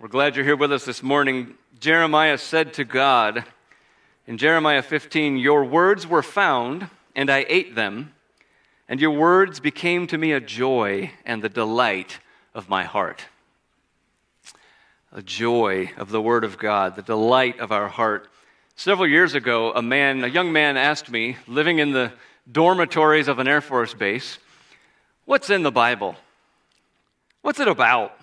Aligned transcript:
We're 0.00 0.06
glad 0.06 0.36
you're 0.36 0.44
here 0.44 0.54
with 0.54 0.70
us 0.70 0.84
this 0.84 1.02
morning. 1.02 1.54
Jeremiah 1.80 2.38
said 2.38 2.72
to 2.74 2.84
God 2.84 3.44
in 4.28 4.38
Jeremiah 4.38 4.80
15, 4.80 5.36
Your 5.38 5.64
words 5.64 6.06
were 6.06 6.22
found, 6.22 6.88
and 7.16 7.28
I 7.28 7.44
ate 7.48 7.74
them, 7.74 8.14
and 8.88 9.00
your 9.00 9.10
words 9.10 9.58
became 9.58 10.06
to 10.06 10.16
me 10.16 10.30
a 10.30 10.40
joy 10.40 11.10
and 11.26 11.42
the 11.42 11.48
delight 11.48 12.20
of 12.54 12.68
my 12.68 12.84
heart. 12.84 13.24
A 15.10 15.20
joy 15.20 15.90
of 15.96 16.10
the 16.10 16.22
Word 16.22 16.44
of 16.44 16.58
God, 16.58 16.94
the 16.94 17.02
delight 17.02 17.58
of 17.58 17.72
our 17.72 17.88
heart. 17.88 18.28
Several 18.76 19.08
years 19.08 19.34
ago, 19.34 19.72
a 19.72 19.82
man, 19.82 20.22
a 20.22 20.28
young 20.28 20.52
man 20.52 20.76
asked 20.76 21.10
me, 21.10 21.38
living 21.48 21.80
in 21.80 21.90
the 21.90 22.12
dormitories 22.50 23.26
of 23.26 23.40
an 23.40 23.48
Air 23.48 23.60
Force 23.60 23.94
base, 23.94 24.38
What's 25.24 25.50
in 25.50 25.64
the 25.64 25.72
Bible? 25.72 26.14
What's 27.42 27.58
it 27.58 27.66
about? 27.66 28.17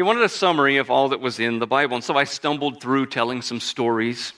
He 0.00 0.02
wanted 0.02 0.22
a 0.22 0.30
summary 0.30 0.78
of 0.78 0.90
all 0.90 1.10
that 1.10 1.20
was 1.20 1.38
in 1.38 1.58
the 1.58 1.66
Bible, 1.66 1.94
and 1.94 2.02
so 2.02 2.16
I 2.16 2.24
stumbled 2.24 2.80
through 2.80 3.04
telling 3.04 3.42
some 3.42 3.60
stories. 3.60 4.32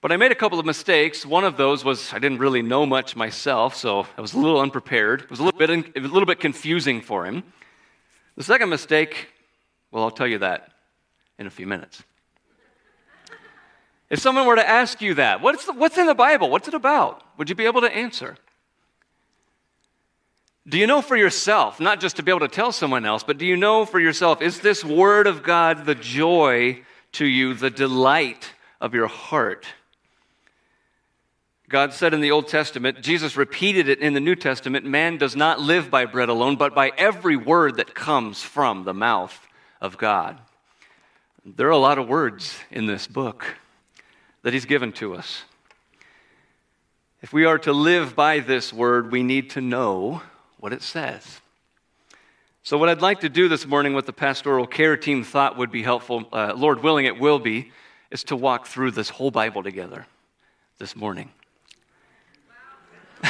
But 0.00 0.10
I 0.10 0.16
made 0.16 0.32
a 0.32 0.34
couple 0.34 0.58
of 0.58 0.66
mistakes. 0.66 1.24
One 1.24 1.44
of 1.44 1.56
those 1.56 1.84
was 1.84 2.12
I 2.12 2.18
didn't 2.18 2.38
really 2.38 2.62
know 2.62 2.84
much 2.84 3.14
myself, 3.14 3.76
so 3.76 4.08
I 4.18 4.20
was 4.20 4.34
a 4.34 4.38
little 4.40 4.60
unprepared. 4.60 5.20
It 5.20 5.30
was 5.30 5.38
a 5.38 5.44
little 5.44 5.56
bit, 5.56 5.70
a 5.70 6.00
little 6.00 6.26
bit 6.26 6.40
confusing 6.40 7.00
for 7.00 7.26
him. 7.26 7.44
The 8.34 8.42
second 8.42 8.68
mistake, 8.68 9.28
well, 9.92 10.02
I'll 10.02 10.10
tell 10.10 10.26
you 10.26 10.38
that 10.38 10.72
in 11.38 11.46
a 11.46 11.50
few 11.50 11.68
minutes. 11.68 12.02
If 14.10 14.18
someone 14.18 14.48
were 14.48 14.56
to 14.56 14.68
ask 14.68 15.00
you 15.00 15.14
that, 15.14 15.42
what's, 15.42 15.66
the, 15.66 15.74
what's 15.74 15.96
in 15.96 16.06
the 16.06 16.14
Bible? 16.16 16.50
What's 16.50 16.66
it 16.66 16.74
about? 16.74 17.22
Would 17.38 17.48
you 17.48 17.54
be 17.54 17.66
able 17.66 17.82
to 17.82 17.94
answer? 17.94 18.36
Do 20.68 20.78
you 20.78 20.88
know 20.88 21.00
for 21.00 21.16
yourself, 21.16 21.78
not 21.78 22.00
just 22.00 22.16
to 22.16 22.24
be 22.24 22.32
able 22.32 22.40
to 22.40 22.48
tell 22.48 22.72
someone 22.72 23.06
else, 23.06 23.22
but 23.22 23.38
do 23.38 23.46
you 23.46 23.56
know 23.56 23.84
for 23.84 24.00
yourself, 24.00 24.42
is 24.42 24.60
this 24.60 24.84
Word 24.84 25.28
of 25.28 25.44
God 25.44 25.86
the 25.86 25.94
joy 25.94 26.82
to 27.12 27.24
you, 27.24 27.54
the 27.54 27.70
delight 27.70 28.50
of 28.80 28.92
your 28.92 29.06
heart? 29.06 29.64
God 31.68 31.92
said 31.92 32.14
in 32.14 32.20
the 32.20 32.32
Old 32.32 32.48
Testament, 32.48 33.00
Jesus 33.00 33.36
repeated 33.36 33.88
it 33.88 34.00
in 34.00 34.12
the 34.12 34.20
New 34.20 34.34
Testament 34.34 34.84
man 34.84 35.18
does 35.18 35.36
not 35.36 35.60
live 35.60 35.90
by 35.90 36.04
bread 36.04 36.28
alone, 36.28 36.56
but 36.56 36.74
by 36.74 36.90
every 36.96 37.36
word 37.36 37.76
that 37.76 37.94
comes 37.94 38.42
from 38.42 38.84
the 38.84 38.94
mouth 38.94 39.46
of 39.80 39.98
God. 39.98 40.38
There 41.44 41.68
are 41.68 41.70
a 41.70 41.78
lot 41.78 41.98
of 41.98 42.08
words 42.08 42.56
in 42.72 42.86
this 42.86 43.06
book 43.06 43.56
that 44.42 44.52
He's 44.52 44.64
given 44.64 44.92
to 44.94 45.14
us. 45.14 45.44
If 47.22 47.32
we 47.32 47.44
are 47.44 47.58
to 47.60 47.72
live 47.72 48.16
by 48.16 48.40
this 48.40 48.72
word, 48.72 49.12
we 49.12 49.22
need 49.22 49.50
to 49.50 49.60
know 49.60 50.22
what 50.66 50.72
it 50.72 50.82
says. 50.82 51.40
So, 52.64 52.76
what 52.76 52.88
I'd 52.88 53.00
like 53.00 53.20
to 53.20 53.28
do 53.28 53.46
this 53.46 53.64
morning, 53.66 53.94
what 53.94 54.04
the 54.04 54.12
pastoral 54.12 54.66
care 54.66 54.96
team 54.96 55.22
thought 55.22 55.56
would 55.56 55.70
be 55.70 55.84
helpful, 55.84 56.24
uh, 56.32 56.54
Lord 56.56 56.82
willing, 56.82 57.06
it 57.06 57.20
will 57.20 57.38
be, 57.38 57.70
is 58.10 58.24
to 58.24 58.34
walk 58.34 58.66
through 58.66 58.90
this 58.90 59.08
whole 59.08 59.30
Bible 59.30 59.62
together 59.62 60.06
this 60.78 60.96
morning. 60.96 61.30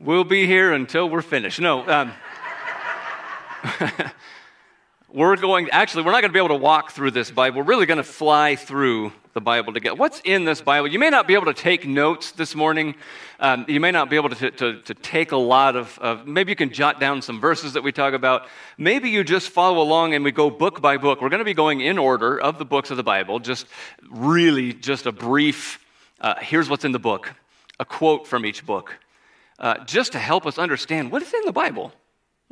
we'll 0.00 0.24
be 0.24 0.48
here 0.48 0.72
until 0.72 1.08
we're 1.08 1.22
finished. 1.22 1.60
No. 1.60 1.88
Um, 1.88 2.12
we're 5.12 5.36
going, 5.36 5.68
actually, 5.70 6.04
we're 6.04 6.12
not 6.12 6.22
going 6.22 6.30
to 6.30 6.32
be 6.32 6.38
able 6.38 6.56
to 6.56 6.62
walk 6.62 6.92
through 6.92 7.10
this 7.10 7.30
Bible. 7.30 7.58
We're 7.58 7.66
really 7.66 7.86
going 7.86 7.98
to 7.98 8.02
fly 8.02 8.56
through 8.56 9.12
the 9.34 9.40
Bible 9.40 9.72
together. 9.72 9.94
What's 9.94 10.20
in 10.24 10.44
this 10.44 10.62
Bible? 10.62 10.88
You 10.88 10.98
may 10.98 11.10
not 11.10 11.26
be 11.26 11.34
able 11.34 11.46
to 11.46 11.54
take 11.54 11.86
notes 11.86 12.32
this 12.32 12.54
morning. 12.54 12.94
Um, 13.38 13.66
you 13.68 13.78
may 13.78 13.90
not 13.90 14.08
be 14.08 14.16
able 14.16 14.30
to, 14.30 14.50
to, 14.50 14.80
to 14.80 14.94
take 14.94 15.32
a 15.32 15.36
lot 15.36 15.76
of, 15.76 15.98
of, 15.98 16.26
maybe 16.26 16.52
you 16.52 16.56
can 16.56 16.72
jot 16.72 16.98
down 16.98 17.20
some 17.20 17.40
verses 17.40 17.74
that 17.74 17.82
we 17.82 17.92
talk 17.92 18.14
about. 18.14 18.46
Maybe 18.78 19.10
you 19.10 19.22
just 19.22 19.50
follow 19.50 19.82
along 19.82 20.14
and 20.14 20.24
we 20.24 20.32
go 20.32 20.50
book 20.50 20.80
by 20.80 20.96
book. 20.96 21.20
We're 21.20 21.28
going 21.28 21.40
to 21.40 21.44
be 21.44 21.54
going 21.54 21.80
in 21.80 21.98
order 21.98 22.40
of 22.40 22.58
the 22.58 22.64
books 22.64 22.90
of 22.90 22.96
the 22.96 23.02
Bible, 23.02 23.38
just 23.38 23.66
really 24.10 24.72
just 24.72 25.06
a 25.06 25.12
brief, 25.12 25.84
uh, 26.20 26.34
here's 26.40 26.70
what's 26.70 26.84
in 26.84 26.92
the 26.92 26.98
book, 26.98 27.34
a 27.78 27.84
quote 27.84 28.26
from 28.26 28.46
each 28.46 28.64
book, 28.64 28.98
uh, 29.58 29.84
just 29.84 30.12
to 30.12 30.18
help 30.18 30.46
us 30.46 30.58
understand 30.58 31.10
what 31.10 31.20
is 31.20 31.34
in 31.34 31.44
the 31.44 31.52
Bible. 31.52 31.92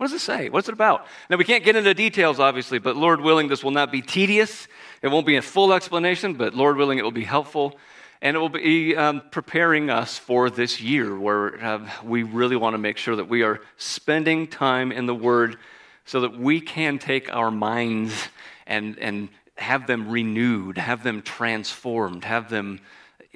What 0.00 0.06
does 0.06 0.14
it 0.14 0.24
say? 0.24 0.48
What's 0.48 0.66
it 0.66 0.72
about? 0.72 1.06
Now, 1.28 1.36
we 1.36 1.44
can't 1.44 1.62
get 1.62 1.76
into 1.76 1.92
details, 1.92 2.40
obviously, 2.40 2.78
but 2.78 2.96
Lord 2.96 3.20
willing, 3.20 3.48
this 3.48 3.62
will 3.62 3.70
not 3.70 3.92
be 3.92 4.00
tedious. 4.00 4.66
It 5.02 5.08
won't 5.08 5.26
be 5.26 5.36
a 5.36 5.42
full 5.42 5.74
explanation, 5.74 6.32
but 6.32 6.54
Lord 6.54 6.78
willing, 6.78 6.96
it 6.96 7.02
will 7.02 7.10
be 7.10 7.24
helpful. 7.24 7.78
And 8.22 8.34
it 8.34 8.40
will 8.40 8.48
be 8.48 8.96
um, 8.96 9.20
preparing 9.30 9.90
us 9.90 10.16
for 10.16 10.48
this 10.48 10.80
year 10.80 11.14
where 11.14 11.62
uh, 11.62 11.90
we 12.02 12.22
really 12.22 12.56
want 12.56 12.72
to 12.72 12.78
make 12.78 12.96
sure 12.96 13.14
that 13.14 13.28
we 13.28 13.42
are 13.42 13.60
spending 13.76 14.46
time 14.46 14.90
in 14.90 15.04
the 15.04 15.14
Word 15.14 15.58
so 16.06 16.22
that 16.22 16.34
we 16.34 16.62
can 16.62 16.98
take 16.98 17.30
our 17.30 17.50
minds 17.50 18.28
and, 18.66 18.98
and 19.00 19.28
have 19.58 19.86
them 19.86 20.08
renewed, 20.08 20.78
have 20.78 21.02
them 21.02 21.20
transformed, 21.20 22.24
have 22.24 22.48
them 22.48 22.80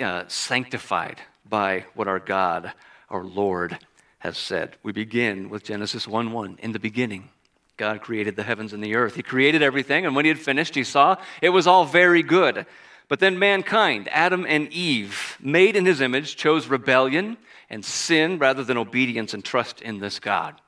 uh, 0.00 0.25
sanctified 0.28 1.20
by 1.46 1.84
what 1.92 2.08
our 2.08 2.20
God, 2.20 2.72
our 3.10 3.22
Lord, 3.22 3.76
has 4.25 4.39
said. 4.39 4.79
We 4.83 4.91
begin 4.91 5.51
with 5.51 5.65
Genesis 5.65 6.09
1 6.09 6.33
1. 6.33 6.59
In 6.62 6.73
the 6.73 6.79
beginning, 6.79 7.29
God 7.77 8.01
created 8.01 8.37
the 8.37 8.43
heavens 8.43 8.73
and 8.73 8.83
the 8.83 8.95
earth. 8.95 9.17
He 9.17 9.23
created 9.23 9.62
everything, 9.62 10.07
and 10.07 10.17
when 10.17 10.25
he 10.25 10.31
had 10.31 10.39
finished, 10.39 10.75
he 10.75 10.83
saw 10.83 11.17
it 11.43 11.51
was 11.51 11.67
all 11.67 11.85
very 11.85 12.23
good. 12.23 12.65
But 13.07 13.21
then 13.21 13.39
mankind, 13.39 14.09
Adam 14.11 14.47
and 14.49 14.73
Eve, 14.73 15.37
made 15.41 15.77
in 15.77 15.85
his 15.85 16.01
image, 16.01 16.37
chose 16.37 16.69
rebellion 16.69 17.37
and 17.69 17.85
sin 17.85 18.39
rather 18.39 18.65
than 18.65 18.79
obedience 18.79 19.35
and 19.35 19.45
trust 19.45 19.83
in 19.83 19.99
this 19.99 20.19
God. 20.19 20.59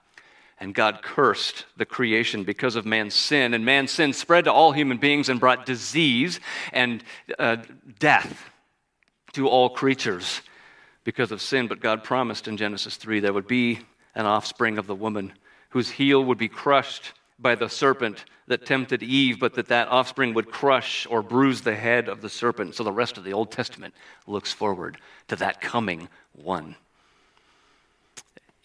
And 0.61 0.75
God 0.75 1.01
cursed 1.03 1.65
the 1.79 1.87
creation 1.87 2.45
because 2.45 2.77
of 2.77 2.85
man's 2.85 3.15
sin. 3.15 3.55
And 3.55 3.65
man's 3.65 3.91
sin 3.91 4.13
spread 4.13 4.45
to 4.45 4.53
all 4.53 4.73
human 4.73 4.99
beings 4.99 5.31
and 5.31 5.41
brought 5.41 5.65
disease 5.65 6.41
and 6.75 7.03
uh, 7.39 7.57
death 7.99 8.51
to 9.33 9.49
all 9.49 9.71
creatures 9.71 10.43
because 11.07 11.31
of 11.31 11.41
sin, 11.41 11.69
but 11.69 11.79
God 11.79 12.03
promised 12.03 12.49
in 12.49 12.57
Genesis 12.57 12.97
3 12.97 13.21
there 13.21 13.33
would 13.33 13.47
be 13.47 13.79
an 14.17 14.27
offspring 14.27 14.77
of 14.77 14.89
the 14.89 14.95
woman 14.95 15.33
whose 15.69 15.89
heel 15.89 16.23
would 16.25 16.37
be 16.37 16.49
crushed 16.49 17.13
by 17.39 17.55
the 17.55 17.69
serpent 17.69 18.25
that 18.49 18.67
tempted 18.67 19.05
Eve, 19.05 19.39
but 19.39 19.55
that 19.55 19.69
that 19.69 19.87
offspring 19.87 20.35
would 20.35 20.51
crush 20.51 21.07
or 21.09 21.23
bruise 21.23 21.61
the 21.61 21.77
head 21.77 22.09
of 22.09 22.23
the 22.23 22.29
serpent. 22.29 22.75
So 22.75 22.83
the 22.83 22.91
rest 22.91 23.19
of 23.19 23.25
the 23.25 23.33
Old 23.33 23.53
Testament 23.53 23.95
looks 24.27 24.53
forward 24.53 24.99
to 25.29 25.37
that 25.37 25.61
coming 25.61 26.09
one. 26.33 26.75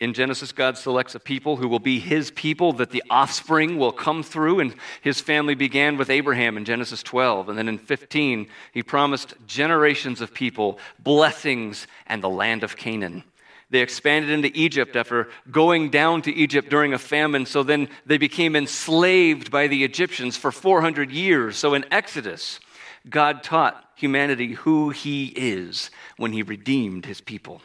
In 0.01 0.15
Genesis, 0.15 0.51
God 0.51 0.79
selects 0.79 1.13
a 1.13 1.19
people 1.19 1.57
who 1.57 1.67
will 1.67 1.77
be 1.77 1.99
his 1.99 2.31
people, 2.31 2.73
that 2.73 2.89
the 2.89 3.03
offspring 3.11 3.77
will 3.77 3.91
come 3.91 4.23
through. 4.23 4.59
And 4.59 4.73
his 4.99 5.21
family 5.21 5.53
began 5.53 5.95
with 5.95 6.09
Abraham 6.09 6.57
in 6.57 6.65
Genesis 6.65 7.03
12. 7.03 7.49
And 7.49 7.57
then 7.57 7.69
in 7.69 7.77
15, 7.77 8.47
he 8.73 8.81
promised 8.81 9.35
generations 9.45 10.19
of 10.19 10.33
people, 10.33 10.79
blessings, 10.97 11.85
and 12.07 12.23
the 12.23 12.29
land 12.29 12.63
of 12.63 12.75
Canaan. 12.75 13.23
They 13.69 13.81
expanded 13.81 14.31
into 14.31 14.51
Egypt 14.57 14.95
after 14.95 15.29
going 15.51 15.91
down 15.91 16.23
to 16.23 16.33
Egypt 16.33 16.71
during 16.71 16.93
a 16.93 16.99
famine. 16.99 17.45
So 17.45 17.61
then 17.61 17.87
they 18.07 18.17
became 18.17 18.55
enslaved 18.55 19.51
by 19.51 19.67
the 19.67 19.83
Egyptians 19.83 20.35
for 20.35 20.51
400 20.51 21.11
years. 21.11 21.57
So 21.57 21.75
in 21.75 21.85
Exodus, 21.91 22.59
God 23.07 23.43
taught 23.43 23.85
humanity 23.93 24.53
who 24.53 24.89
he 24.89 25.27
is 25.27 25.91
when 26.17 26.33
he 26.33 26.41
redeemed 26.41 27.05
his 27.05 27.21
people. 27.21 27.61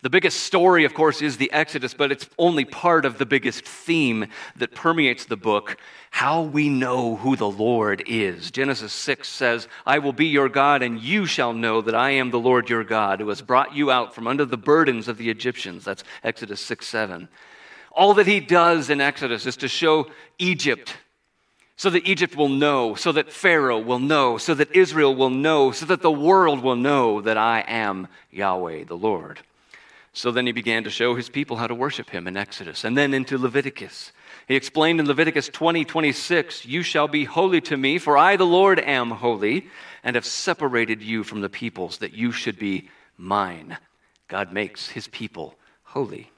The 0.00 0.10
biggest 0.10 0.40
story, 0.40 0.84
of 0.84 0.94
course, 0.94 1.20
is 1.22 1.38
the 1.38 1.50
Exodus, 1.50 1.92
but 1.92 2.12
it's 2.12 2.28
only 2.38 2.64
part 2.64 3.04
of 3.04 3.18
the 3.18 3.26
biggest 3.26 3.64
theme 3.64 4.26
that 4.56 4.74
permeates 4.74 5.24
the 5.24 5.36
book 5.36 5.76
how 6.10 6.42
we 6.42 6.68
know 6.68 7.16
who 7.16 7.34
the 7.34 7.50
Lord 7.50 8.04
is. 8.06 8.52
Genesis 8.52 8.92
6 8.92 9.28
says, 9.28 9.66
I 9.84 9.98
will 9.98 10.12
be 10.12 10.26
your 10.26 10.48
God, 10.48 10.82
and 10.82 11.00
you 11.00 11.26
shall 11.26 11.52
know 11.52 11.80
that 11.80 11.96
I 11.96 12.10
am 12.10 12.30
the 12.30 12.38
Lord 12.38 12.70
your 12.70 12.84
God, 12.84 13.20
who 13.20 13.28
has 13.28 13.42
brought 13.42 13.74
you 13.74 13.90
out 13.90 14.14
from 14.14 14.28
under 14.28 14.44
the 14.44 14.56
burdens 14.56 15.08
of 15.08 15.18
the 15.18 15.30
Egyptians. 15.30 15.84
That's 15.84 16.04
Exodus 16.22 16.60
6 16.60 16.86
7. 16.86 17.28
All 17.90 18.14
that 18.14 18.28
he 18.28 18.38
does 18.38 18.90
in 18.90 19.00
Exodus 19.00 19.46
is 19.46 19.56
to 19.56 19.68
show 19.68 20.06
Egypt 20.38 20.96
so 21.76 21.90
that 21.90 22.08
Egypt 22.08 22.36
will 22.36 22.48
know, 22.48 22.94
so 22.94 23.12
that 23.12 23.32
Pharaoh 23.32 23.78
will 23.78 24.00
know, 24.00 24.36
so 24.38 24.54
that 24.54 24.74
Israel 24.74 25.14
will 25.14 25.30
know, 25.30 25.70
so 25.70 25.86
that 25.86 26.02
the 26.02 26.10
world 26.10 26.60
will 26.60 26.76
know 26.76 27.20
that 27.20 27.36
I 27.36 27.64
am 27.66 28.08
Yahweh 28.30 28.84
the 28.84 28.96
Lord. 28.96 29.40
So 30.12 30.30
then 30.30 30.46
he 30.46 30.52
began 30.52 30.84
to 30.84 30.90
show 30.90 31.14
his 31.14 31.28
people 31.28 31.56
how 31.56 31.66
to 31.66 31.74
worship 31.74 32.10
him 32.10 32.26
in 32.26 32.36
Exodus 32.36 32.84
and 32.84 32.96
then 32.96 33.14
into 33.14 33.38
Leviticus. 33.38 34.12
He 34.46 34.56
explained 34.56 35.00
in 35.00 35.06
Leviticus 35.06 35.48
20 35.48 35.84
26, 35.84 36.66
You 36.66 36.82
shall 36.82 37.08
be 37.08 37.24
holy 37.24 37.60
to 37.62 37.76
me, 37.76 37.98
for 37.98 38.16
I, 38.16 38.36
the 38.36 38.46
Lord, 38.46 38.80
am 38.80 39.10
holy, 39.10 39.68
and 40.02 40.16
have 40.16 40.24
separated 40.24 41.02
you 41.02 41.22
from 41.22 41.40
the 41.40 41.48
peoples, 41.48 41.98
that 41.98 42.14
you 42.14 42.32
should 42.32 42.58
be 42.58 42.88
mine. 43.16 43.76
God 44.28 44.52
makes 44.52 44.88
his 44.88 45.08
people 45.08 45.54
holy. 45.82 46.30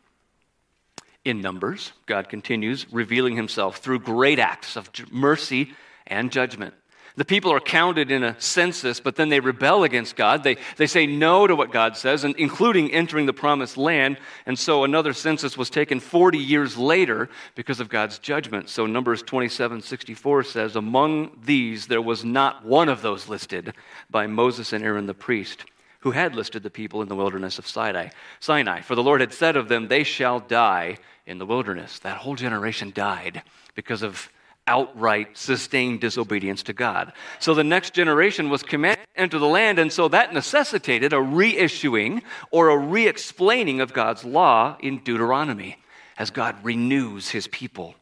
In 1.24 1.40
Numbers, 1.40 1.92
God 2.06 2.28
continues 2.28 2.86
revealing 2.90 3.36
himself 3.36 3.78
through 3.78 4.00
great 4.00 4.38
acts 4.38 4.76
of 4.76 4.90
mercy 5.12 5.74
and 6.06 6.32
judgment. 6.32 6.74
The 7.16 7.24
people 7.24 7.52
are 7.52 7.60
counted 7.60 8.10
in 8.10 8.22
a 8.22 8.40
census, 8.40 9.00
but 9.00 9.16
then 9.16 9.28
they 9.28 9.40
rebel 9.40 9.82
against 9.82 10.14
God. 10.14 10.44
They, 10.44 10.56
they 10.76 10.86
say 10.86 11.06
no 11.06 11.46
to 11.46 11.56
what 11.56 11.72
God 11.72 11.96
says, 11.96 12.24
and 12.24 12.36
including 12.36 12.92
entering 12.92 13.26
the 13.26 13.32
promised 13.32 13.76
land. 13.76 14.18
And 14.46 14.58
so 14.58 14.84
another 14.84 15.12
census 15.12 15.58
was 15.58 15.70
taken 15.70 15.98
40 15.98 16.38
years 16.38 16.76
later 16.76 17.28
because 17.54 17.80
of 17.80 17.88
God's 17.88 18.18
judgment. 18.18 18.68
So 18.68 18.86
Numbers 18.86 19.22
27 19.22 19.82
64 19.82 20.44
says, 20.44 20.76
Among 20.76 21.36
these 21.44 21.88
there 21.88 22.02
was 22.02 22.24
not 22.24 22.64
one 22.64 22.88
of 22.88 23.02
those 23.02 23.28
listed 23.28 23.74
by 24.08 24.26
Moses 24.26 24.72
and 24.72 24.84
Aaron 24.84 25.06
the 25.06 25.14
priest, 25.14 25.64
who 26.00 26.12
had 26.12 26.34
listed 26.36 26.62
the 26.62 26.70
people 26.70 27.02
in 27.02 27.08
the 27.08 27.16
wilderness 27.16 27.58
of 27.58 27.66
Sinai. 27.66 28.10
Sinai. 28.38 28.82
For 28.82 28.94
the 28.94 29.02
Lord 29.02 29.20
had 29.20 29.32
said 29.32 29.56
of 29.56 29.68
them, 29.68 29.88
They 29.88 30.04
shall 30.04 30.38
die 30.38 30.98
in 31.26 31.38
the 31.38 31.46
wilderness. 31.46 31.98
That 31.98 32.18
whole 32.18 32.36
generation 32.36 32.92
died 32.94 33.42
because 33.74 34.02
of 34.02 34.30
outright 34.70 35.36
sustained 35.36 36.00
disobedience 36.00 36.62
to 36.62 36.72
God. 36.72 37.12
So 37.40 37.52
the 37.52 37.64
next 37.64 37.92
generation 37.92 38.48
was 38.48 38.62
commanded 38.62 39.04
to 39.14 39.20
enter 39.20 39.38
the 39.38 39.46
land, 39.46 39.80
and 39.80 39.92
so 39.92 40.06
that 40.08 40.32
necessitated 40.32 41.12
a 41.12 41.16
reissuing 41.16 42.22
or 42.52 42.68
a 42.68 42.78
re 42.78 43.08
explaining 43.08 43.80
of 43.80 43.92
God's 43.92 44.24
law 44.24 44.76
in 44.80 44.98
Deuteronomy 44.98 45.76
as 46.16 46.30
God 46.30 46.54
renews 46.62 47.30
his 47.30 47.48
people. 47.48 47.96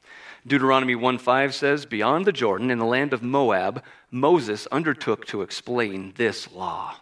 Deuteronomy 0.47 0.94
1:5 0.94 1.55
says, 1.55 1.87
"Beyond 1.87 2.26
the 2.26 2.32
Jordan 2.32 2.70
in 2.70 2.79
the 2.79 2.85
land 2.85 3.12
of 3.12 3.23
Moab, 3.23 3.82
Moses 4.11 4.67
undertook 4.70 5.26
to 5.26 5.43
explain 5.43 6.12
this 6.17 6.53
law." 6.53 6.97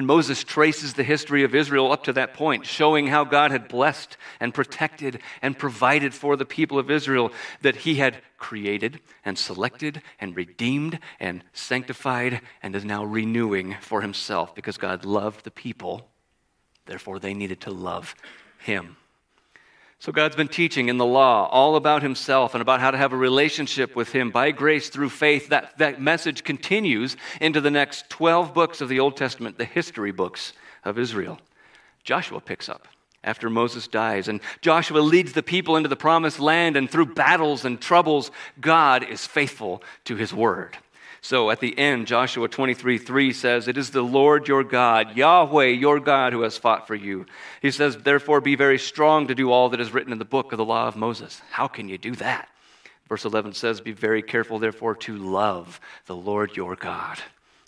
And 0.00 0.06
Moses 0.06 0.44
traces 0.44 0.94
the 0.94 1.04
history 1.04 1.44
of 1.44 1.54
Israel 1.54 1.92
up 1.92 2.04
to 2.04 2.14
that 2.14 2.32
point, 2.32 2.64
showing 2.64 3.08
how 3.08 3.22
God 3.22 3.50
had 3.50 3.68
blessed 3.68 4.16
and 4.40 4.54
protected 4.54 5.20
and 5.42 5.58
provided 5.58 6.14
for 6.14 6.36
the 6.36 6.46
people 6.46 6.78
of 6.78 6.90
Israel, 6.90 7.32
that 7.60 7.76
he 7.76 7.96
had 7.96 8.22
created 8.38 9.00
and 9.26 9.36
selected 9.36 10.00
and 10.18 10.34
redeemed 10.34 10.98
and 11.20 11.44
sanctified 11.52 12.40
and 12.62 12.74
is 12.74 12.82
now 12.82 13.04
renewing 13.04 13.76
for 13.82 14.00
himself 14.00 14.54
because 14.54 14.78
God 14.78 15.04
loved 15.04 15.44
the 15.44 15.50
people. 15.50 16.08
Therefore, 16.86 17.18
they 17.18 17.34
needed 17.34 17.60
to 17.60 17.70
love 17.70 18.14
him. 18.56 18.96
So, 20.00 20.12
God's 20.12 20.34
been 20.34 20.48
teaching 20.48 20.88
in 20.88 20.96
the 20.96 21.04
law 21.04 21.46
all 21.50 21.76
about 21.76 22.00
Himself 22.02 22.54
and 22.54 22.62
about 22.62 22.80
how 22.80 22.90
to 22.90 22.96
have 22.96 23.12
a 23.12 23.18
relationship 23.18 23.94
with 23.94 24.12
Him 24.12 24.30
by 24.30 24.50
grace 24.50 24.88
through 24.88 25.10
faith. 25.10 25.50
That, 25.50 25.76
that 25.76 26.00
message 26.00 26.42
continues 26.42 27.18
into 27.38 27.60
the 27.60 27.70
next 27.70 28.08
12 28.08 28.54
books 28.54 28.80
of 28.80 28.88
the 28.88 28.98
Old 28.98 29.18
Testament, 29.18 29.58
the 29.58 29.66
history 29.66 30.10
books 30.10 30.54
of 30.86 30.98
Israel. 30.98 31.38
Joshua 32.02 32.40
picks 32.40 32.66
up 32.66 32.88
after 33.22 33.50
Moses 33.50 33.86
dies, 33.88 34.28
and 34.28 34.40
Joshua 34.62 35.00
leads 35.00 35.34
the 35.34 35.42
people 35.42 35.76
into 35.76 35.90
the 35.90 35.96
promised 35.96 36.40
land, 36.40 36.78
and 36.78 36.90
through 36.90 37.12
battles 37.12 37.66
and 37.66 37.78
troubles, 37.78 38.30
God 38.58 39.04
is 39.04 39.26
faithful 39.26 39.82
to 40.06 40.16
His 40.16 40.32
word. 40.32 40.78
So 41.22 41.50
at 41.50 41.60
the 41.60 41.78
end, 41.78 42.06
Joshua 42.06 42.48
23 42.48 42.98
3 42.98 43.32
says, 43.32 43.68
It 43.68 43.76
is 43.76 43.90
the 43.90 44.02
Lord 44.02 44.48
your 44.48 44.64
God, 44.64 45.16
Yahweh 45.16 45.66
your 45.66 46.00
God, 46.00 46.32
who 46.32 46.42
has 46.42 46.56
fought 46.56 46.86
for 46.86 46.94
you. 46.94 47.26
He 47.60 47.70
says, 47.70 47.96
Therefore 47.96 48.40
be 48.40 48.54
very 48.54 48.78
strong 48.78 49.26
to 49.26 49.34
do 49.34 49.50
all 49.50 49.68
that 49.70 49.80
is 49.80 49.92
written 49.92 50.12
in 50.12 50.18
the 50.18 50.24
book 50.24 50.52
of 50.52 50.58
the 50.58 50.64
law 50.64 50.88
of 50.88 50.96
Moses. 50.96 51.42
How 51.50 51.68
can 51.68 51.88
you 51.88 51.98
do 51.98 52.14
that? 52.16 52.48
Verse 53.08 53.24
11 53.24 53.52
says, 53.52 53.80
Be 53.80 53.92
very 53.92 54.22
careful, 54.22 54.58
therefore, 54.58 54.94
to 54.96 55.16
love 55.16 55.80
the 56.06 56.16
Lord 56.16 56.56
your 56.56 56.76
God. 56.76 57.18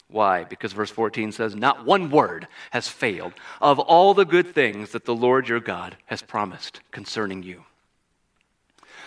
Why? 0.08 0.44
Because 0.44 0.72
verse 0.72 0.90
14 0.90 1.32
says, 1.32 1.56
Not 1.56 1.84
one 1.84 2.10
word 2.10 2.46
has 2.70 2.86
failed 2.86 3.32
of 3.60 3.78
all 3.78 4.14
the 4.14 4.24
good 4.24 4.54
things 4.54 4.92
that 4.92 5.04
the 5.04 5.14
Lord 5.14 5.48
your 5.48 5.60
God 5.60 5.96
has 6.06 6.22
promised 6.22 6.80
concerning 6.90 7.42
you. 7.42 7.64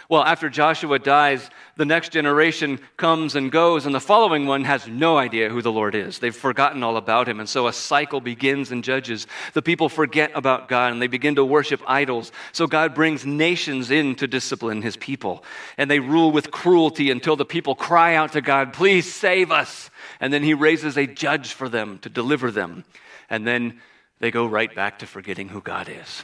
Well, 0.08 0.24
after 0.24 0.50
Joshua 0.50 1.00
dies, 1.00 1.50
the 1.78 1.86
next 1.86 2.12
generation 2.12 2.80
comes 2.96 3.36
and 3.36 3.52
goes, 3.52 3.86
and 3.86 3.96
the 3.96 4.00
following 4.00 4.46
one 4.46 4.64
has 4.64 4.88
no 4.88 5.18
idea 5.18 5.50
who 5.50 5.64
the 5.64 5.72
Lord 5.72 5.96
is. 5.96 6.20
They've 6.20 6.36
forgotten 6.36 6.84
all 6.84 6.96
about 6.96 7.28
him. 7.28 7.40
And 7.40 7.50
so 7.50 7.68
a 7.68 7.74
cycle 7.74 8.22
begins 8.22 8.72
in 8.72 8.84
Judges. 8.84 9.26
The 9.54 9.64
people 9.64 9.90
forget 9.90 10.32
about 10.36 10.68
God 10.68 10.92
and 10.92 11.02
they 11.02 11.08
begin 11.08 11.36
to 11.36 11.46
worship 11.46 11.82
idols. 11.88 12.32
So 12.52 12.68
God 12.68 12.94
brings 12.94 13.26
nations 13.26 13.90
in 13.90 14.16
to 14.16 14.28
discipline 14.28 14.84
his 14.84 14.96
people. 14.96 15.44
And 15.78 15.90
they 15.90 16.00
rule 16.00 16.32
with 16.32 16.52
cruelty 16.52 17.10
until 17.10 17.36
the 17.36 17.46
people 17.46 17.74
cry 17.74 18.16
out 18.16 18.34
to 18.34 18.42
God, 18.42 18.74
Please 18.74 19.12
save 19.12 19.52
us. 19.52 19.90
And 20.20 20.32
then 20.32 20.44
he 20.44 20.54
raises 20.54 20.98
a 20.98 21.08
judge 21.08 21.54
for 21.54 21.68
them 21.68 21.98
to 22.00 22.10
deliver 22.10 22.52
them. 22.52 22.86
And 23.30 23.46
then 23.48 23.82
they 24.20 24.30
go 24.30 24.46
right 24.46 24.74
back 24.74 25.00
to 25.00 25.08
forgetting 25.08 25.50
who 25.50 25.62
God 25.62 25.90
is 25.90 26.24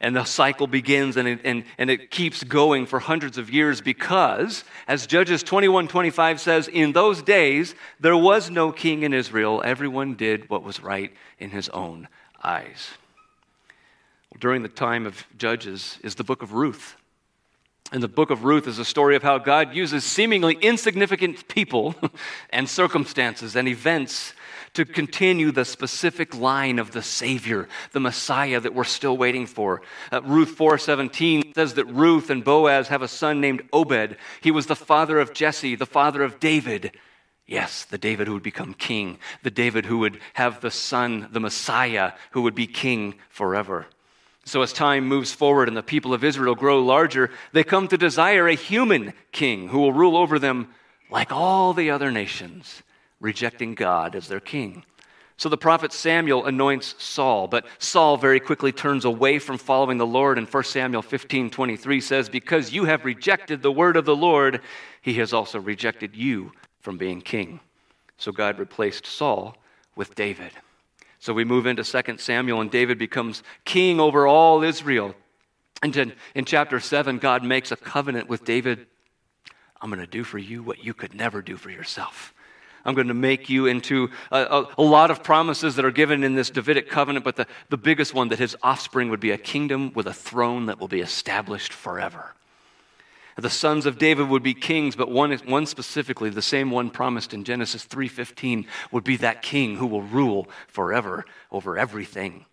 and 0.00 0.16
the 0.16 0.24
cycle 0.24 0.66
begins 0.66 1.16
and 1.16 1.28
it, 1.28 1.40
and, 1.44 1.64
and 1.76 1.90
it 1.90 2.10
keeps 2.10 2.42
going 2.42 2.86
for 2.86 2.98
hundreds 2.98 3.36
of 3.36 3.50
years 3.50 3.80
because, 3.80 4.64
as 4.88 5.06
Judges 5.06 5.42
21 5.42 5.88
25 5.88 6.40
says, 6.40 6.68
in 6.68 6.92
those 6.92 7.22
days 7.22 7.74
there 8.00 8.16
was 8.16 8.50
no 8.50 8.72
king 8.72 9.02
in 9.02 9.12
Israel. 9.12 9.60
Everyone 9.64 10.14
did 10.14 10.48
what 10.48 10.62
was 10.62 10.82
right 10.82 11.12
in 11.38 11.50
his 11.50 11.68
own 11.70 12.08
eyes. 12.42 12.90
During 14.38 14.62
the 14.62 14.68
time 14.68 15.06
of 15.06 15.24
Judges 15.36 15.98
is 16.02 16.14
the 16.14 16.24
book 16.24 16.42
of 16.42 16.54
Ruth. 16.54 16.96
And 17.92 18.02
the 18.02 18.08
book 18.08 18.30
of 18.30 18.44
Ruth 18.44 18.68
is 18.68 18.78
a 18.78 18.84
story 18.84 19.16
of 19.16 19.22
how 19.22 19.38
God 19.38 19.74
uses 19.74 20.04
seemingly 20.04 20.54
insignificant 20.54 21.48
people 21.48 21.96
and 22.50 22.68
circumstances 22.68 23.56
and 23.56 23.66
events 23.66 24.32
to 24.74 24.84
continue 24.84 25.50
the 25.50 25.64
specific 25.64 26.34
line 26.34 26.78
of 26.78 26.92
the 26.92 27.02
Savior, 27.02 27.68
the 27.92 28.00
Messiah 28.00 28.60
that 28.60 28.74
we're 28.74 28.84
still 28.84 29.16
waiting 29.16 29.46
for. 29.46 29.82
Uh, 30.12 30.22
Ruth 30.22 30.56
4:17 30.56 31.54
says 31.54 31.74
that 31.74 31.86
Ruth 31.86 32.30
and 32.30 32.44
Boaz 32.44 32.88
have 32.88 33.02
a 33.02 33.08
son 33.08 33.40
named 33.40 33.62
Obed. 33.72 34.16
He 34.40 34.50
was 34.50 34.66
the 34.66 34.76
father 34.76 35.18
of 35.18 35.32
Jesse, 35.32 35.74
the 35.74 35.86
father 35.86 36.22
of 36.22 36.38
David. 36.38 36.96
Yes, 37.46 37.84
the 37.84 37.98
David 37.98 38.28
who 38.28 38.34
would 38.34 38.44
become 38.44 38.74
king, 38.74 39.18
the 39.42 39.50
David 39.50 39.86
who 39.86 39.98
would 39.98 40.20
have 40.34 40.60
the 40.60 40.70
son, 40.70 41.28
the 41.32 41.40
Messiah, 41.40 42.12
who 42.30 42.42
would 42.42 42.54
be 42.54 42.68
king 42.68 43.16
forever. 43.28 43.86
So, 44.44 44.62
as 44.62 44.72
time 44.72 45.06
moves 45.06 45.32
forward 45.32 45.68
and 45.68 45.76
the 45.76 45.82
people 45.82 46.14
of 46.14 46.24
Israel 46.24 46.54
grow 46.54 46.80
larger, 46.80 47.30
they 47.52 47.64
come 47.64 47.88
to 47.88 47.98
desire 47.98 48.46
a 48.46 48.54
human 48.54 49.14
king 49.32 49.68
who 49.68 49.80
will 49.80 49.92
rule 49.92 50.16
over 50.16 50.38
them 50.38 50.68
like 51.10 51.32
all 51.32 51.74
the 51.74 51.90
other 51.90 52.12
nations 52.12 52.82
rejecting 53.20 53.74
God 53.74 54.14
as 54.16 54.28
their 54.28 54.40
king. 54.40 54.84
So 55.36 55.48
the 55.48 55.56
prophet 55.56 55.92
Samuel 55.92 56.44
anoints 56.44 56.94
Saul, 56.98 57.48
but 57.48 57.66
Saul 57.78 58.18
very 58.18 58.40
quickly 58.40 58.72
turns 58.72 59.06
away 59.06 59.38
from 59.38 59.56
following 59.56 59.96
the 59.96 60.06
Lord. 60.06 60.36
And 60.36 60.46
1 60.46 60.64
Samuel 60.64 61.02
15 61.02 61.48
23 61.48 62.00
says, 62.00 62.28
Because 62.28 62.72
you 62.72 62.84
have 62.84 63.06
rejected 63.06 63.62
the 63.62 63.72
word 63.72 63.96
of 63.96 64.04
the 64.04 64.16
Lord, 64.16 64.60
he 65.00 65.14
has 65.14 65.32
also 65.32 65.58
rejected 65.58 66.14
you 66.14 66.52
from 66.80 66.98
being 66.98 67.22
king. 67.22 67.60
So 68.18 68.32
God 68.32 68.58
replaced 68.58 69.06
Saul 69.06 69.56
with 69.96 70.14
David. 70.14 70.52
So 71.20 71.32
we 71.32 71.44
move 71.44 71.66
into 71.66 71.84
2 71.84 72.18
Samuel, 72.18 72.60
and 72.60 72.70
David 72.70 72.98
becomes 72.98 73.42
king 73.64 73.98
over 73.98 74.26
all 74.26 74.62
Israel. 74.62 75.14
And 75.82 75.96
in, 75.96 76.12
in 76.34 76.44
chapter 76.44 76.80
7, 76.80 77.18
God 77.18 77.44
makes 77.44 77.72
a 77.72 77.76
covenant 77.76 78.28
with 78.28 78.44
David 78.44 78.86
I'm 79.80 79.90
going 79.90 80.00
to 80.00 80.06
do 80.06 80.24
for 80.24 80.38
you 80.38 80.62
what 80.62 80.84
you 80.84 80.92
could 80.92 81.14
never 81.14 81.40
do 81.40 81.56
for 81.56 81.70
yourself. 81.70 82.34
I'm 82.84 82.94
going 82.94 83.08
to 83.08 83.14
make 83.14 83.48
you 83.48 83.66
into 83.66 84.10
a, 84.30 84.38
a, 84.38 84.68
a, 84.78 84.82
lot 84.82 85.10
of 85.10 85.22
promises 85.22 85.76
that 85.76 85.84
are 85.84 85.90
given 85.90 86.24
in 86.24 86.34
this 86.34 86.50
Davidic 86.50 86.88
covenant, 86.88 87.24
but 87.24 87.36
the, 87.36 87.46
the 87.68 87.76
biggest 87.76 88.14
one 88.14 88.28
that 88.28 88.38
his 88.38 88.56
offspring 88.62 89.10
would 89.10 89.20
be 89.20 89.30
a 89.30 89.38
kingdom 89.38 89.92
with 89.94 90.06
a 90.06 90.14
throne 90.14 90.66
that 90.66 90.80
will 90.80 90.88
be 90.88 91.00
established 91.00 91.72
forever. 91.72 92.34
The 93.36 93.50
sons 93.50 93.86
of 93.86 93.98
David 93.98 94.28
would 94.28 94.42
be 94.42 94.54
kings, 94.54 94.96
but 94.96 95.10
one, 95.10 95.32
one 95.46 95.64
specifically, 95.66 96.30
the 96.30 96.42
same 96.42 96.70
one 96.70 96.90
promised 96.90 97.32
in 97.32 97.44
Genesis 97.44 97.84
3:15, 97.86 98.66
would 98.90 99.04
be 99.04 99.16
that 99.16 99.42
king 99.42 99.76
who 99.76 99.86
will 99.86 100.02
rule 100.02 100.48
forever 100.68 101.24
over 101.50 101.78
everything. 101.78 102.44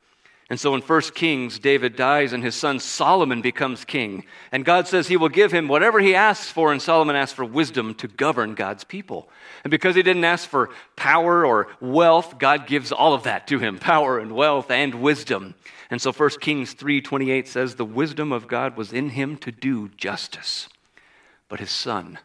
And 0.50 0.58
so 0.58 0.74
in 0.76 0.82
1 0.82 1.02
Kings, 1.14 1.60
David 1.60 1.98
dies 1.98 2.32
and 2.32 2.42
his 2.42 2.56
son 2.56 2.80
Solomon 2.80 3.42
becomes 3.42 3.84
king. 3.84 4.24
And 4.52 4.64
God 4.64 4.88
says 4.88 5.08
he 5.08 5.18
will 5.18 5.28
give 5.28 5.52
him 5.52 5.68
whatever 5.68 6.00
he 6.00 6.16
asks 6.16 6.50
for, 6.50 6.72
and 6.72 6.82
Solomon 6.82 7.18
asks 7.18 7.34
for 7.34 7.44
wisdom 7.44 7.94
to 7.96 8.08
govern 8.08 8.56
God's 8.56 8.86
people. 8.86 9.28
And 9.66 9.72
because 9.72 9.96
he 9.96 10.04
didn't 10.04 10.24
ask 10.24 10.48
for 10.48 10.70
power 10.96 11.46
or 11.46 11.68
wealth, 11.82 12.40
God 12.40 12.66
gives 12.66 12.94
all 12.94 13.14
of 13.14 13.24
that 13.24 13.48
to 13.48 13.60
him 13.60 13.78
power 13.80 14.20
and 14.20 14.32
wealth 14.32 14.72
and 14.72 14.96
wisdom. 14.96 15.56
And 15.90 16.02
so 16.02 16.14
1 16.14 16.40
Kings 16.40 16.74
3:28 16.74 17.48
says 17.48 17.76
the 17.76 17.86
wisdom 17.86 18.32
of 18.32 18.48
God 18.48 18.78
was 18.78 18.94
in 18.94 19.10
him 19.10 19.36
to 19.38 19.52
do 19.52 19.90
justice. 19.90 20.70
But 21.50 21.60
his 21.60 21.72
son 21.72 22.20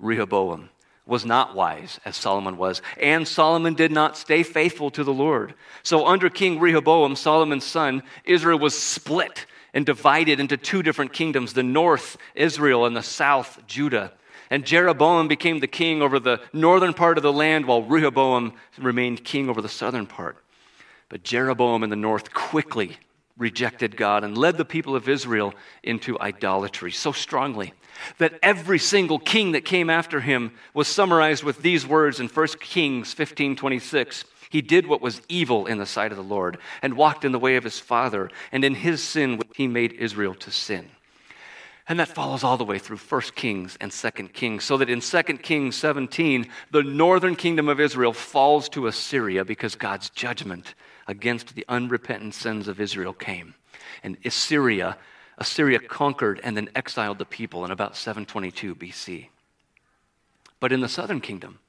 Rehoboam 0.00 0.70
was 1.08 1.24
not 1.24 1.56
wise 1.56 1.98
as 2.04 2.16
Solomon 2.16 2.58
was, 2.58 2.82
and 3.00 3.26
Solomon 3.26 3.72
did 3.72 3.90
not 3.90 4.16
stay 4.16 4.42
faithful 4.42 4.90
to 4.90 5.02
the 5.02 5.12
Lord. 5.12 5.54
So, 5.82 6.06
under 6.06 6.28
King 6.28 6.60
Rehoboam, 6.60 7.16
Solomon's 7.16 7.64
son, 7.64 8.02
Israel 8.24 8.58
was 8.58 8.78
split 8.78 9.46
and 9.72 9.86
divided 9.86 10.38
into 10.38 10.58
two 10.58 10.82
different 10.82 11.14
kingdoms 11.14 11.54
the 11.54 11.62
north, 11.62 12.18
Israel, 12.34 12.84
and 12.84 12.94
the 12.94 13.02
south, 13.02 13.58
Judah. 13.66 14.12
And 14.50 14.66
Jeroboam 14.66 15.28
became 15.28 15.60
the 15.60 15.66
king 15.66 16.02
over 16.02 16.20
the 16.20 16.42
northern 16.52 16.92
part 16.92 17.16
of 17.16 17.22
the 17.22 17.32
land, 17.32 17.64
while 17.64 17.82
Rehoboam 17.82 18.52
remained 18.76 19.24
king 19.24 19.48
over 19.48 19.62
the 19.62 19.68
southern 19.68 20.06
part. 20.06 20.36
But 21.08 21.22
Jeroboam 21.22 21.82
in 21.82 21.90
the 21.90 21.96
north 21.96 22.34
quickly 22.34 22.98
rejected 23.38 23.96
God 23.96 24.24
and 24.24 24.36
led 24.36 24.58
the 24.58 24.64
people 24.64 24.94
of 24.94 25.08
Israel 25.08 25.54
into 25.82 26.20
idolatry 26.20 26.92
so 26.92 27.12
strongly 27.12 27.72
that 28.18 28.38
every 28.42 28.78
single 28.78 29.18
king 29.18 29.52
that 29.52 29.64
came 29.64 29.90
after 29.90 30.20
him 30.20 30.52
was 30.74 30.88
summarized 30.88 31.42
with 31.42 31.62
these 31.62 31.86
words 31.86 32.20
in 32.20 32.28
1 32.28 32.60
Kings 32.60 33.14
15:26. 33.14 34.24
He 34.50 34.62
did 34.62 34.86
what 34.86 35.02
was 35.02 35.20
evil 35.28 35.66
in 35.66 35.78
the 35.78 35.86
sight 35.86 36.10
of 36.10 36.16
the 36.16 36.24
Lord 36.24 36.58
and 36.80 36.94
walked 36.94 37.24
in 37.24 37.32
the 37.32 37.38
way 37.38 37.56
of 37.56 37.64
his 37.64 37.78
father, 37.78 38.30
and 38.50 38.64
in 38.64 38.74
his 38.74 39.02
sin 39.02 39.40
he 39.54 39.66
made 39.66 39.92
Israel 39.92 40.34
to 40.36 40.50
sin. 40.50 40.90
And 41.88 41.98
that 42.00 42.14
follows 42.14 42.44
all 42.44 42.58
the 42.58 42.64
way 42.64 42.78
through 42.78 42.98
1 42.98 43.34
Kings 43.34 43.78
and 43.80 43.90
2 43.90 44.10
Kings, 44.34 44.64
so 44.64 44.76
that 44.76 44.90
in 44.90 45.00
2 45.00 45.22
Kings 45.42 45.74
17, 45.76 46.46
the 46.70 46.82
northern 46.82 47.34
kingdom 47.34 47.68
of 47.68 47.80
Israel 47.80 48.12
falls 48.12 48.68
to 48.70 48.86
Assyria 48.86 49.44
because 49.44 49.74
God's 49.74 50.10
judgment 50.10 50.74
against 51.06 51.54
the 51.54 51.64
unrepentant 51.66 52.34
sins 52.34 52.68
of 52.68 52.78
Israel 52.78 53.14
came. 53.14 53.54
And 54.02 54.18
Assyria, 54.24 54.98
Assyria 55.38 55.78
conquered 55.78 56.40
and 56.42 56.56
then 56.56 56.68
exiled 56.74 57.18
the 57.18 57.24
people 57.24 57.64
in 57.64 57.70
about 57.70 57.96
722 57.96 58.74
BC. 58.74 59.28
But 60.60 60.72
in 60.72 60.80
the 60.80 60.88
southern 60.88 61.20
kingdom, 61.20 61.60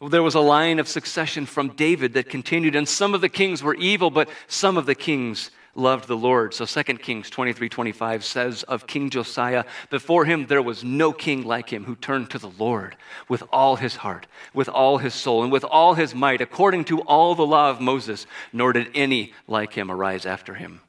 there 0.00 0.22
was 0.22 0.34
a 0.34 0.40
line 0.40 0.78
of 0.78 0.88
succession 0.88 1.46
from 1.46 1.70
David 1.70 2.14
that 2.14 2.28
continued, 2.28 2.74
and 2.74 2.88
some 2.88 3.14
of 3.14 3.20
the 3.20 3.28
kings 3.28 3.62
were 3.62 3.74
evil, 3.74 4.10
but 4.10 4.28
some 4.46 4.76
of 4.76 4.86
the 4.86 4.94
kings 4.94 5.50
loved 5.74 6.08
the 6.08 6.16
Lord. 6.16 6.54
So 6.54 6.64
2 6.64 6.82
Kings 6.98 7.30
23 7.30 7.68
25 7.68 8.24
says 8.24 8.62
of 8.64 8.86
King 8.86 9.10
Josiah, 9.10 9.64
Before 9.90 10.24
him 10.24 10.46
there 10.46 10.62
was 10.62 10.82
no 10.84 11.12
king 11.12 11.44
like 11.44 11.70
him 11.70 11.84
who 11.84 11.96
turned 11.96 12.30
to 12.30 12.38
the 12.38 12.50
Lord 12.58 12.96
with 13.28 13.42
all 13.52 13.76
his 13.76 13.96
heart, 13.96 14.26
with 14.54 14.68
all 14.68 14.98
his 14.98 15.14
soul, 15.14 15.42
and 15.42 15.52
with 15.52 15.64
all 15.64 15.94
his 15.94 16.14
might, 16.14 16.40
according 16.40 16.84
to 16.86 17.00
all 17.02 17.34
the 17.34 17.46
law 17.46 17.70
of 17.70 17.80
Moses, 17.80 18.26
nor 18.52 18.72
did 18.72 18.88
any 18.94 19.32
like 19.46 19.74
him 19.74 19.90
arise 19.90 20.26
after 20.26 20.54
him. 20.54 20.80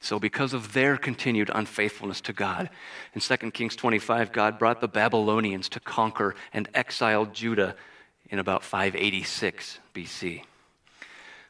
So, 0.00 0.18
because 0.20 0.52
of 0.52 0.72
their 0.72 0.96
continued 0.96 1.50
unfaithfulness 1.52 2.20
to 2.22 2.32
God, 2.32 2.70
in 3.14 3.20
2 3.20 3.36
Kings 3.50 3.74
25, 3.74 4.30
God 4.30 4.58
brought 4.58 4.80
the 4.80 4.88
Babylonians 4.88 5.68
to 5.70 5.80
conquer 5.80 6.34
and 6.52 6.68
exile 6.74 7.26
Judah 7.26 7.74
in 8.28 8.38
about 8.38 8.62
586 8.62 9.78
BC. 9.94 10.42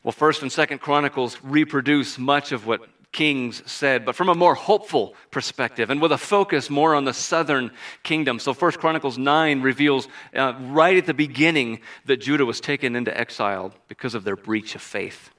Well, 0.02 0.12
First 0.12 0.42
and 0.42 0.52
Second 0.52 0.80
Chronicles 0.80 1.38
reproduce 1.42 2.18
much 2.18 2.52
of 2.52 2.66
what 2.66 2.88
Kings 3.12 3.62
said, 3.70 4.04
but 4.04 4.14
from 4.14 4.28
a 4.28 4.34
more 4.34 4.54
hopeful 4.54 5.14
perspective 5.30 5.90
and 5.90 6.00
with 6.02 6.12
a 6.12 6.18
focus 6.18 6.68
more 6.68 6.94
on 6.94 7.04
the 7.04 7.14
southern 7.14 7.70
kingdom. 8.02 8.38
So, 8.38 8.54
First 8.54 8.78
Chronicles 8.78 9.18
9 9.18 9.62
reveals 9.62 10.06
uh, 10.34 10.54
right 10.60 10.96
at 10.96 11.06
the 11.06 11.14
beginning 11.14 11.80
that 12.04 12.18
Judah 12.18 12.44
was 12.44 12.60
taken 12.60 12.94
into 12.94 13.18
exile 13.18 13.72
because 13.88 14.14
of 14.14 14.24
their 14.24 14.36
breach 14.36 14.74
of 14.74 14.82
faith. 14.82 15.30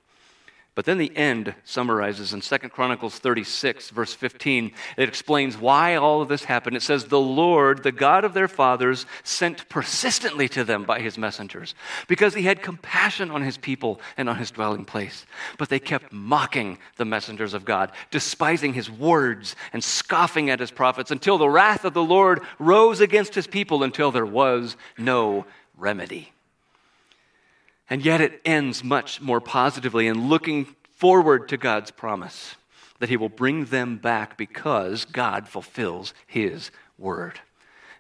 But 0.77 0.86
then 0.86 1.00
the 1.00 1.17
end 1.17 1.55
summarizes 1.63 2.34
in 2.34 2.41
2 2.41 2.69
Chronicles 2.69 3.17
36, 3.17 3.89
verse 3.89 4.13
15. 4.13 4.72
It 4.96 5.10
explains 5.10 5.57
why 5.57 5.96
all 5.96 6.22
of 6.22 6.27
this 6.27 6.43
happened. 6.43 6.77
It 6.77 6.84
says, 6.84 7.05
The 7.05 7.19
Lord, 7.19 7.81
the 7.81 7.91
God 7.91 8.24
of 8.24 8.36
their 8.36 8.48
fathers, 8.48 9.07
sent 9.24 9.67
persistently 9.69 10.48
to 10.50 10.63
them 10.63 10.84
by 10.84 11.00
his 11.00 11.17
messengers, 11.17 11.74
because 12.07 12.36
he 12.36 12.43
had 12.43 12.62
compassion 12.62 13.31
on 13.31 13.41
his 13.41 13.57
people 13.57 14.00
and 14.17 14.29
on 14.29 14.36
his 14.36 14.51
dwelling 14.51 14.86
place. 14.86 15.25
But 15.57 15.69
they 15.69 15.79
kept 15.79 16.13
mocking 16.13 16.77
the 16.98 17.05
messengers 17.05 17.55
of 17.55 17.65
God, 17.65 17.91
despising 18.12 18.74
his 18.74 18.88
words 18.88 19.55
and 19.74 19.84
scoffing 19.84 20.51
at 20.51 20.60
his 20.60 20.69
prophets, 20.69 21.10
until 21.10 21.39
the 21.39 21.50
wrath 21.50 21.86
of 21.86 21.96
the 21.96 22.03
Lord 22.03 22.41
rose 22.60 23.01
against 23.01 23.34
his 23.34 23.48
people 23.48 23.81
until 23.81 24.12
there 24.12 24.27
was 24.27 24.77
no 24.96 25.48
remedy. 25.75 26.34
And 27.89 28.03
yet 28.03 28.22
it 28.22 28.41
ends 28.44 28.84
much 28.84 29.22
more 29.22 29.39
positively 29.39 30.08
in 30.08 30.27
looking 30.27 30.65
forward 30.96 31.50
to 31.50 31.58
God's 31.58 31.91
promise 31.91 32.56
that 33.00 33.10
He 33.10 33.17
will 33.17 33.29
bring 33.29 33.65
them 33.65 33.98
back 33.98 34.38
because 34.38 35.06
God 35.06 35.48
fulfills 35.48 36.13
His 36.25 36.72
word. 36.98 37.39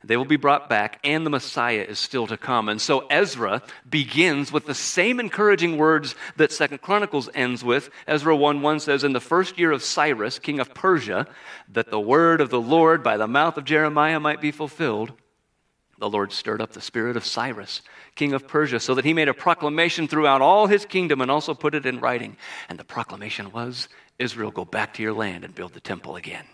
They 0.03 0.17
will 0.17 0.25
be 0.25 0.37
brought 0.37 0.69
back, 0.69 0.99
and 1.03 1.25
the 1.25 1.29
Messiah 1.29 1.85
is 1.87 1.99
still 1.99 2.27
to 2.27 2.37
come. 2.37 2.69
And 2.69 2.79
so 2.79 3.07
Ezra 3.09 3.61
begins 3.89 4.51
with 4.51 4.65
the 4.65 4.75
same 4.75 5.19
encouraging 5.19 5.77
words 5.77 6.15
that 6.37 6.51
Second 6.51 6.81
Chronicles 6.81 7.29
ends 7.33 7.63
with. 7.63 7.89
Ezra 8.07 8.35
1 8.35 8.61
1 8.61 8.79
says, 8.79 9.03
In 9.03 9.13
the 9.13 9.19
first 9.19 9.57
year 9.57 9.71
of 9.71 9.83
Cyrus, 9.83 10.39
king 10.39 10.59
of 10.59 10.73
Persia, 10.73 11.27
that 11.69 11.89
the 11.89 11.99
word 11.99 12.41
of 12.41 12.49
the 12.49 12.61
Lord 12.61 13.03
by 13.03 13.17
the 13.17 13.27
mouth 13.27 13.57
of 13.57 13.65
Jeremiah 13.65 14.19
might 14.19 14.39
be 14.39 14.51
fulfilled 14.51 15.13
the 15.97 16.09
Lord 16.09 16.31
stirred 16.31 16.61
up 16.61 16.73
the 16.73 16.81
spirit 16.81 17.17
of 17.17 17.25
Cyrus, 17.25 17.81
king 18.15 18.33
of 18.33 18.47
Persia, 18.47 18.79
so 18.79 18.93
that 18.95 19.05
he 19.05 19.13
made 19.13 19.29
a 19.29 19.33
proclamation 19.33 20.07
throughout 20.07 20.41
all 20.41 20.67
his 20.67 20.85
kingdom 20.85 21.21
and 21.21 21.31
also 21.31 21.53
put 21.53 21.73
it 21.73 21.85
in 21.85 21.99
writing. 21.99 22.37
And 22.69 22.77
the 22.79 22.83
proclamation 22.83 23.51
was 23.51 23.89
Israel, 24.19 24.51
go 24.51 24.65
back 24.65 24.93
to 24.95 25.03
your 25.03 25.13
land 25.13 25.43
and 25.43 25.55
build 25.55 25.73
the 25.73 25.79
temple 25.79 26.15
again. 26.15 26.45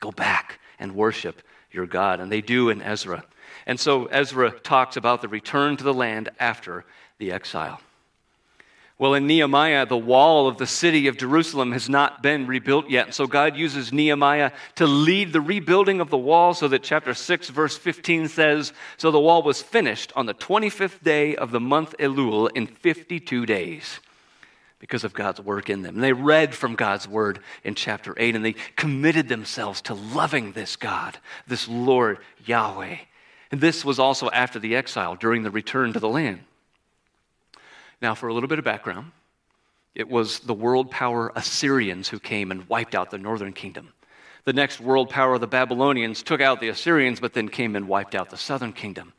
Go 0.00 0.10
back 0.10 0.58
and 0.78 0.94
worship 0.94 1.42
your 1.70 1.86
God. 1.86 2.20
And 2.20 2.30
they 2.30 2.40
do 2.40 2.70
in 2.70 2.82
Ezra. 2.82 3.24
And 3.66 3.78
so 3.78 4.06
Ezra 4.06 4.50
talks 4.50 4.96
about 4.96 5.22
the 5.22 5.28
return 5.28 5.76
to 5.76 5.84
the 5.84 5.94
land 5.94 6.30
after 6.38 6.84
the 7.18 7.32
exile. 7.32 7.80
Well, 9.02 9.14
in 9.14 9.26
Nehemiah, 9.26 9.84
the 9.84 9.96
wall 9.96 10.46
of 10.46 10.58
the 10.58 10.66
city 10.68 11.08
of 11.08 11.16
Jerusalem 11.16 11.72
has 11.72 11.88
not 11.88 12.22
been 12.22 12.46
rebuilt 12.46 12.88
yet. 12.88 13.14
So 13.14 13.26
God 13.26 13.56
uses 13.56 13.92
Nehemiah 13.92 14.52
to 14.76 14.86
lead 14.86 15.32
the 15.32 15.40
rebuilding 15.40 16.00
of 16.00 16.08
the 16.08 16.16
wall 16.16 16.54
so 16.54 16.68
that 16.68 16.84
chapter 16.84 17.12
6, 17.12 17.48
verse 17.48 17.76
15 17.76 18.28
says 18.28 18.72
So 18.98 19.10
the 19.10 19.18
wall 19.18 19.42
was 19.42 19.60
finished 19.60 20.12
on 20.14 20.26
the 20.26 20.34
25th 20.34 21.02
day 21.02 21.34
of 21.34 21.50
the 21.50 21.58
month 21.58 21.96
Elul 21.98 22.48
in 22.54 22.68
52 22.68 23.44
days 23.44 23.98
because 24.78 25.02
of 25.02 25.14
God's 25.14 25.40
work 25.40 25.68
in 25.68 25.82
them. 25.82 25.96
And 25.96 26.04
they 26.04 26.12
read 26.12 26.54
from 26.54 26.76
God's 26.76 27.08
word 27.08 27.40
in 27.64 27.74
chapter 27.74 28.14
8 28.16 28.36
and 28.36 28.44
they 28.44 28.54
committed 28.76 29.26
themselves 29.26 29.80
to 29.80 29.94
loving 29.94 30.52
this 30.52 30.76
God, 30.76 31.18
this 31.48 31.66
Lord 31.66 32.18
Yahweh. 32.46 32.98
And 33.50 33.60
this 33.60 33.84
was 33.84 33.98
also 33.98 34.30
after 34.30 34.60
the 34.60 34.76
exile, 34.76 35.16
during 35.16 35.42
the 35.42 35.50
return 35.50 35.92
to 35.92 35.98
the 35.98 36.08
land. 36.08 36.44
Now, 38.02 38.16
for 38.16 38.28
a 38.28 38.34
little 38.34 38.48
bit 38.48 38.58
of 38.58 38.64
background, 38.64 39.12
it 39.94 40.08
was 40.08 40.40
the 40.40 40.52
world 40.52 40.90
power 40.90 41.30
Assyrians 41.36 42.08
who 42.08 42.18
came 42.18 42.50
and 42.50 42.68
wiped 42.68 42.96
out 42.96 43.12
the 43.12 43.18
northern 43.18 43.52
kingdom. 43.52 43.92
The 44.44 44.52
next 44.52 44.80
world 44.80 45.08
power, 45.08 45.38
the 45.38 45.46
Babylonians, 45.46 46.24
took 46.24 46.40
out 46.40 46.60
the 46.60 46.68
Assyrians, 46.68 47.20
but 47.20 47.32
then 47.32 47.48
came 47.48 47.76
and 47.76 47.86
wiped 47.86 48.16
out 48.16 48.30
the 48.30 48.36
southern 48.36 48.72
kingdom. 48.72 49.12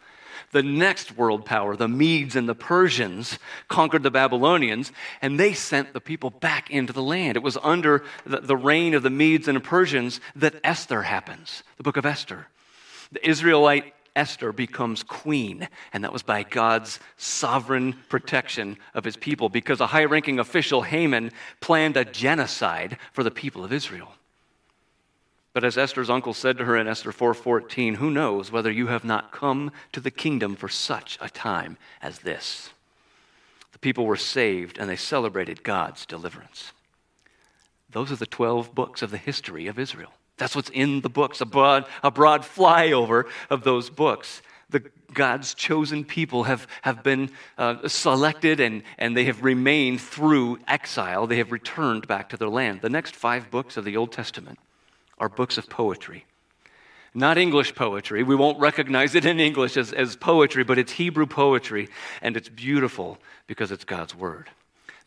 The 0.52 0.64
next 0.64 1.16
world 1.16 1.46
power, 1.46 1.78
the 1.78 1.88
Medes 1.88 2.36
and 2.36 2.48
the 2.48 2.54
Persians, 2.54 3.40
conquered 3.70 4.04
the 4.04 4.12
Babylonians, 4.12 4.92
and 5.22 5.40
they 5.40 5.54
sent 5.54 5.94
the 5.94 6.02
people 6.02 6.30
back 6.30 6.70
into 6.70 6.92
the 6.92 7.02
land. 7.02 7.38
It 7.38 7.44
was 7.44 7.58
under 7.64 8.04
the, 8.26 8.58
reign 8.58 8.96
of 8.96 9.02
the 9.02 9.10
Medes 9.10 9.48
and 9.48 9.56
the 9.56 9.62
Persians 9.62 10.20
that 10.36 10.56
Esther 10.62 11.04
happens, 11.04 11.64
the 11.78 11.84
book 11.84 11.96
of 11.96 12.06
Esther. 12.06 12.48
The 13.14 13.28
Israelite 13.28 13.94
Esther 14.16 14.52
becomes 14.52 15.02
queen, 15.02 15.68
and 15.92 16.04
that 16.04 16.14
was 16.14 16.22
by 16.22 16.44
God's 16.44 17.00
sovereign 17.18 17.96
protection 18.10 18.78
of 18.94 19.04
his 19.04 19.18
people 19.18 19.50
because 19.50 19.82
a 19.82 19.88
high 19.88 20.06
ranking 20.06 20.40
official, 20.40 20.84
Haman, 20.84 21.32
planned 21.62 21.98
a 21.98 22.06
genocide 22.06 22.98
for 23.12 23.24
the 23.24 23.32
people 23.32 23.64
of 23.64 23.74
Israel. 23.74 24.14
But 25.54 25.64
as 25.64 25.78
Esther's 25.78 26.10
uncle 26.10 26.34
said 26.34 26.58
to 26.58 26.66
her 26.66 26.76
in 26.76 26.88
Esther 26.88 27.12
4:14, 27.12 27.96
who 27.96 28.10
knows 28.10 28.52
whether 28.52 28.72
you 28.72 28.88
have 28.88 29.04
not 29.04 29.32
come 29.32 29.72
to 29.92 30.00
the 30.00 30.12
kingdom 30.12 30.56
for 30.56 30.70
such 30.70 31.18
a 31.22 31.30
time 31.30 31.78
as 32.02 32.20
this? 32.20 32.72
The 33.72 33.80
people 33.80 34.06
were 34.06 34.18
saved 34.18 34.78
and 34.78 34.90
they 34.90 34.96
celebrated 34.96 35.64
God's 35.64 36.06
deliverance. 36.06 36.72
Those 37.90 38.12
are 38.12 38.16
the 38.16 38.26
12 38.26 38.74
books 38.74 39.04
of 39.04 39.12
the 39.12 39.18
history 39.18 39.68
of 39.68 39.78
Israel. 39.78 40.14
That's 40.38 40.56
what's 40.56 40.70
in 40.70 41.02
the 41.02 41.10
books, 41.10 41.42
a 41.42 41.46
broad, 41.46 41.86
a 42.02 42.12
broad 42.12 42.42
flyover 42.42 43.26
of 43.50 43.64
those 43.64 43.90
books. 43.90 44.42
The 44.70 44.84
God's 45.14 45.54
chosen 45.54 46.04
people 46.04 46.44
have, 46.46 46.68
have 46.82 47.04
been 47.04 47.30
uh, 47.58 47.88
selected 47.88 48.60
and, 48.60 48.84
and 48.98 49.16
they 49.16 49.26
have 49.26 49.44
remained 49.44 50.02
through 50.02 50.60
exile. 50.68 51.28
They 51.28 51.38
have 51.38 51.52
returned 51.52 52.08
back 52.08 52.30
to 52.30 52.38
their 52.38 52.50
land. 52.50 52.82
The 52.82 52.90
next 52.90 53.16
five 53.16 53.52
books 53.52 53.78
of 53.78 53.86
the 53.86 53.96
Old 53.96 54.12
Testament 54.12 54.60
are 55.20 55.30
books 55.30 55.58
of 55.58 55.70
poetry. 55.70 56.26
Not 57.14 57.38
English 57.38 57.76
poetry. 57.76 58.24
We 58.24 58.36
won't 58.36 58.60
recognize 58.60 59.14
it 59.14 59.26
in 59.26 59.40
English 59.40 59.78
as, 59.78 59.94
as 59.94 60.16
poetry, 60.16 60.64
but 60.64 60.80
it's 60.80 60.94
Hebrew 60.94 61.28
poetry, 61.28 61.90
and 62.24 62.36
it's 62.36 62.50
beautiful 62.50 63.20
because 63.46 63.72
it's 63.72 63.86
God's 63.86 64.16
word. 64.16 64.50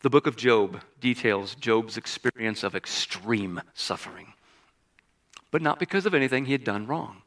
The 0.03 0.09
book 0.09 0.25
of 0.25 0.37
Job 0.37 0.81
details 1.01 1.55
Job's 1.55 1.97
experience 1.97 2.63
of 2.63 2.75
extreme 2.75 3.61
suffering 3.73 4.33
but 5.51 5.61
not 5.61 5.79
because 5.79 6.05
of 6.05 6.13
anything 6.13 6.45
he 6.45 6.51
had 6.51 6.63
done 6.63 6.87
wrong. 6.87 7.21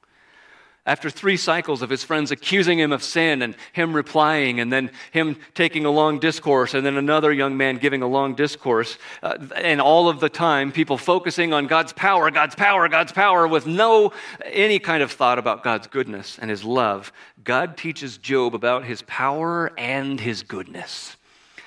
After 0.87 1.11
three 1.11 1.37
cycles 1.37 1.83
of 1.83 1.91
his 1.91 2.03
friends 2.03 2.31
accusing 2.31 2.79
him 2.79 2.91
of 2.91 3.03
sin 3.03 3.43
and 3.43 3.55
him 3.73 3.95
replying, 3.95 4.61
and 4.61 4.73
then 4.73 4.91
him 5.12 5.37
taking 5.55 5.85
a 5.85 5.91
long 5.91 6.19
discourse, 6.19 6.73
and 6.73 6.87
then 6.87 6.97
another 6.97 7.33
young 7.33 7.59
man 7.59 7.77
giving 7.77 8.00
a 8.00 8.09
long 8.09 8.35
discourse, 8.35 8.97
uh, 9.23 9.37
and 9.57 9.81
all 9.81 10.09
of 10.09 10.21
the 10.21 10.31
time 10.31 10.73
people 10.73 10.97
focusing 10.97 11.53
on 11.53 11.67
God's 11.67 11.93
power, 11.93 12.31
God's 12.31 12.55
power, 12.55 12.89
God's 12.89 13.12
power, 13.12 13.47
with 13.47 13.67
no 13.67 14.12
any 14.43 14.79
kind 14.79 15.03
of 15.03 15.12
thought 15.12 15.39
about 15.39 15.62
God's 15.62 15.87
goodness 15.87 16.39
and 16.41 16.50
his 16.50 16.65
love, 16.65 17.12
God 17.45 17.77
teaches 17.77 18.17
Job 18.17 18.55
about 18.55 18.85
his 18.85 19.03
power 19.03 19.73
and 19.77 20.19
his 20.19 20.43
goodness. 20.43 21.17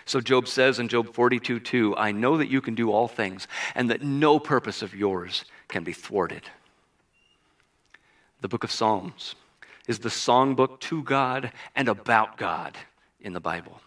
So 0.06 0.20
Job 0.20 0.48
says 0.48 0.80
in 0.80 0.88
Job 0.88 1.14
42 1.14 1.60
2, 1.60 1.96
I 1.98 2.12
know 2.12 2.38
that 2.38 2.50
you 2.50 2.62
can 2.62 2.76
do 2.76 2.92
all 2.92 3.08
things, 3.08 3.48
and 3.76 3.90
that 3.90 4.02
no 4.02 4.40
purpose 4.40 4.82
of 4.82 4.94
yours 4.94 5.46
can 5.68 5.84
be 5.84 5.94
thwarted. 5.94 6.44
The 8.42 8.48
book 8.48 8.64
of 8.64 8.72
Psalms 8.72 9.36
is 9.88 10.00
the 10.00 10.10
songbook 10.10 10.80
to 10.82 11.04
God 11.04 11.52
and 11.76 11.88
about 11.88 12.38
God 12.38 12.78
in 13.22 13.34
the 13.34 13.40
Bible. 13.40 13.80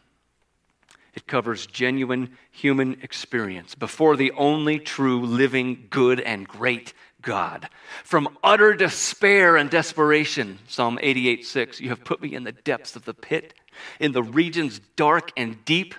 It 1.14 1.26
covers 1.26 1.66
genuine 1.66 2.36
human 2.50 2.98
experience 3.02 3.74
before 3.74 4.16
the 4.16 4.32
only 4.32 4.78
true, 4.78 5.24
living, 5.24 5.86
good, 5.88 6.20
and 6.20 6.46
great 6.46 6.92
God. 7.22 7.68
From 8.04 8.36
utter 8.44 8.74
despair 8.74 9.56
and 9.56 9.70
desperation, 9.70 10.58
Psalm 10.68 10.98
88 11.00 11.46
6, 11.46 11.80
you 11.80 11.88
have 11.88 12.04
put 12.04 12.20
me 12.20 12.34
in 12.34 12.44
the 12.44 12.52
depths 12.52 12.96
of 12.96 13.06
the 13.06 13.14
pit, 13.14 13.54
in 13.98 14.12
the 14.12 14.22
regions 14.22 14.80
dark 14.96 15.32
and 15.36 15.64
deep 15.64 15.94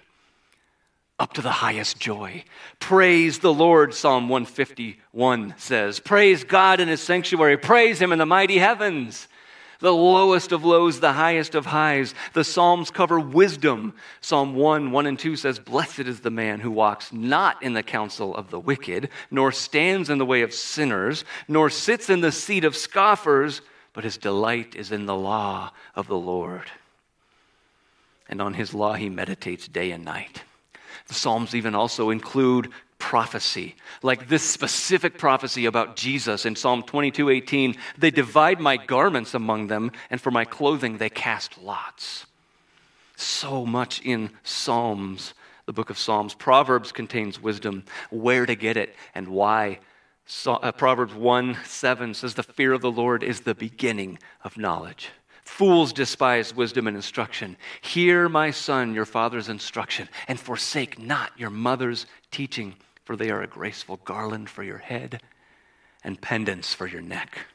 up 1.20 1.34
to 1.34 1.42
the 1.42 1.52
highest 1.52 2.00
joy. 2.00 2.44
Praise 2.80 3.40
the 3.40 3.54
Lord, 3.54 3.94
Psalm 3.94 4.30
151 4.30 5.56
says. 5.58 6.00
Praise 6.00 6.44
God 6.44 6.80
in 6.80 6.88
his 6.88 7.02
sanctuary. 7.02 7.58
Praise 7.58 8.00
him 8.00 8.12
in 8.12 8.20
the 8.20 8.26
mighty 8.26 8.60
heavens. 8.60 9.28
The 9.80 9.94
lowest 9.94 10.52
of 10.52 10.66
lows, 10.66 11.00
the 11.00 11.14
highest 11.14 11.54
of 11.54 11.68
highs. 11.68 12.16
The 12.34 12.44
Psalms 12.44 12.90
cover 12.90 13.20
wisdom. 13.20 13.94
Psalm 14.22 14.56
1, 14.56 14.92
1 14.92 15.06
and 15.06 15.20
2 15.20 15.36
says, 15.36 15.60
Blessed 15.60 16.00
is 16.00 16.22
the 16.22 16.32
man 16.32 16.60
who 16.60 16.72
walks 16.72 17.14
not 17.14 17.62
in 17.62 17.74
the 17.74 17.84
counsel 17.84 18.36
of 18.36 18.50
the 18.50 18.60
wicked, 18.60 19.10
nor 19.30 19.52
stands 19.52 20.10
in 20.10 20.18
the 20.18 20.26
way 20.26 20.42
of 20.42 20.54
sinners, 20.54 21.26
nor 21.48 21.70
sits 21.70 22.10
in 22.10 22.22
the 22.22 22.32
seat 22.32 22.64
of 22.64 22.76
scoffers, 22.76 23.62
but 23.94 24.04
his 24.04 24.18
delight 24.18 24.76
is 24.76 24.92
in 24.92 25.06
the 25.06 25.16
law 25.16 25.72
of 25.96 26.08
the 26.08 26.18
Lord. 26.18 26.70
And 28.30 28.42
on 28.42 28.56
his 28.56 28.74
law 28.74 28.94
he 28.94 29.10
meditates 29.10 29.68
day 29.68 29.92
and 29.92 30.04
night. 30.04 30.44
The 31.08 31.14
Psalms 31.14 31.56
even 31.56 31.76
also 31.76 32.10
include 32.10 32.72
prophecy, 33.00 33.76
like 34.02 34.28
this 34.28 34.44
specific 34.44 35.18
prophecy 35.18 35.66
about 35.66 35.96
Jesus 35.96 36.46
in 36.46 36.56
Psalm 36.56 36.84
22 36.84 37.30
18. 37.30 37.76
They 37.98 38.12
divide 38.12 38.60
my 38.60 38.78
garments 38.78 39.34
among 39.34 39.68
them, 39.68 39.92
and 40.10 40.20
for 40.20 40.32
my 40.32 40.46
clothing 40.46 40.98
they 40.98 41.10
cast 41.10 41.62
lots. 41.62 42.26
So 43.16 43.66
much 43.66 44.02
in 44.02 44.32
Psalms, 44.44 45.34
the 45.66 45.74
book 45.74 45.90
of 45.90 45.98
Psalms. 45.98 46.34
Proverbs 46.34 46.92
contains 46.92 47.42
wisdom, 47.42 47.84
where 48.10 48.46
to 48.46 48.56
get 48.56 48.78
it 48.78 48.96
and 49.16 49.28
why. 49.28 49.80
So, 50.26 50.54
uh, 50.54 50.72
Proverbs 50.72 51.14
1 51.14 51.58
7 51.66 52.14
says, 52.14 52.34
The 52.34 52.44
fear 52.44 52.74
of 52.74 52.82
the 52.82 52.92
Lord 52.92 53.24
is 53.24 53.42
the 53.42 53.56
beginning 53.56 54.20
of 54.44 54.58
knowledge. 54.58 55.10
Fools 55.48 55.94
despise 55.94 56.54
wisdom 56.54 56.88
and 56.88 56.96
instruction. 56.98 57.56
Hear, 57.80 58.28
my 58.28 58.52
son, 58.52 58.94
your 58.94 59.06
father's 59.06 59.48
instruction, 59.48 60.10
and 60.28 60.38
forsake 60.38 61.00
not 61.00 61.32
your 61.38 61.50
mother's 61.50 62.06
teaching, 62.32 62.76
for 63.06 63.16
they 63.16 63.32
are 63.32 63.42
a 63.42 63.48
graceful 63.48 63.98
garland 64.04 64.50
for 64.50 64.62
your 64.62 64.78
head 64.78 65.22
and 66.04 66.20
pendants 66.20 66.74
for 66.74 66.86
your 66.86 67.02
neck. 67.02 67.48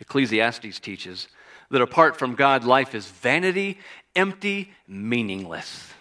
Ecclesiastes 0.00 0.80
teaches 0.80 1.28
that 1.70 1.82
apart 1.82 2.16
from 2.16 2.34
God, 2.34 2.64
life 2.64 2.94
is 2.94 3.06
vanity, 3.06 3.78
empty, 4.16 4.72
meaningless. 4.88 5.92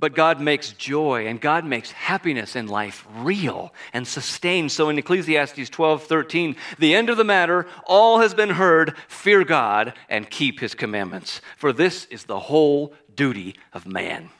But 0.00 0.14
God 0.14 0.40
makes 0.40 0.72
joy 0.72 1.26
and 1.26 1.40
God 1.40 1.64
makes 1.64 1.90
happiness 1.90 2.54
in 2.54 2.68
life 2.68 3.06
real 3.16 3.74
and 3.92 4.06
sustained. 4.06 4.70
So 4.70 4.88
in 4.88 4.98
Ecclesiastes 4.98 5.70
12 5.70 6.04
13, 6.04 6.56
the 6.78 6.94
end 6.94 7.10
of 7.10 7.16
the 7.16 7.24
matter, 7.24 7.66
all 7.84 8.20
has 8.20 8.32
been 8.32 8.50
heard, 8.50 8.96
fear 9.08 9.42
God 9.44 9.94
and 10.08 10.30
keep 10.30 10.60
his 10.60 10.74
commandments. 10.74 11.40
For 11.56 11.72
this 11.72 12.04
is 12.06 12.24
the 12.24 12.38
whole 12.38 12.94
duty 13.14 13.56
of 13.72 13.86
man. 13.86 14.30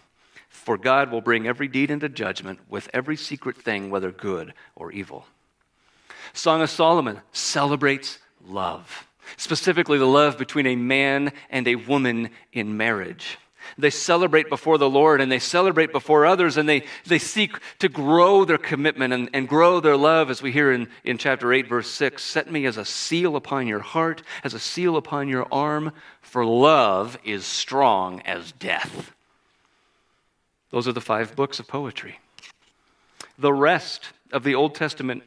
For 0.49 0.79
God 0.79 1.11
will 1.11 1.23
bring 1.23 1.47
every 1.47 1.67
deed 1.67 1.91
into 1.91 2.09
judgment 2.09 2.61
with 2.69 2.89
every 2.93 3.17
secret 3.17 3.57
thing, 3.57 3.91
whether 3.91 4.13
good 4.13 4.55
or 4.77 4.93
evil. 4.93 5.27
Song 6.35 6.63
of 6.63 6.71
Solomon 6.71 7.21
celebrates 7.33 8.19
love, 8.47 9.09
specifically 9.37 9.99
the 9.99 10.07
love 10.07 10.39
between 10.39 10.67
a 10.67 10.77
man 10.77 11.33
and 11.51 11.67
a 11.67 11.75
woman 11.75 12.31
in 12.53 12.77
marriage. 12.77 13.39
They 13.77 13.91
celebrate 13.91 14.49
before 14.49 14.79
the 14.79 14.89
Lord 14.89 15.21
and 15.21 15.31
they 15.31 15.39
celebrate 15.39 15.93
before 15.93 16.25
others 16.25 16.57
and 16.57 16.69
they, 16.69 16.85
they 17.07 17.19
seek 17.19 17.59
to 17.81 17.89
grow 17.89 18.45
their 18.45 18.59
commitment 18.59 19.13
and, 19.13 19.29
and 19.33 19.49
grow 19.49 19.81
their 19.81 19.97
love, 19.97 20.31
as 20.31 20.41
we 20.41 20.53
hear 20.53 20.73
in, 20.73 20.89
in 21.05 21.19
chapter 21.19 21.53
8, 21.53 21.69
verse 21.69 21.91
6. 21.91 22.23
Set 22.23 22.51
me 22.51 22.67
as 22.67 22.77
a 22.77 22.85
seal 22.85 23.37
upon 23.37 23.67
your 23.67 23.81
heart, 23.81 24.23
as 24.45 24.55
a 24.55 24.59
seal 24.59 24.97
upon 24.97 25.29
your 25.29 25.47
arm, 25.53 25.93
for 26.21 26.45
love 26.45 27.19
is 27.25 27.45
strong 27.45 28.21
as 28.23 28.53
death. 28.53 29.13
Those 30.71 30.87
are 30.87 30.93
the 30.93 31.01
five 31.01 31.35
books 31.35 31.59
of 31.59 31.67
poetry. 31.67 32.19
The 33.39 33.53
rest 33.53 34.13
of 34.33 34.45
the 34.45 34.55
Old 34.55 34.75
Testament 34.75 35.23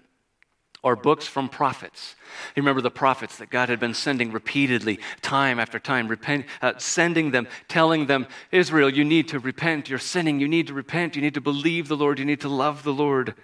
or 0.84 0.96
books 0.96 1.28
from 1.28 1.48
prophets. 1.48 2.15
You 2.56 2.62
remember 2.62 2.82
the 2.82 2.89
prophets 2.89 3.38
that 3.38 3.50
God 3.50 3.70
had 3.70 3.80
been 3.80 3.94
sending 3.94 4.32
repeatedly, 4.32 5.00
time 5.22 5.60
after 5.60 5.78
time, 5.78 6.08
repent, 6.08 6.46
uh, 6.62 6.74
sending 6.78 7.32
them, 7.32 7.48
telling 7.67 8.08
them, 8.08 8.28
Israel, 8.52 8.89
you 8.89 9.04
need 9.04 9.28
to 9.30 9.39
repent. 9.39 9.89
You're 9.89 10.00
sinning. 10.00 10.39
You 10.39 10.48
need 10.48 10.67
to 10.67 10.74
repent. 10.74 11.15
You 11.15 11.22
need 11.22 11.36
to 11.36 11.41
believe 11.41 11.88
the 11.88 11.98
Lord. 11.98 12.17
You 12.17 12.26
need 12.26 12.41
to 12.41 12.50
love 12.50 12.84
the 12.84 12.94
Lord. 12.94 13.36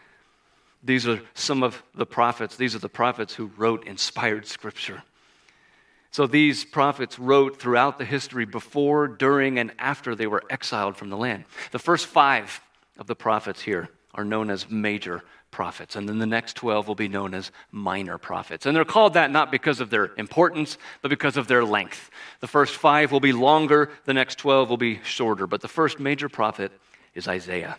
These 0.83 1.07
are 1.07 1.21
some 1.35 1.63
of 1.63 1.83
the 1.93 2.05
prophets. 2.05 2.55
These 2.55 2.73
are 2.73 2.79
the 2.79 2.89
prophets 2.89 3.35
who 3.35 3.51
wrote 3.57 3.85
inspired 3.85 4.47
scripture. 4.47 5.03
So 6.09 6.25
these 6.25 6.65
prophets 6.65 7.19
wrote 7.19 7.59
throughout 7.59 7.99
the 7.99 8.05
history 8.05 8.45
before, 8.45 9.07
during, 9.07 9.59
and 9.59 9.71
after 9.77 10.15
they 10.15 10.25
were 10.25 10.43
exiled 10.49 10.97
from 10.97 11.09
the 11.09 11.17
land. 11.17 11.45
The 11.71 11.79
first 11.79 12.07
five 12.07 12.61
of 12.97 13.05
the 13.05 13.15
prophets 13.15 13.61
here 13.61 13.89
are 14.15 14.25
known 14.25 14.49
as 14.49 14.69
major 14.69 15.21
prophets. 15.51 15.95
And 15.95 16.07
then 16.07 16.19
the 16.19 16.25
next 16.25 16.55
12 16.55 16.87
will 16.87 16.95
be 16.95 17.07
known 17.07 17.33
as 17.33 17.51
minor 17.71 18.17
prophets. 18.17 18.65
And 18.65 18.75
they're 18.75 18.85
called 18.85 19.13
that 19.13 19.31
not 19.31 19.51
because 19.51 19.79
of 19.79 19.89
their 19.89 20.11
importance, 20.17 20.77
but 21.01 21.09
because 21.09 21.37
of 21.37 21.47
their 21.47 21.63
length. 21.63 22.09
The 22.39 22.47
first 22.47 22.75
five 22.75 23.11
will 23.11 23.19
be 23.19 23.33
longer, 23.33 23.89
the 24.05 24.13
next 24.13 24.37
12 24.37 24.69
will 24.69 24.77
be 24.77 25.01
shorter. 25.03 25.47
But 25.47 25.61
the 25.61 25.67
first 25.67 25.99
major 25.99 26.29
prophet 26.29 26.71
is 27.13 27.27
Isaiah. 27.27 27.77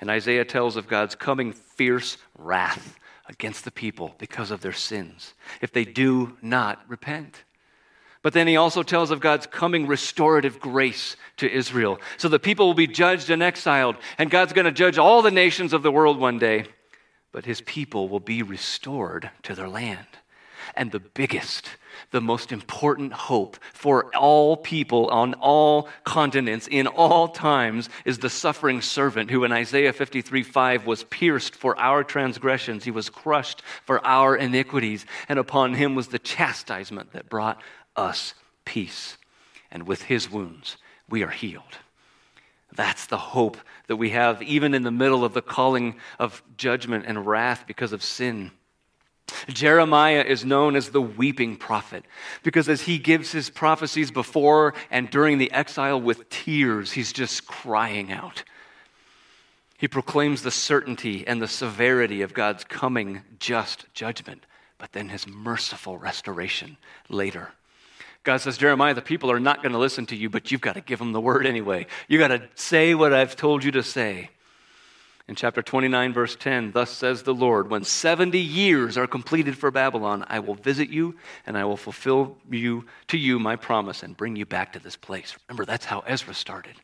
And 0.00 0.10
Isaiah 0.10 0.44
tells 0.44 0.76
of 0.76 0.88
God's 0.88 1.14
coming 1.14 1.52
fierce 1.52 2.18
wrath 2.36 2.98
against 3.28 3.64
the 3.64 3.70
people 3.70 4.14
because 4.18 4.50
of 4.50 4.60
their 4.60 4.72
sins, 4.72 5.34
if 5.60 5.72
they 5.72 5.84
do 5.84 6.36
not 6.42 6.82
repent. 6.88 7.42
But 8.26 8.32
then 8.32 8.48
he 8.48 8.56
also 8.56 8.82
tells 8.82 9.12
of 9.12 9.20
God's 9.20 9.46
coming 9.46 9.86
restorative 9.86 10.58
grace 10.58 11.14
to 11.36 11.48
Israel. 11.48 12.00
So 12.16 12.28
the 12.28 12.40
people 12.40 12.66
will 12.66 12.74
be 12.74 12.88
judged 12.88 13.30
and 13.30 13.40
exiled, 13.40 13.94
and 14.18 14.32
God's 14.32 14.52
going 14.52 14.64
to 14.64 14.72
judge 14.72 14.98
all 14.98 15.22
the 15.22 15.30
nations 15.30 15.72
of 15.72 15.84
the 15.84 15.92
world 15.92 16.18
one 16.18 16.40
day. 16.40 16.64
But 17.30 17.44
his 17.44 17.60
people 17.60 18.08
will 18.08 18.18
be 18.18 18.42
restored 18.42 19.30
to 19.44 19.54
their 19.54 19.68
land. 19.68 20.08
And 20.74 20.90
the 20.90 20.98
biggest, 20.98 21.70
the 22.10 22.20
most 22.20 22.50
important 22.50 23.12
hope 23.12 23.58
for 23.72 24.12
all 24.16 24.56
people 24.56 25.06
on 25.10 25.34
all 25.34 25.88
continents 26.02 26.66
in 26.68 26.88
all 26.88 27.28
times 27.28 27.88
is 28.04 28.18
the 28.18 28.28
suffering 28.28 28.80
servant 28.80 29.30
who 29.30 29.44
in 29.44 29.52
Isaiah 29.52 29.92
53 29.92 30.42
5 30.42 30.84
was 30.84 31.04
pierced 31.04 31.54
for 31.54 31.78
our 31.78 32.02
transgressions. 32.02 32.82
He 32.82 32.90
was 32.90 33.08
crushed 33.08 33.62
for 33.84 34.04
our 34.04 34.34
iniquities, 34.36 35.06
and 35.28 35.38
upon 35.38 35.74
him 35.74 35.94
was 35.94 36.08
the 36.08 36.18
chastisement 36.18 37.12
that 37.12 37.28
brought 37.28 37.62
us 37.96 38.34
peace. 38.64 39.16
And 39.70 39.86
with 39.86 40.02
his 40.02 40.30
wounds, 40.30 40.76
we 41.08 41.22
are 41.22 41.30
healed. 41.30 41.78
That's 42.74 43.06
the 43.06 43.16
hope 43.16 43.56
that 43.86 43.96
we 43.96 44.10
have, 44.10 44.42
even 44.42 44.74
in 44.74 44.82
the 44.82 44.90
middle 44.90 45.24
of 45.24 45.34
the 45.34 45.42
calling 45.42 45.96
of 46.18 46.42
judgment 46.56 47.04
and 47.06 47.26
wrath 47.26 47.64
because 47.66 47.92
of 47.92 48.02
sin. 48.02 48.50
Jeremiah 49.48 50.22
is 50.22 50.44
known 50.44 50.76
as 50.76 50.90
the 50.90 51.00
weeping 51.00 51.56
prophet 51.56 52.04
because 52.42 52.68
as 52.68 52.82
he 52.82 52.98
gives 52.98 53.32
his 53.32 53.50
prophecies 53.50 54.10
before 54.10 54.74
and 54.90 55.10
during 55.10 55.38
the 55.38 55.50
exile 55.50 56.00
with 56.00 56.28
tears, 56.28 56.92
he's 56.92 57.12
just 57.12 57.46
crying 57.46 58.12
out. 58.12 58.44
He 59.78 59.88
proclaims 59.88 60.42
the 60.42 60.50
certainty 60.50 61.26
and 61.26 61.42
the 61.42 61.48
severity 61.48 62.22
of 62.22 62.34
God's 62.34 62.64
coming 62.64 63.22
just 63.38 63.92
judgment, 63.94 64.46
but 64.78 64.92
then 64.92 65.08
his 65.08 65.26
merciful 65.26 65.98
restoration 65.98 66.76
later. 67.08 67.50
God 68.26 68.38
says, 68.38 68.58
Jeremiah, 68.58 68.92
the 68.92 69.02
people 69.02 69.30
are 69.30 69.38
not 69.38 69.62
going 69.62 69.70
to 69.70 69.78
listen 69.78 70.04
to 70.06 70.16
you, 70.16 70.28
but 70.28 70.50
you've 70.50 70.60
got 70.60 70.74
to 70.74 70.80
give 70.80 70.98
them 70.98 71.12
the 71.12 71.20
word 71.20 71.46
anyway. 71.46 71.86
You've 72.08 72.18
got 72.18 72.28
to 72.28 72.42
say 72.56 72.92
what 72.92 73.12
I've 73.12 73.36
told 73.36 73.62
you 73.62 73.70
to 73.70 73.84
say. 73.84 74.30
In 75.28 75.36
chapter 75.36 75.62
29, 75.62 76.12
verse 76.12 76.34
10, 76.34 76.72
thus 76.72 76.90
says 76.90 77.22
the 77.22 77.32
Lord, 77.32 77.70
when 77.70 77.84
70 77.84 78.36
years 78.36 78.98
are 78.98 79.06
completed 79.06 79.56
for 79.56 79.70
Babylon, 79.70 80.26
I 80.28 80.40
will 80.40 80.56
visit 80.56 80.88
you 80.90 81.14
and 81.46 81.56
I 81.56 81.66
will 81.66 81.76
fulfill 81.76 82.36
you 82.50 82.86
to 83.08 83.16
you 83.16 83.38
my 83.38 83.54
promise 83.54 84.02
and 84.02 84.16
bring 84.16 84.34
you 84.34 84.44
back 84.44 84.72
to 84.72 84.80
this 84.80 84.96
place. 84.96 85.36
Remember, 85.48 85.64
that's 85.64 85.84
how 85.84 86.00
Ezra 86.00 86.34
started. 86.34 86.74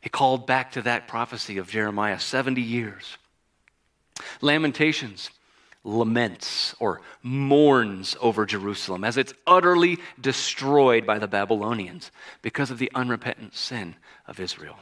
He 0.00 0.08
called 0.08 0.48
back 0.48 0.72
to 0.72 0.82
that 0.82 1.06
prophecy 1.06 1.58
of 1.58 1.70
Jeremiah 1.70 2.18
70 2.18 2.60
years. 2.60 3.18
Lamentations 4.40 5.30
laments 5.84 6.74
or 6.78 7.00
mourns 7.22 8.16
over 8.20 8.44
Jerusalem 8.44 9.04
as 9.04 9.16
it's 9.16 9.34
utterly 9.46 9.98
destroyed 10.20 11.06
by 11.06 11.18
the 11.18 11.28
Babylonians 11.28 12.10
because 12.42 12.70
of 12.70 12.78
the 12.78 12.90
unrepentant 12.94 13.54
sin 13.54 13.94
of 14.26 14.40
Israel. 14.40 14.76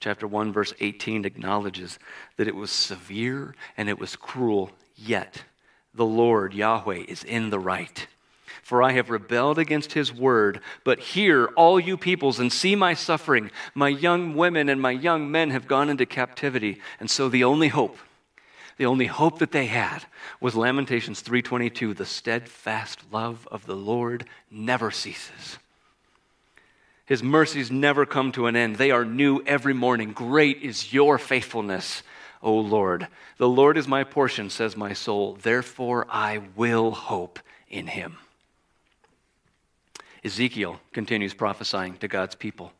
chapter 0.00 0.26
1, 0.26 0.52
verse 0.52 0.74
18 0.80 1.24
acknowledges 1.24 1.98
that 2.36 2.48
it 2.48 2.56
was 2.56 2.70
severe 2.70 3.54
and 3.76 3.88
it 3.88 3.98
was 3.98 4.16
cruel, 4.16 4.70
yet 4.96 5.44
the 5.94 6.06
Lord, 6.06 6.54
Yahweh, 6.54 7.04
is 7.06 7.22
in 7.22 7.50
the 7.50 7.58
right. 7.58 8.06
For 8.62 8.82
I 8.82 8.92
have 8.92 9.10
rebelled 9.10 9.58
against 9.58 9.92
his 9.92 10.12
word. 10.12 10.60
But 10.84 11.00
hear, 11.00 11.46
all 11.56 11.78
you 11.78 11.96
peoples, 11.96 12.38
and 12.38 12.52
see 12.52 12.74
my 12.76 12.94
suffering. 12.94 13.50
My 13.74 13.88
young 13.88 14.34
women 14.34 14.68
and 14.68 14.80
my 14.80 14.92
young 14.92 15.30
men 15.30 15.50
have 15.50 15.66
gone 15.66 15.90
into 15.90 16.06
captivity. 16.06 16.80
And 17.00 17.10
so 17.10 17.28
the 17.28 17.44
only 17.44 17.68
hope, 17.68 17.98
the 18.82 18.86
only 18.86 19.06
hope 19.06 19.38
that 19.38 19.52
they 19.52 19.66
had 19.66 20.04
was 20.40 20.56
Lamentations 20.56 21.22
3:22, 21.22 21.94
the 21.94 22.04
steadfast 22.04 22.98
love 23.12 23.46
of 23.48 23.64
the 23.64 23.76
Lord 23.76 24.26
never 24.50 24.90
ceases. 24.90 25.58
His 27.06 27.22
mercies 27.22 27.70
never 27.70 28.04
come 28.04 28.32
to 28.32 28.48
an 28.48 28.56
end. 28.56 28.78
They 28.78 28.90
are 28.90 29.04
new 29.04 29.40
every 29.46 29.72
morning. 29.72 30.12
Great 30.12 30.62
is 30.62 30.92
your 30.92 31.16
faithfulness, 31.16 32.02
O 32.42 32.58
Lord. 32.58 33.06
The 33.36 33.48
Lord 33.48 33.78
is 33.78 33.86
my 33.86 34.02
portion, 34.02 34.50
says 34.50 34.76
my 34.76 34.94
soul. 34.94 35.34
Therefore 35.40 36.04
I 36.10 36.38
will 36.56 36.90
hope 36.90 37.38
in 37.68 37.86
him. 37.86 38.18
Ezekiel 40.24 40.80
continues 40.92 41.34
prophesying 41.34 41.98
to 41.98 42.08
God's 42.08 42.34
people 42.34 42.72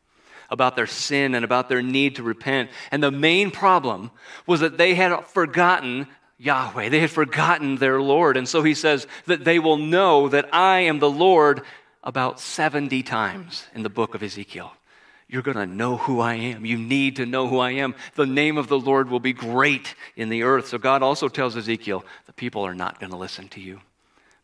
about 0.53 0.77
their 0.77 0.87
sin 0.87 1.35
and 1.35 1.45
about 1.45 1.69
their 1.69 1.83
need 1.83 2.17
to 2.17 2.23
repent. 2.23 2.71
And 2.93 3.03
the 3.03 3.11
main 3.11 3.51
problem 3.51 4.13
was 4.47 4.61
that 4.61 4.77
they 4.79 4.95
had 4.95 5.25
forgotten 5.25 6.07
Yahweh. 6.39 6.91
They 6.91 7.01
had 7.01 7.11
forgotten 7.11 7.77
their 7.77 8.01
Lord. 8.01 8.37
And 8.37 8.47
so 8.49 8.63
he 8.63 8.75
says 8.75 9.07
that 9.27 9.45
they 9.45 9.59
will 9.59 9.79
know 9.79 10.29
that 10.29 10.55
I 10.55 10.81
am 10.81 10.99
the 10.99 11.11
Lord 11.11 11.63
about 12.05 12.39
70 12.39 13.03
times 13.03 13.67
in 13.75 13.83
the 13.83 13.89
book 13.89 14.15
of 14.15 14.23
Ezekiel. 14.23 14.73
You're 15.27 15.43
going 15.43 15.57
to 15.57 15.67
know 15.67 15.97
who 15.97 16.21
I 16.21 16.35
am. 16.35 16.67
You 16.67 16.77
need 16.77 17.17
to 17.17 17.25
know 17.25 17.49
who 17.49 17.59
I 17.59 17.71
am. 17.71 17.95
The 18.17 18.27
name 18.27 18.59
of 18.59 18.69
the 18.69 18.79
Lord 18.79 19.09
will 19.09 19.21
be 19.21 19.33
great 19.33 19.95
in 20.15 20.29
the 20.29 20.43
earth. 20.43 20.69
So 20.69 20.77
God 20.77 21.03
also 21.03 21.29
tells 21.29 21.57
Ezekiel, 21.57 22.05
the 22.27 22.35
people 22.35 22.67
are 22.67 22.75
not 22.75 23.01
going 23.01 23.13
to 23.13 23.17
listen 23.17 23.49
to 23.49 23.61
you, 23.61 23.81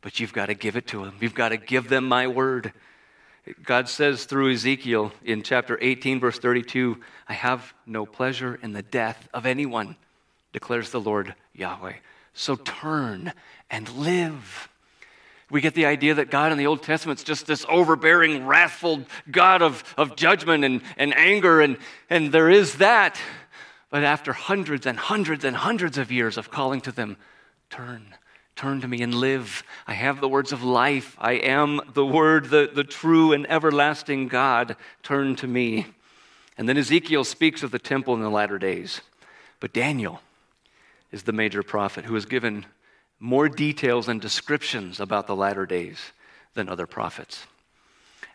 but 0.00 0.18
you've 0.18 0.32
got 0.32 0.46
to 0.46 0.54
give 0.54 0.76
it 0.76 0.86
to 0.86 1.04
them. 1.04 1.16
You've 1.20 1.34
got 1.34 1.50
to 1.50 1.58
give 1.58 1.90
them 1.90 2.08
my 2.08 2.26
word. 2.28 2.72
God 3.62 3.88
says 3.88 4.24
through 4.24 4.52
Ezekiel 4.52 5.12
in 5.24 5.42
chapter 5.42 5.78
18, 5.80 6.20
verse 6.20 6.38
32, 6.38 7.00
I 7.28 7.34
have 7.34 7.74
no 7.86 8.06
pleasure 8.06 8.58
in 8.62 8.72
the 8.72 8.82
death 8.82 9.28
of 9.32 9.46
anyone, 9.46 9.96
declares 10.52 10.90
the 10.90 11.00
Lord 11.00 11.34
Yahweh. 11.54 11.94
So 12.34 12.56
turn 12.56 13.32
and 13.70 13.88
live. 13.90 14.68
We 15.50 15.60
get 15.60 15.74
the 15.74 15.86
idea 15.86 16.14
that 16.14 16.30
God 16.30 16.52
in 16.52 16.58
the 16.58 16.66
Old 16.66 16.82
Testament 16.82 17.20
is 17.20 17.24
just 17.24 17.46
this 17.46 17.64
overbearing, 17.68 18.46
wrathful 18.46 19.04
God 19.30 19.62
of, 19.62 19.82
of 19.96 20.16
judgment 20.16 20.64
and, 20.64 20.82
and 20.96 21.16
anger, 21.16 21.60
and, 21.60 21.78
and 22.10 22.32
there 22.32 22.50
is 22.50 22.76
that. 22.76 23.18
But 23.90 24.04
after 24.04 24.32
hundreds 24.32 24.84
and 24.84 24.98
hundreds 24.98 25.44
and 25.44 25.56
hundreds 25.56 25.96
of 25.96 26.12
years 26.12 26.36
of 26.36 26.50
calling 26.50 26.80
to 26.82 26.92
them, 26.92 27.16
turn 27.70 28.14
Turn 28.58 28.80
to 28.80 28.88
me 28.88 29.02
and 29.02 29.14
live. 29.14 29.62
I 29.86 29.94
have 29.94 30.20
the 30.20 30.28
words 30.28 30.50
of 30.50 30.64
life. 30.64 31.16
I 31.20 31.34
am 31.34 31.80
the 31.94 32.04
word, 32.04 32.50
the, 32.50 32.68
the 32.74 32.82
true 32.82 33.32
and 33.32 33.48
everlasting 33.48 34.26
God. 34.26 34.74
Turn 35.04 35.36
to 35.36 35.46
me. 35.46 35.86
And 36.56 36.68
then 36.68 36.76
Ezekiel 36.76 37.22
speaks 37.22 37.62
of 37.62 37.70
the 37.70 37.78
temple 37.78 38.14
in 38.14 38.20
the 38.20 38.28
latter 38.28 38.58
days. 38.58 39.00
But 39.60 39.72
Daniel 39.72 40.22
is 41.12 41.22
the 41.22 41.32
major 41.32 41.62
prophet 41.62 42.06
who 42.06 42.16
is 42.16 42.26
given 42.26 42.66
more 43.20 43.48
details 43.48 44.08
and 44.08 44.20
descriptions 44.20 44.98
about 44.98 45.28
the 45.28 45.36
latter 45.36 45.64
days 45.64 46.10
than 46.54 46.68
other 46.68 46.88
prophets. 46.88 47.46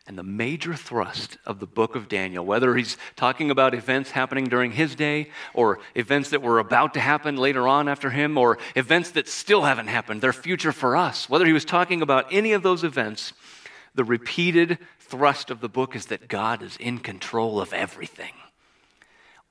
And 0.06 0.18
the 0.18 0.24
major 0.24 0.74
thrust 0.74 1.38
of 1.46 1.60
the 1.60 1.66
book 1.66 1.96
of 1.96 2.10
Daniel, 2.10 2.46
whether 2.46 2.76
he's 2.76 2.98
talking 3.16 3.50
about 3.50 3.74
events 3.74 4.12
happening 4.12 4.46
during 4.46 4.74
his 4.74 4.96
day, 4.96 5.30
or 5.54 5.80
events 5.96 6.32
that 6.32 6.42
were 6.42 6.60
about 6.60 6.94
to 6.96 7.00
happen 7.00 7.38
later 7.38 7.68
on 7.70 7.88
after 7.88 8.10
him, 8.10 8.38
or 8.38 8.58
events 8.76 9.12
that 9.12 9.30
still 9.30 9.62
haven't 9.62 9.88
happened, 9.88 10.22
their 10.22 10.34
future 10.34 10.74
for 10.74 10.98
us, 10.98 11.30
whether 11.30 11.46
he 11.46 11.54
was 11.54 11.63
talking 11.63 12.02
about 12.02 12.34
any 12.34 12.52
of 12.52 12.63
those 12.63 12.84
events, 12.84 13.32
the 13.96 14.04
repeated 14.04 14.78
thrust 15.00 15.50
of 15.50 15.62
the 15.62 15.70
book 15.70 15.96
is 15.96 16.08
that 16.08 16.28
God 16.28 16.62
is 16.62 16.76
in 16.78 16.98
control 16.98 17.62
of 17.62 17.72
everything. 17.72 18.34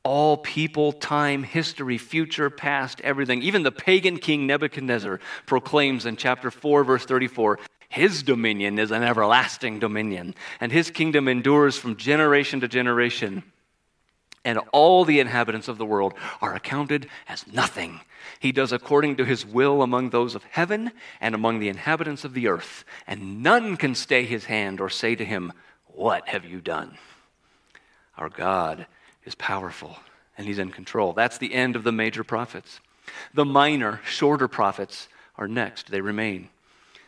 All 0.04 0.36
people, 0.36 0.92
time, 0.92 1.44
history, 1.44 1.96
future, 1.96 2.50
past, 2.50 3.00
everything. 3.02 3.40
Even 3.42 3.62
the 3.62 3.72
pagan 3.72 4.18
king 4.18 4.46
Nebuchadnezzar 4.46 5.20
proclaims 5.46 6.04
in 6.04 6.16
chapter 6.16 6.50
4, 6.50 6.84
verse 6.84 7.06
34 7.06 7.60
his 7.92 8.22
dominion 8.22 8.78
is 8.78 8.90
an 8.90 9.02
everlasting 9.02 9.78
dominion, 9.78 10.34
and 10.62 10.72
his 10.72 10.90
kingdom 10.90 11.28
endures 11.28 11.76
from 11.76 11.96
generation 11.96 12.60
to 12.60 12.68
generation. 12.68 13.42
And 14.46 14.58
all 14.72 15.04
the 15.04 15.20
inhabitants 15.20 15.68
of 15.68 15.76
the 15.76 15.84
world 15.84 16.14
are 16.40 16.54
accounted 16.54 17.06
as 17.28 17.46
nothing. 17.46 18.00
He 18.40 18.50
does 18.50 18.72
according 18.72 19.16
to 19.16 19.26
his 19.26 19.44
will 19.44 19.82
among 19.82 20.08
those 20.08 20.34
of 20.34 20.42
heaven 20.44 20.92
and 21.20 21.34
among 21.34 21.58
the 21.58 21.68
inhabitants 21.68 22.24
of 22.24 22.32
the 22.32 22.48
earth, 22.48 22.86
and 23.06 23.42
none 23.42 23.76
can 23.76 23.94
stay 23.94 24.24
his 24.24 24.46
hand 24.46 24.80
or 24.80 24.88
say 24.88 25.14
to 25.14 25.24
him, 25.24 25.52
What 25.84 26.26
have 26.28 26.46
you 26.46 26.62
done? 26.62 26.96
Our 28.16 28.30
God 28.30 28.86
is 29.26 29.34
powerful, 29.34 29.98
and 30.38 30.46
he's 30.46 30.58
in 30.58 30.70
control. 30.70 31.12
That's 31.12 31.36
the 31.36 31.52
end 31.52 31.76
of 31.76 31.84
the 31.84 31.92
major 31.92 32.24
prophets. 32.24 32.80
The 33.34 33.44
minor, 33.44 34.00
shorter 34.06 34.48
prophets 34.48 35.08
are 35.36 35.46
next, 35.46 35.90
they 35.90 36.00
remain. 36.00 36.48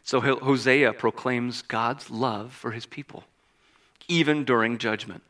So 0.05 0.21
Hosea 0.21 0.93
proclaims 0.93 1.63
God's 1.63 2.11
love 2.11 2.53
for 2.53 2.73
his 2.73 2.85
people, 2.85 3.25
even 4.07 4.45
during 4.45 4.77
judgment. 4.77 5.23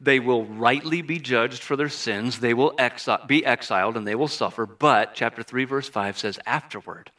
They 0.00 0.18
will 0.18 0.44
rightly 0.44 1.00
be 1.00 1.20
judged 1.20 1.62
for 1.62 1.76
their 1.76 1.88
sins, 1.88 2.40
they 2.40 2.52
will 2.52 2.72
exi- 2.72 3.26
be 3.28 3.46
exiled, 3.46 3.96
and 3.96 4.06
they 4.06 4.16
will 4.16 4.28
suffer. 4.28 4.66
But, 4.66 5.14
chapter 5.14 5.42
3, 5.44 5.64
verse 5.64 5.88
5 5.88 6.18
says, 6.18 6.40
afterward, 6.44 7.12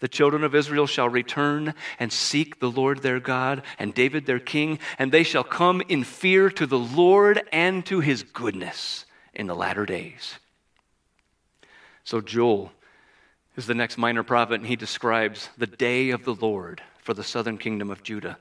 the 0.00 0.08
children 0.08 0.44
of 0.44 0.54
Israel 0.54 0.86
shall 0.86 1.08
return 1.08 1.74
and 1.98 2.12
seek 2.12 2.58
the 2.58 2.70
Lord 2.70 3.00
their 3.00 3.20
God 3.20 3.62
and 3.78 3.94
David 3.94 4.26
their 4.26 4.38
king, 4.38 4.78
and 4.98 5.12
they 5.12 5.22
shall 5.22 5.44
come 5.44 5.82
in 5.88 6.04
fear 6.04 6.50
to 6.50 6.66
the 6.66 6.78
Lord 6.78 7.42
and 7.52 7.86
to 7.86 8.00
his 8.00 8.22
goodness 8.22 9.06
in 9.32 9.46
the 9.46 9.54
latter 9.54 9.86
days. 9.86 10.38
So 12.04 12.20
Joel 12.20 12.72
is 13.56 13.66
the 13.66 13.74
next 13.74 13.98
minor 13.98 14.22
prophet, 14.22 14.54
and 14.54 14.66
he 14.66 14.76
describes 14.76 15.48
the 15.56 15.66
day 15.66 16.10
of 16.10 16.24
the 16.24 16.34
Lord 16.34 16.82
for 17.02 17.14
the 17.14 17.24
southern 17.24 17.58
kingdom 17.58 17.90
of 17.90 18.02
Judah. 18.02 18.38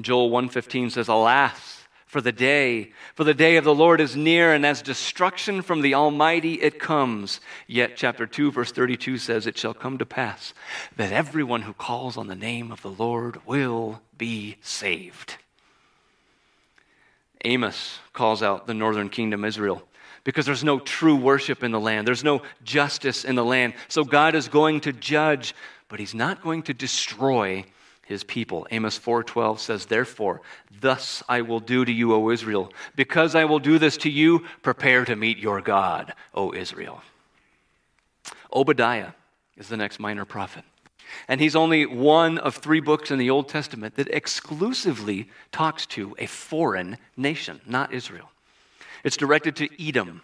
Joel 0.00 0.30
1:15 0.30 0.90
says, 0.90 1.08
"Alas, 1.08 1.84
for 2.14 2.20
the 2.20 2.30
day, 2.30 2.92
for 3.16 3.24
the 3.24 3.34
day 3.34 3.56
of 3.56 3.64
the 3.64 3.74
Lord 3.74 4.00
is 4.00 4.14
near, 4.14 4.54
and 4.54 4.64
as 4.64 4.82
destruction 4.82 5.62
from 5.62 5.80
the 5.80 5.94
Almighty 5.94 6.62
it 6.62 6.78
comes. 6.78 7.40
Yet, 7.66 7.96
chapter 7.96 8.24
2, 8.24 8.52
verse 8.52 8.70
32 8.70 9.18
says, 9.18 9.48
It 9.48 9.58
shall 9.58 9.74
come 9.74 9.98
to 9.98 10.06
pass 10.06 10.54
that 10.94 11.10
everyone 11.10 11.62
who 11.62 11.72
calls 11.72 12.16
on 12.16 12.28
the 12.28 12.36
name 12.36 12.70
of 12.70 12.82
the 12.82 12.90
Lord 12.92 13.44
will 13.44 14.00
be 14.16 14.58
saved. 14.62 15.38
Amos 17.44 17.98
calls 18.12 18.44
out 18.44 18.68
the 18.68 18.74
northern 18.74 19.08
kingdom, 19.08 19.44
Israel 19.44 19.82
because 20.24 20.46
there's 20.46 20.64
no 20.64 20.78
true 20.78 21.16
worship 21.16 21.62
in 21.62 21.70
the 21.70 21.80
land. 21.80 22.06
There's 22.06 22.24
no 22.24 22.42
justice 22.64 23.24
in 23.24 23.34
the 23.34 23.44
land. 23.44 23.74
So 23.88 24.04
God 24.04 24.34
is 24.34 24.48
going 24.48 24.80
to 24.80 24.92
judge, 24.92 25.54
but 25.88 26.00
he's 26.00 26.14
not 26.14 26.42
going 26.42 26.62
to 26.64 26.74
destroy 26.74 27.64
his 28.06 28.24
people. 28.24 28.66
Amos 28.70 28.98
4:12 28.98 29.60
says, 29.60 29.86
"Therefore, 29.86 30.42
thus 30.80 31.22
I 31.28 31.42
will 31.42 31.60
do 31.60 31.84
to 31.84 31.92
you, 31.92 32.14
O 32.14 32.30
Israel, 32.30 32.72
because 32.96 33.34
I 33.34 33.44
will 33.44 33.58
do 33.58 33.78
this 33.78 33.96
to 33.98 34.10
you, 34.10 34.44
prepare 34.62 35.04
to 35.04 35.16
meet 35.16 35.38
your 35.38 35.60
God, 35.60 36.14
O 36.34 36.52
Israel." 36.52 37.02
Obadiah 38.52 39.12
is 39.56 39.68
the 39.68 39.76
next 39.76 39.98
minor 39.98 40.24
prophet. 40.24 40.64
And 41.28 41.40
he's 41.40 41.56
only 41.56 41.86
one 41.86 42.38
of 42.38 42.56
three 42.56 42.80
books 42.80 43.10
in 43.10 43.18
the 43.18 43.30
Old 43.30 43.48
Testament 43.48 43.94
that 43.96 44.08
exclusively 44.08 45.28
talks 45.52 45.86
to 45.86 46.14
a 46.18 46.26
foreign 46.26 46.98
nation, 47.16 47.60
not 47.66 47.92
Israel. 47.92 48.30
It's 49.04 49.16
directed 49.16 49.56
to 49.56 49.68
Edom. 49.88 50.22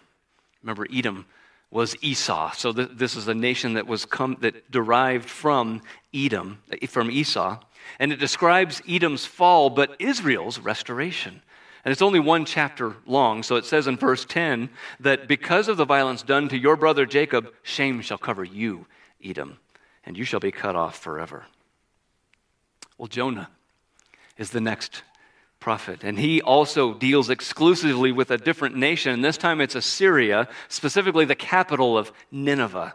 Remember, 0.61 0.87
Edom 0.91 1.25
was 1.69 1.95
Esau. 2.01 2.51
So 2.51 2.73
th- 2.73 2.89
this 2.93 3.15
is 3.15 3.27
a 3.27 3.33
nation 3.33 3.75
that 3.75 3.87
was 3.87 4.05
come, 4.05 4.37
that 4.41 4.69
derived 4.69 5.29
from 5.29 5.81
Edom, 6.13 6.61
eh, 6.71 6.87
from 6.87 7.09
Esau. 7.09 7.59
And 7.99 8.11
it 8.11 8.17
describes 8.17 8.81
Edom's 8.87 9.25
fall, 9.25 9.69
but 9.69 9.95
Israel's 9.99 10.59
restoration. 10.59 11.41
And 11.83 11.91
it's 11.91 12.01
only 12.01 12.19
one 12.19 12.45
chapter 12.45 12.95
long. 13.05 13.41
So 13.41 13.55
it 13.55 13.65
says 13.65 13.87
in 13.87 13.97
verse 13.97 14.25
10 14.25 14.69
that 14.99 15.27
because 15.27 15.67
of 15.67 15.77
the 15.77 15.85
violence 15.85 16.21
done 16.21 16.49
to 16.49 16.57
your 16.57 16.75
brother 16.75 17.05
Jacob, 17.05 17.53
shame 17.63 18.01
shall 18.01 18.19
cover 18.19 18.43
you, 18.43 18.85
Edom, 19.23 19.57
and 20.03 20.17
you 20.17 20.25
shall 20.25 20.39
be 20.39 20.51
cut 20.51 20.75
off 20.75 20.99
forever. 20.99 21.45
Well, 22.97 23.07
Jonah 23.07 23.49
is 24.37 24.51
the 24.51 24.61
next 24.61 25.01
prophet. 25.61 26.03
And 26.03 26.19
he 26.19 26.41
also 26.41 26.93
deals 26.93 27.29
exclusively 27.29 28.11
with 28.11 28.31
a 28.31 28.37
different 28.37 28.75
nation. 28.75 29.13
And 29.13 29.23
this 29.23 29.37
time 29.37 29.61
it's 29.61 29.75
Assyria, 29.75 30.49
specifically 30.67 31.23
the 31.23 31.35
capital 31.35 31.97
of 31.97 32.11
Nineveh. 32.31 32.93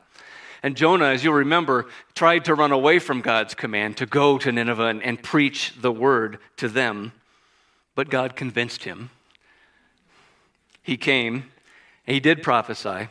And 0.63 0.77
Jonah, 0.77 1.07
as 1.07 1.25
you'll 1.25 1.35
remember, 1.35 1.87
tried 2.15 2.45
to 2.47 2.55
run 2.55 2.73
away 2.73 2.99
from 2.99 3.21
God's 3.23 3.55
command 3.55 3.97
to 3.99 4.07
go 4.07 4.37
to 4.37 4.53
Nineveh 4.53 4.87
and, 4.87 5.03
and 5.03 5.23
preach 5.23 5.73
the 5.81 5.93
word 5.93 6.39
to 6.57 6.69
them. 6.69 7.13
But 7.95 8.11
God 8.11 8.37
convinced 8.37 8.85
him. 8.85 9.11
He 10.83 10.97
came 10.97 11.45
He 12.05 12.21
did 12.21 12.43
prophesy. 12.43 13.09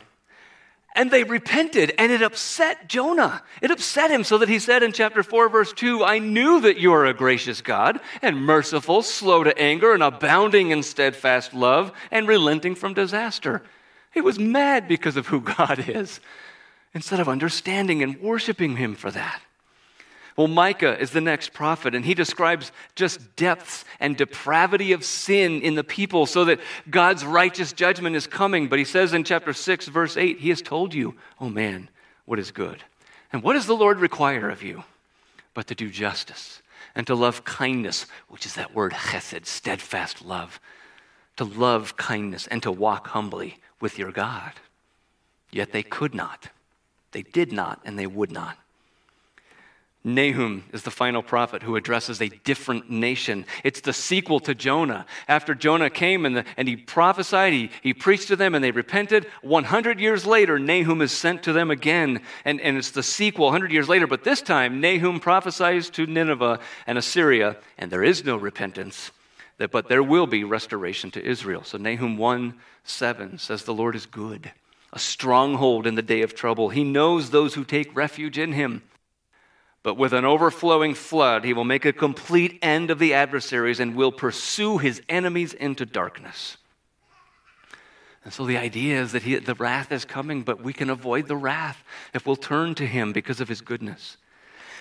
And 0.96 1.10
they 1.10 1.24
repented, 1.24 1.92
and 1.98 2.10
it 2.10 2.22
upset 2.22 2.88
Jonah. 2.88 3.42
It 3.60 3.70
upset 3.70 4.10
him 4.10 4.24
so 4.24 4.38
that 4.38 4.48
he 4.48 4.58
said 4.58 4.82
in 4.82 4.92
chapter 4.92 5.22
4, 5.22 5.50
verse 5.50 5.72
2 5.74 6.02
I 6.02 6.18
knew 6.18 6.60
that 6.62 6.78
you 6.78 6.92
are 6.94 7.04
a 7.04 7.14
gracious 7.14 7.60
God, 7.60 8.00
and 8.22 8.44
merciful, 8.44 9.02
slow 9.02 9.44
to 9.44 9.56
anger, 9.58 9.92
and 9.92 10.02
abounding 10.02 10.70
in 10.70 10.82
steadfast 10.82 11.52
love, 11.52 11.92
and 12.10 12.26
relenting 12.26 12.74
from 12.74 12.94
disaster. 12.94 13.62
He 14.12 14.22
was 14.22 14.38
mad 14.38 14.88
because 14.88 15.18
of 15.18 15.26
who 15.26 15.40
God 15.58 15.88
is, 15.88 16.18
instead 16.94 17.20
of 17.20 17.28
understanding 17.28 18.02
and 18.02 18.18
worshiping 18.18 18.76
him 18.76 18.94
for 18.94 19.10
that. 19.10 19.42
Well, 20.36 20.48
Micah 20.48 20.98
is 21.00 21.12
the 21.12 21.22
next 21.22 21.54
prophet, 21.54 21.94
and 21.94 22.04
he 22.04 22.12
describes 22.12 22.70
just 22.94 23.36
depths 23.36 23.86
and 23.98 24.16
depravity 24.16 24.92
of 24.92 25.02
sin 25.02 25.62
in 25.62 25.76
the 25.76 25.84
people 25.84 26.26
so 26.26 26.44
that 26.44 26.60
God's 26.90 27.24
righteous 27.24 27.72
judgment 27.72 28.16
is 28.16 28.26
coming. 28.26 28.68
But 28.68 28.78
he 28.78 28.84
says 28.84 29.14
in 29.14 29.24
chapter 29.24 29.54
6, 29.54 29.88
verse 29.88 30.16
8, 30.16 30.38
He 30.38 30.50
has 30.50 30.60
told 30.60 30.92
you, 30.92 31.14
oh 31.40 31.48
man, 31.48 31.88
what 32.26 32.38
is 32.38 32.50
good. 32.50 32.82
And 33.32 33.42
what 33.42 33.54
does 33.54 33.66
the 33.66 33.76
Lord 33.76 33.98
require 33.98 34.50
of 34.50 34.62
you? 34.62 34.84
But 35.54 35.68
to 35.68 35.74
do 35.74 35.88
justice 35.88 36.60
and 36.94 37.06
to 37.06 37.14
love 37.14 37.44
kindness, 37.44 38.06
which 38.28 38.44
is 38.44 38.54
that 38.54 38.74
word 38.74 38.92
chesed, 38.92 39.46
steadfast 39.46 40.22
love, 40.22 40.60
to 41.36 41.44
love 41.44 41.96
kindness 41.96 42.46
and 42.46 42.62
to 42.62 42.70
walk 42.70 43.08
humbly 43.08 43.58
with 43.80 43.98
your 43.98 44.12
God. 44.12 44.52
Yet 45.50 45.72
they 45.72 45.82
could 45.82 46.14
not. 46.14 46.48
They 47.12 47.22
did 47.22 47.52
not, 47.52 47.80
and 47.84 47.98
they 47.98 48.06
would 48.06 48.30
not. 48.30 48.58
Nahum 50.06 50.62
is 50.72 50.84
the 50.84 50.92
final 50.92 51.20
prophet 51.20 51.64
who 51.64 51.74
addresses 51.74 52.22
a 52.22 52.28
different 52.28 52.88
nation. 52.88 53.44
It's 53.64 53.80
the 53.80 53.92
sequel 53.92 54.38
to 54.40 54.54
Jonah. 54.54 55.04
After 55.26 55.52
Jonah 55.52 55.90
came 55.90 56.24
and, 56.24 56.36
the, 56.36 56.44
and 56.56 56.68
he 56.68 56.76
prophesied, 56.76 57.52
he, 57.52 57.70
he 57.82 57.92
preached 57.92 58.28
to 58.28 58.36
them, 58.36 58.54
and 58.54 58.62
they 58.62 58.70
repented. 58.70 59.26
100 59.42 59.98
years 59.98 60.24
later, 60.24 60.60
Nahum 60.60 61.02
is 61.02 61.10
sent 61.10 61.42
to 61.42 61.52
them 61.52 61.72
again, 61.72 62.20
and, 62.44 62.60
and 62.60 62.76
it's 62.76 62.92
the 62.92 63.02
sequel 63.02 63.46
100 63.46 63.72
years 63.72 63.88
later. 63.88 64.06
But 64.06 64.22
this 64.22 64.40
time, 64.40 64.80
Nahum 64.80 65.18
prophesies 65.18 65.90
to 65.90 66.06
Nineveh 66.06 66.60
and 66.86 66.98
Assyria, 66.98 67.56
and 67.76 67.90
there 67.90 68.04
is 68.04 68.24
no 68.24 68.36
repentance, 68.36 69.10
but 69.58 69.88
there 69.88 70.04
will 70.04 70.28
be 70.28 70.44
restoration 70.44 71.10
to 71.10 71.24
Israel. 71.24 71.64
So 71.64 71.78
Nahum 71.78 72.16
1 72.16 72.54
7 72.84 73.38
says, 73.38 73.64
The 73.64 73.74
Lord 73.74 73.96
is 73.96 74.06
good, 74.06 74.52
a 74.92 75.00
stronghold 75.00 75.84
in 75.84 75.96
the 75.96 76.02
day 76.02 76.22
of 76.22 76.36
trouble. 76.36 76.68
He 76.68 76.84
knows 76.84 77.30
those 77.30 77.54
who 77.54 77.64
take 77.64 77.96
refuge 77.96 78.38
in 78.38 78.52
him. 78.52 78.82
But 79.86 79.96
with 79.96 80.12
an 80.12 80.24
overflowing 80.24 80.94
flood, 80.94 81.44
he 81.44 81.52
will 81.52 81.62
make 81.62 81.84
a 81.84 81.92
complete 81.92 82.58
end 82.60 82.90
of 82.90 82.98
the 82.98 83.14
adversaries 83.14 83.78
and 83.78 83.94
will 83.94 84.10
pursue 84.10 84.78
his 84.78 85.00
enemies 85.08 85.52
into 85.52 85.86
darkness. 85.86 86.56
And 88.24 88.32
so 88.32 88.44
the 88.44 88.56
idea 88.56 89.00
is 89.00 89.12
that 89.12 89.22
he, 89.22 89.36
the 89.36 89.54
wrath 89.54 89.92
is 89.92 90.04
coming, 90.04 90.42
but 90.42 90.60
we 90.60 90.72
can 90.72 90.90
avoid 90.90 91.28
the 91.28 91.36
wrath 91.36 91.84
if 92.12 92.26
we'll 92.26 92.34
turn 92.34 92.74
to 92.74 92.84
him 92.84 93.12
because 93.12 93.40
of 93.40 93.48
his 93.48 93.60
goodness. 93.60 94.16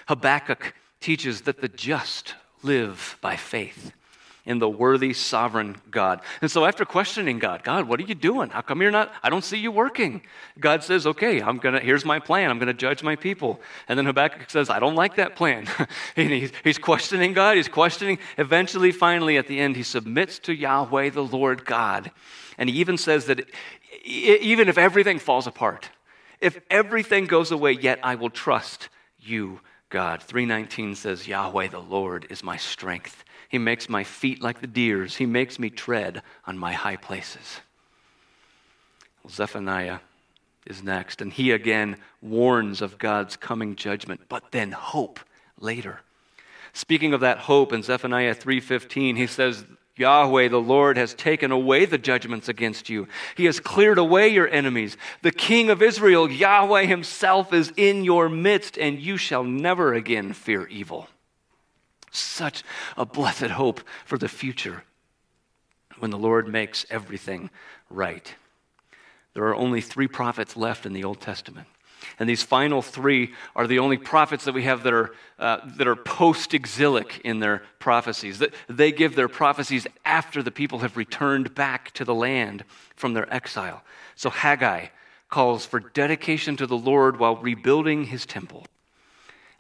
Habakkuk 0.08 0.74
teaches 1.02 1.42
that 1.42 1.62
the 1.62 1.68
just 1.68 2.34
live 2.64 3.20
by 3.22 3.36
faith 3.36 3.92
in 4.46 4.60
the 4.60 4.70
worthy 4.70 5.12
sovereign 5.14 5.76
God. 5.90 6.22
And 6.42 6.52
so 6.52 6.66
after 6.66 6.86
questioning 6.86 7.40
God, 7.40 7.64
God, 7.64 7.88
what 7.88 8.00
are 8.00 8.04
you 8.04 8.14
doing? 8.14 8.50
How 8.50 8.62
come 8.62 8.82
you're 8.82 8.92
not 8.92 9.12
I 9.24 9.30
don't 9.30 9.44
see 9.44 9.58
you 9.58 9.72
working? 9.72 10.22
God 10.60 10.84
says, 10.84 11.08
"Okay, 11.08 11.42
I'm 11.42 11.58
going 11.58 11.74
to 11.74 11.82
here's 11.82 12.06
my 12.06 12.20
plan. 12.20 12.50
I'm 12.52 12.60
going 12.60 12.68
to 12.68 12.74
judge 12.74 13.02
my 13.02 13.16
people." 13.16 13.60
And 13.88 13.98
then 13.98 14.06
Habakkuk 14.06 14.50
says, 14.50 14.70
"I 14.70 14.80
don't 14.80 14.96
like 14.96 15.16
that 15.16 15.36
plan." 15.36 15.68
and 16.16 16.32
he's, 16.32 16.52
he's 16.64 16.78
questioning 16.78 17.34
God, 17.34 17.58
he's 17.58 17.68
questioning 17.68 18.20
eventually 18.38 18.92
finally 18.92 19.38
at 19.38 19.48
the 19.48 19.60
end 19.60 19.76
he 19.76 19.84
submits 19.84 20.40
to 20.40 20.54
Yahweh 20.54 21.10
the 21.10 21.24
Lord 21.24 21.66
God. 21.66 22.12
And 22.58 22.70
he 22.70 22.80
even 22.80 22.98
says 22.98 23.26
that 23.26 23.50
even 24.06 24.70
if 24.70 24.78
everything 24.78 25.20
falls 25.20 25.48
apart, 25.48 25.90
if 26.40 26.60
everything 26.70 27.26
goes 27.26 27.52
away, 27.52 27.72
yet 27.72 28.00
I 28.04 28.16
will 28.16 28.30
trust 28.30 28.90
you, 29.20 29.62
God. 29.90 30.22
319 30.22 30.96
says, 30.96 31.28
Yahweh 31.28 31.70
the 31.70 31.80
Lord 31.80 32.28
is 32.30 32.44
my 32.44 32.58
strength 32.58 33.24
he 33.56 33.60
makes 33.60 33.88
my 33.88 34.04
feet 34.04 34.42
like 34.42 34.60
the 34.60 34.68
deer's. 34.68 35.16
He 35.16 35.26
makes 35.26 35.58
me 35.58 35.70
tread 35.70 36.22
on 36.46 36.58
my 36.58 36.74
high 36.74 36.98
places. 36.98 37.62
Well, 39.24 39.32
Zephaniah 39.32 40.00
is 40.66 40.84
next, 40.84 41.22
and 41.22 41.32
he 41.32 41.52
again 41.52 41.96
warns 42.22 42.82
of 42.82 42.98
God's 42.98 43.38
coming 43.38 43.78
judgment, 43.78 44.20
but 44.28 44.52
then 44.52 44.74
hope 44.74 45.22
later. 45.58 46.02
Speaking 46.74 47.14
of 47.14 47.22
that 47.22 47.38
hope 47.38 47.72
in 47.72 47.82
Zephaniah 47.82 48.36
3:15, 48.36 49.16
he 49.16 49.26
says, 49.26 49.64
Yahweh, 49.96 50.50
the 50.50 50.58
Lord, 50.58 50.98
has 50.98 51.14
taken 51.14 51.50
away 51.50 51.86
the 51.86 51.98
judgments 51.98 52.50
against 52.50 52.90
you. 52.90 53.08
He 53.38 53.46
has 53.46 53.62
cleared 53.62 53.98
away 53.98 54.28
your 54.28 54.50
enemies. 54.50 54.98
The 55.22 55.32
King 55.32 55.70
of 55.70 55.82
Israel, 55.82 56.30
Yahweh 56.30 56.88
himself, 56.88 57.54
is 57.54 57.72
in 57.78 58.04
your 58.04 58.28
midst, 58.28 58.78
and 58.78 59.00
you 59.00 59.16
shall 59.16 59.46
never 59.46 59.94
again 59.94 60.34
fear 60.34 60.68
evil. 60.68 61.08
Such 62.16 62.64
a 62.98 63.06
blessed 63.06 63.52
hope 63.52 63.82
for 64.06 64.18
the 64.18 64.30
future 64.30 64.84
when 66.00 66.12
the 66.12 66.18
Lord 66.18 66.48
makes 66.48 66.86
everything 66.90 67.50
right. 67.90 68.34
There 69.34 69.46
are 69.46 69.56
only 69.56 69.82
three 69.82 70.08
prophets 70.08 70.56
left 70.56 70.86
in 70.86 70.94
the 70.94 71.04
Old 71.04 71.22
Testament. 71.22 71.68
And 72.20 72.30
these 72.30 72.44
final 72.44 72.82
three 72.82 73.34
are 73.56 73.68
the 73.68 73.80
only 73.80 73.98
prophets 73.98 74.46
that 74.46 74.54
we 74.54 74.64
have 74.64 74.84
that 74.84 74.94
are, 74.94 75.16
uh, 75.40 75.58
that 75.78 75.88
are 75.88 75.96
post 75.96 76.54
exilic 76.54 77.20
in 77.24 77.40
their 77.40 77.64
prophecies. 77.80 78.44
They 78.70 78.92
give 78.92 79.16
their 79.16 79.28
prophecies 79.28 79.88
after 80.06 80.44
the 80.44 80.52
people 80.52 80.80
have 80.80 80.98
returned 80.98 81.56
back 81.56 81.92
to 81.92 82.06
the 82.06 82.14
land 82.14 82.64
from 82.96 83.14
their 83.14 83.32
exile. 83.34 83.84
So 84.16 84.30
Haggai 84.30 84.88
calls 85.30 85.66
for 85.66 85.80
dedication 85.80 86.56
to 86.58 86.68
the 86.68 86.78
Lord 86.78 87.18
while 87.18 87.38
rebuilding 87.38 88.06
his 88.06 88.26
temple. 88.26 88.66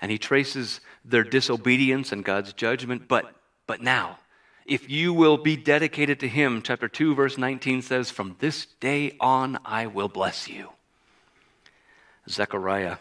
And 0.02 0.12
he 0.12 0.18
traces 0.18 0.82
their 1.04 1.24
disobedience 1.24 2.12
and 2.12 2.24
God's 2.24 2.54
judgment. 2.54 3.08
But, 3.08 3.34
but 3.68 3.82
now, 3.82 4.20
if 4.66 4.90
you 4.90 5.14
will 5.14 5.38
be 5.38 5.56
dedicated 5.56 6.20
to 6.22 6.28
Him, 6.28 6.62
chapter 6.64 6.88
2, 6.88 7.14
verse 7.14 7.38
19 7.38 7.84
says, 7.84 8.10
From 8.10 8.36
this 8.40 8.66
day 8.80 9.16
on 9.20 9.60
I 9.64 9.86
will 9.86 10.08
bless 10.08 10.48
you. 10.48 10.70
Zechariah 12.28 12.98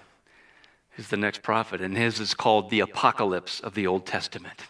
is 0.98 1.09
the 1.09 1.16
next 1.16 1.42
prophet, 1.42 1.80
and 1.80 1.96
his 1.96 2.20
is 2.20 2.35
called 2.35 2.68
the 2.68 2.80
apocalypse 2.80 3.61
of 3.61 3.74
the 3.74 3.87
Old 3.87 4.04
Testament. 4.07 4.61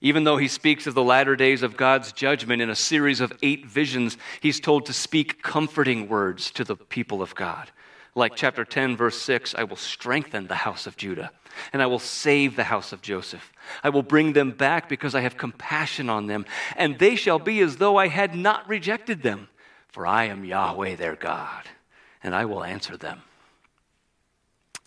Even 0.00 0.24
though 0.24 0.36
he 0.36 0.48
speaks 0.48 0.88
of 0.88 0.94
the 0.94 1.04
latter 1.04 1.36
days 1.36 1.62
of 1.62 1.76
God's 1.76 2.10
judgment 2.10 2.60
in 2.60 2.68
a 2.68 2.74
series 2.74 3.20
of 3.20 3.32
eight 3.40 3.64
visions, 3.64 4.18
he's 4.40 4.58
told 4.58 4.86
to 4.86 4.92
speak 4.92 5.42
comforting 5.42 6.08
words 6.08 6.50
to 6.50 6.64
the 6.64 6.74
people 6.74 7.22
of 7.22 7.36
God. 7.36 7.70
Like 8.14 8.36
chapter 8.36 8.64
10, 8.64 8.96
verse 8.96 9.20
6, 9.20 9.54
I 9.54 9.64
will 9.64 9.76
strengthen 9.76 10.46
the 10.46 10.54
house 10.54 10.86
of 10.86 10.96
Judah 10.96 11.30
and 11.72 11.82
I 11.82 11.86
will 11.86 11.98
save 11.98 12.56
the 12.56 12.64
house 12.64 12.92
of 12.92 13.02
Joseph. 13.02 13.52
I 13.82 13.90
will 13.90 14.02
bring 14.02 14.32
them 14.32 14.50
back 14.50 14.88
because 14.88 15.14
I 15.14 15.20
have 15.20 15.36
compassion 15.36 16.08
on 16.08 16.26
them, 16.26 16.46
and 16.76 16.98
they 16.98 17.16
shall 17.16 17.38
be 17.38 17.60
as 17.60 17.76
though 17.76 17.96
I 17.96 18.08
had 18.08 18.34
not 18.34 18.68
rejected 18.68 19.22
them, 19.22 19.48
for 19.88 20.06
I 20.06 20.24
am 20.24 20.44
Yahweh 20.44 20.96
their 20.96 21.16
God, 21.16 21.64
and 22.22 22.34
I 22.34 22.44
will 22.44 22.64
answer 22.64 22.96
them. 22.96 23.22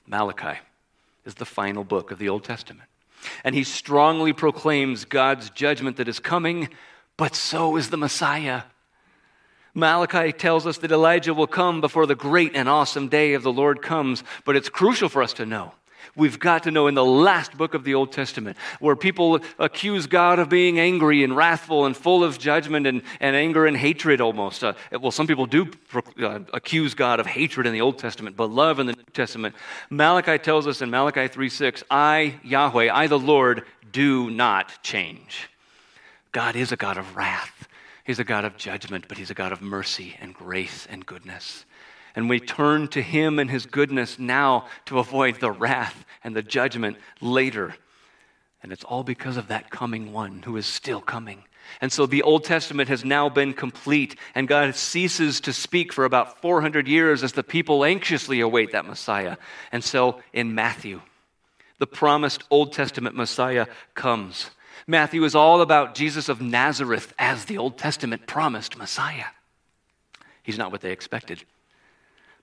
Malachi 0.07 0.59
is 1.25 1.35
the 1.35 1.45
final 1.45 1.83
book 1.83 2.11
of 2.11 2.19
the 2.19 2.29
Old 2.29 2.43
Testament, 2.43 2.89
and 3.43 3.55
he 3.55 3.63
strongly 3.63 4.33
proclaims 4.33 5.05
God's 5.05 5.49
judgment 5.49 5.97
that 5.97 6.07
is 6.07 6.19
coming, 6.19 6.69
but 7.17 7.35
so 7.35 7.75
is 7.75 7.89
the 7.89 7.97
Messiah. 7.97 8.63
Malachi 9.75 10.31
tells 10.31 10.65
us 10.65 10.79
that 10.79 10.91
Elijah 10.91 11.33
will 11.33 11.45
come 11.45 11.81
before 11.81 12.07
the 12.07 12.15
great 12.15 12.55
and 12.55 12.67
awesome 12.67 13.07
day 13.07 13.33
of 13.33 13.43
the 13.43 13.53
Lord 13.53 13.83
comes, 13.83 14.23
but 14.45 14.55
it's 14.55 14.69
crucial 14.69 15.09
for 15.09 15.21
us 15.21 15.33
to 15.33 15.45
know 15.45 15.73
we've 16.15 16.39
got 16.39 16.63
to 16.63 16.71
know 16.71 16.88
in 16.88 16.95
the 16.95 17.05
last 17.05 17.57
book 17.57 17.73
of 17.73 17.83
the 17.83 17.93
Old 17.93 18.11
Testament, 18.11 18.57
where 18.79 18.95
people 18.95 19.39
accuse 19.59 20.07
God 20.07 20.39
of 20.39 20.49
being 20.49 20.79
angry 20.79 21.23
and 21.23 21.35
wrathful 21.35 21.85
and 21.85 21.95
full 21.95 22.23
of 22.23 22.38
judgment 22.38 22.88
and, 22.88 23.01
and 23.19 23.35
anger 23.35 23.65
and 23.65 23.75
hatred 23.75 24.21
almost. 24.21 24.63
Uh, 24.63 24.73
well, 24.91 25.11
some 25.11 25.27
people 25.27 25.45
do 25.45 25.69
uh, 26.21 26.39
accuse 26.53 26.93
God 26.93 27.19
of 27.19 27.25
hatred 27.25 27.67
in 27.67 27.73
the 27.73 27.81
Old 27.81 27.97
Testament, 27.97 28.35
but 28.35 28.49
love 28.49 28.79
in 28.79 28.88
the 28.88 28.93
New 28.93 29.03
Testament. 29.13 29.55
Malachi 29.89 30.38
tells 30.38 30.67
us 30.67 30.81
in 30.81 30.89
Malachi 30.89 31.27
3 31.27 31.49
6, 31.49 31.83
I, 31.89 32.39
Yahweh, 32.43 32.89
I 32.93 33.07
the 33.07 33.19
Lord, 33.19 33.63
do 33.91 34.29
not 34.29 34.83
change. 34.83 35.49
God 36.31 36.55
is 36.55 36.71
a 36.71 36.77
God 36.77 36.97
of 36.97 37.15
wrath. 37.15 37.54
He's 38.05 38.19
a 38.19 38.23
God 38.23 38.45
of 38.45 38.55
judgment, 38.55 39.05
but 39.07 39.17
He's 39.17 39.31
a 39.31 39.35
God 39.35 39.51
of 39.51 39.61
mercy 39.61 40.15
and 40.21 40.33
grace 40.33 40.87
and 40.89 41.05
goodness. 41.05 41.65
And 42.15 42.29
we 42.29 42.39
turn 42.39 42.87
to 42.89 43.01
Him 43.01 43.39
and 43.39 43.49
His 43.49 43.65
goodness 43.65 44.17
now 44.17 44.67
to 44.85 44.99
avoid 44.99 45.39
the 45.39 45.51
wrath 45.51 46.05
and 46.23 46.35
the 46.35 46.43
judgment 46.43 46.97
later. 47.19 47.75
And 48.63 48.71
it's 48.71 48.83
all 48.83 49.03
because 49.03 49.37
of 49.37 49.49
that 49.49 49.69
coming 49.69 50.13
one 50.13 50.43
who 50.43 50.55
is 50.55 50.65
still 50.65 51.01
coming. 51.01 51.43
And 51.81 51.91
so 51.91 52.05
the 52.05 52.21
Old 52.21 52.43
Testament 52.43 52.89
has 52.89 53.03
now 53.03 53.27
been 53.27 53.53
complete, 53.53 54.15
and 54.35 54.47
God 54.47 54.75
ceases 54.75 55.41
to 55.41 55.53
speak 55.53 55.91
for 55.91 56.05
about 56.05 56.41
400 56.41 56.87
years 56.87 57.23
as 57.23 57.33
the 57.33 57.43
people 57.43 57.83
anxiously 57.83 58.39
await 58.39 58.71
that 58.71 58.85
Messiah. 58.85 59.37
And 59.71 59.83
so 59.83 60.21
in 60.31 60.55
Matthew, 60.55 61.01
the 61.79 61.87
promised 61.87 62.43
Old 62.49 62.71
Testament 62.71 63.15
Messiah 63.15 63.65
comes. 63.93 64.51
Matthew 64.88 65.23
is 65.23 65.35
all 65.35 65.61
about 65.61 65.95
Jesus 65.95 66.29
of 66.29 66.41
Nazareth 66.41 67.13
as 67.17 67.45
the 67.45 67.57
Old 67.57 67.77
Testament 67.77 68.27
promised 68.27 68.77
Messiah. 68.77 69.25
He's 70.43 70.57
not 70.57 70.71
what 70.71 70.81
they 70.81 70.91
expected. 70.91 71.43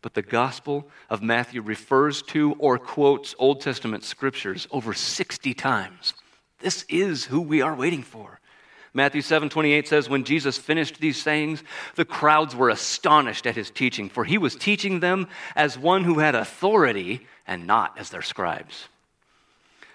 But 0.03 0.15
the 0.15 0.23
Gospel 0.23 0.89
of 1.09 1.23
Matthew 1.23 1.63
refers 1.63 2.23
to 2.23 2.55
or 2.59 2.79
quotes 2.79 3.35
Old 3.39 3.61
Testament 3.61 4.03
scriptures 4.03 4.67
over 4.73 4.93
60 4.93 5.55
times. 5.55 6.15
This 6.59 6.85
is 6.89 7.25
who 7.25 7.41
we 7.41 7.63
are 7.63 7.75
waiting 7.75 8.03
for. 8.03 8.41
Matthew 8.95 9.23
7 9.23 9.49
28 9.49 9.89
says, 9.89 10.09
When 10.09 10.25
Jesus 10.25 10.59
finished 10.59 10.99
these 11.01 11.23
sayings, 11.23 11.63
the 11.95 12.05
crowds 12.05 12.55
were 12.55 12.69
astonished 12.69 13.47
at 13.47 13.55
his 13.55 13.71
teaching, 13.71 14.09
for 14.09 14.25
he 14.25 14.37
was 14.37 14.55
teaching 14.55 15.01
them 15.01 15.29
as 15.57 15.79
one 15.79 16.05
who 16.05 16.19
had 16.19 16.35
authority 16.35 17.27
and 17.47 17.67
not 17.67 17.97
as 17.99 18.11
their 18.11 18.23
scribes. 18.23 18.89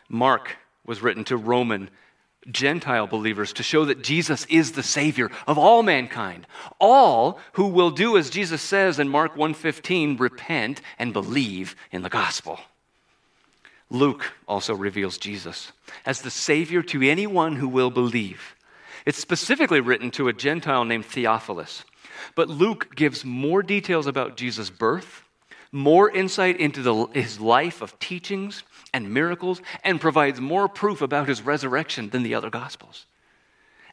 Mark 0.09 0.57
was 0.85 1.01
written 1.01 1.25
to 1.25 1.37
Roman 1.37 1.89
Gentile 2.51 3.07
believers 3.07 3.53
to 3.53 3.63
show 3.63 3.85
that 3.85 4.03
Jesus 4.03 4.45
is 4.49 4.71
the 4.71 4.83
savior 4.83 5.29
of 5.47 5.57
all 5.57 5.83
mankind. 5.83 6.47
All 6.79 7.39
who 7.53 7.67
will 7.67 7.91
do 7.91 8.17
as 8.17 8.29
Jesus 8.29 8.61
says 8.61 8.99
in 8.99 9.09
Mark 9.09 9.35
1:15, 9.35 10.17
repent 10.17 10.81
and 10.97 11.13
believe 11.13 11.75
in 11.91 12.01
the 12.01 12.09
gospel. 12.09 12.59
Luke 13.89 14.33
also 14.47 14.73
reveals 14.73 15.17
Jesus 15.17 15.71
as 16.05 16.21
the 16.21 16.31
savior 16.31 16.81
to 16.83 17.01
anyone 17.01 17.55
who 17.55 17.67
will 17.67 17.89
believe. 17.89 18.55
It's 19.05 19.17
specifically 19.17 19.79
written 19.79 20.11
to 20.11 20.27
a 20.27 20.33
Gentile 20.33 20.83
named 20.83 21.05
Theophilus. 21.05 21.85
But 22.35 22.49
Luke 22.49 22.95
gives 22.95 23.23
more 23.23 23.63
details 23.63 24.07
about 24.07 24.35
Jesus' 24.35 24.69
birth, 24.69 25.23
more 25.71 26.09
insight 26.09 26.59
into 26.59 26.81
the, 26.81 27.05
his 27.07 27.39
life 27.39 27.81
of 27.81 27.97
teachings 27.99 28.63
and 28.93 29.13
miracles, 29.13 29.61
and 29.83 30.01
provides 30.01 30.39
more 30.39 30.67
proof 30.67 31.01
about 31.01 31.27
his 31.27 31.41
resurrection 31.41 32.09
than 32.09 32.23
the 32.23 32.35
other 32.35 32.49
Gospels. 32.49 33.05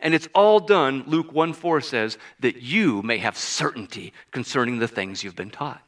And 0.00 0.14
it's 0.14 0.28
all 0.34 0.60
done, 0.60 1.04
Luke 1.06 1.32
1 1.32 1.54
4 1.54 1.80
says, 1.80 2.18
that 2.40 2.60
you 2.60 3.02
may 3.02 3.18
have 3.18 3.38
certainty 3.38 4.12
concerning 4.30 4.78
the 4.78 4.88
things 4.88 5.24
you've 5.24 5.36
been 5.36 5.50
taught. 5.50 5.82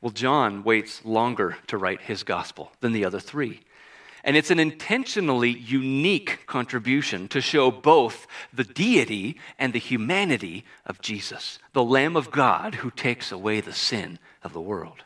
Well, 0.00 0.10
John 0.10 0.62
waits 0.62 1.04
longer 1.04 1.56
to 1.68 1.78
write 1.78 2.02
his 2.02 2.22
gospel 2.22 2.72
than 2.80 2.92
the 2.92 3.04
other 3.04 3.20
three. 3.20 3.60
And 4.24 4.36
it's 4.36 4.50
an 4.50 4.58
intentionally 4.58 5.50
unique 5.50 6.46
contribution 6.46 7.28
to 7.28 7.40
show 7.40 7.70
both 7.70 8.26
the 8.52 8.64
deity 8.64 9.38
and 9.56 9.72
the 9.72 9.78
humanity 9.78 10.64
of 10.84 11.00
Jesus, 11.00 11.60
the 11.72 11.84
Lamb 11.84 12.16
of 12.16 12.32
God 12.32 12.76
who 12.76 12.90
takes 12.90 13.30
away 13.30 13.60
the 13.60 13.72
sin 13.72 14.18
of 14.42 14.52
the 14.52 14.60
world. 14.60 15.04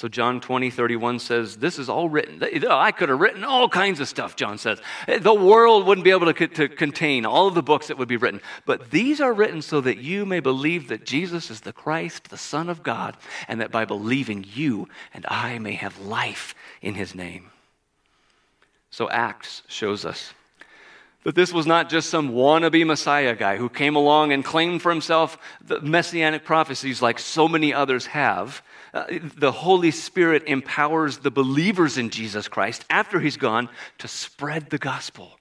So, 0.00 0.08
John 0.08 0.40
20, 0.40 0.70
31 0.70 1.18
says, 1.18 1.58
This 1.58 1.78
is 1.78 1.90
all 1.90 2.08
written. 2.08 2.42
I 2.70 2.90
could 2.90 3.10
have 3.10 3.20
written 3.20 3.44
all 3.44 3.68
kinds 3.68 4.00
of 4.00 4.08
stuff, 4.08 4.34
John 4.34 4.56
says. 4.56 4.80
Eh, 5.06 5.18
the 5.18 5.34
world 5.34 5.86
wouldn't 5.86 6.06
be 6.06 6.10
able 6.10 6.32
to, 6.32 6.48
to 6.48 6.68
contain 6.70 7.26
all 7.26 7.48
of 7.48 7.54
the 7.54 7.62
books 7.62 7.88
that 7.88 7.98
would 7.98 8.08
be 8.08 8.16
written. 8.16 8.40
But 8.64 8.90
these 8.90 9.20
are 9.20 9.34
written 9.34 9.60
so 9.60 9.82
that 9.82 9.98
you 9.98 10.24
may 10.24 10.40
believe 10.40 10.88
that 10.88 11.04
Jesus 11.04 11.50
is 11.50 11.60
the 11.60 11.74
Christ, 11.74 12.30
the 12.30 12.38
Son 12.38 12.70
of 12.70 12.82
God, 12.82 13.14
and 13.46 13.60
that 13.60 13.70
by 13.70 13.84
believing 13.84 14.46
you 14.54 14.88
and 15.12 15.26
I 15.28 15.58
may 15.58 15.74
have 15.74 16.00
life 16.00 16.54
in 16.80 16.94
his 16.94 17.14
name. 17.14 17.50
So 18.90 19.10
Acts 19.10 19.64
shows 19.68 20.06
us 20.06 20.32
that 21.24 21.34
this 21.34 21.52
was 21.52 21.66
not 21.66 21.90
just 21.90 22.08
some 22.08 22.30
wannabe 22.30 22.86
Messiah 22.86 23.36
guy 23.36 23.58
who 23.58 23.68
came 23.68 23.96
along 23.96 24.32
and 24.32 24.46
claimed 24.46 24.80
for 24.80 24.88
himself 24.88 25.36
the 25.60 25.82
messianic 25.82 26.46
prophecies 26.46 27.02
like 27.02 27.18
so 27.18 27.46
many 27.46 27.74
others 27.74 28.06
have. 28.06 28.62
Uh, 28.92 29.04
the 29.36 29.52
Holy 29.52 29.90
Spirit 29.90 30.44
empowers 30.46 31.18
the 31.18 31.30
believers 31.30 31.96
in 31.96 32.10
Jesus 32.10 32.48
Christ 32.48 32.84
after 32.90 33.20
he's 33.20 33.36
gone 33.36 33.68
to 33.98 34.08
spread 34.08 34.70
the 34.70 34.78
gospel 34.78 35.38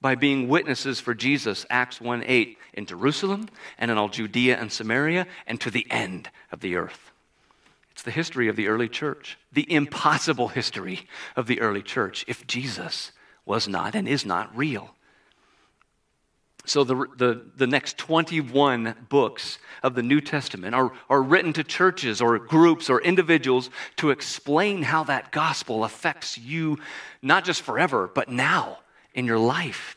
by 0.00 0.14
being 0.14 0.48
witnesses 0.48 1.00
for 1.00 1.14
Jesus, 1.14 1.64
Acts 1.70 2.00
1 2.00 2.24
8, 2.26 2.58
in 2.74 2.86
Jerusalem 2.86 3.48
and 3.78 3.90
in 3.90 3.98
all 3.98 4.08
Judea 4.08 4.58
and 4.58 4.70
Samaria 4.70 5.26
and 5.46 5.60
to 5.60 5.70
the 5.70 5.86
end 5.90 6.30
of 6.50 6.60
the 6.60 6.76
earth. 6.76 7.12
It's 7.92 8.02
the 8.02 8.10
history 8.10 8.48
of 8.48 8.56
the 8.56 8.68
early 8.68 8.88
church, 8.88 9.38
the 9.52 9.70
impossible 9.72 10.48
history 10.48 11.06
of 11.36 11.46
the 11.46 11.60
early 11.60 11.82
church 11.82 12.24
if 12.26 12.46
Jesus 12.46 13.12
was 13.44 13.68
not 13.68 13.94
and 13.94 14.08
is 14.08 14.24
not 14.24 14.56
real. 14.56 14.94
So, 16.64 16.84
the, 16.84 16.94
the, 17.16 17.44
the 17.56 17.66
next 17.66 17.98
21 17.98 18.94
books 19.08 19.58
of 19.82 19.94
the 19.96 20.02
New 20.02 20.20
Testament 20.20 20.76
are, 20.76 20.92
are 21.10 21.22
written 21.22 21.52
to 21.54 21.64
churches 21.64 22.20
or 22.20 22.38
groups 22.38 22.88
or 22.88 23.00
individuals 23.00 23.68
to 23.96 24.10
explain 24.10 24.82
how 24.82 25.02
that 25.04 25.32
gospel 25.32 25.82
affects 25.82 26.38
you, 26.38 26.78
not 27.20 27.44
just 27.44 27.62
forever, 27.62 28.08
but 28.14 28.28
now 28.28 28.78
in 29.12 29.26
your 29.26 29.38
life. 29.38 29.96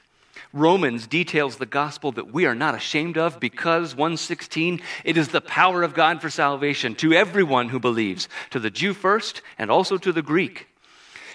Romans 0.54 1.06
details 1.06 1.58
the 1.58 1.66
gospel 1.66 2.14
that 2.14 2.34
we 2.34 2.46
are 2.46 2.56
not 2.56 2.76
ashamed 2.76 3.18
of 3.18 3.40
because 3.40 3.94
116 3.94 4.82
it 5.04 5.18
is 5.18 5.28
the 5.28 5.42
power 5.42 5.84
of 5.84 5.94
God 5.94 6.22
for 6.22 6.30
salvation 6.30 6.96
to 6.96 7.14
everyone 7.14 7.70
who 7.70 7.80
believes, 7.80 8.30
to 8.52 8.60
the 8.60 8.72
Jew 8.72 8.94
first 8.94 9.42
and 9.60 9.70
also 9.70 9.98
to 9.98 10.12
the 10.12 10.22
Greek. 10.22 10.68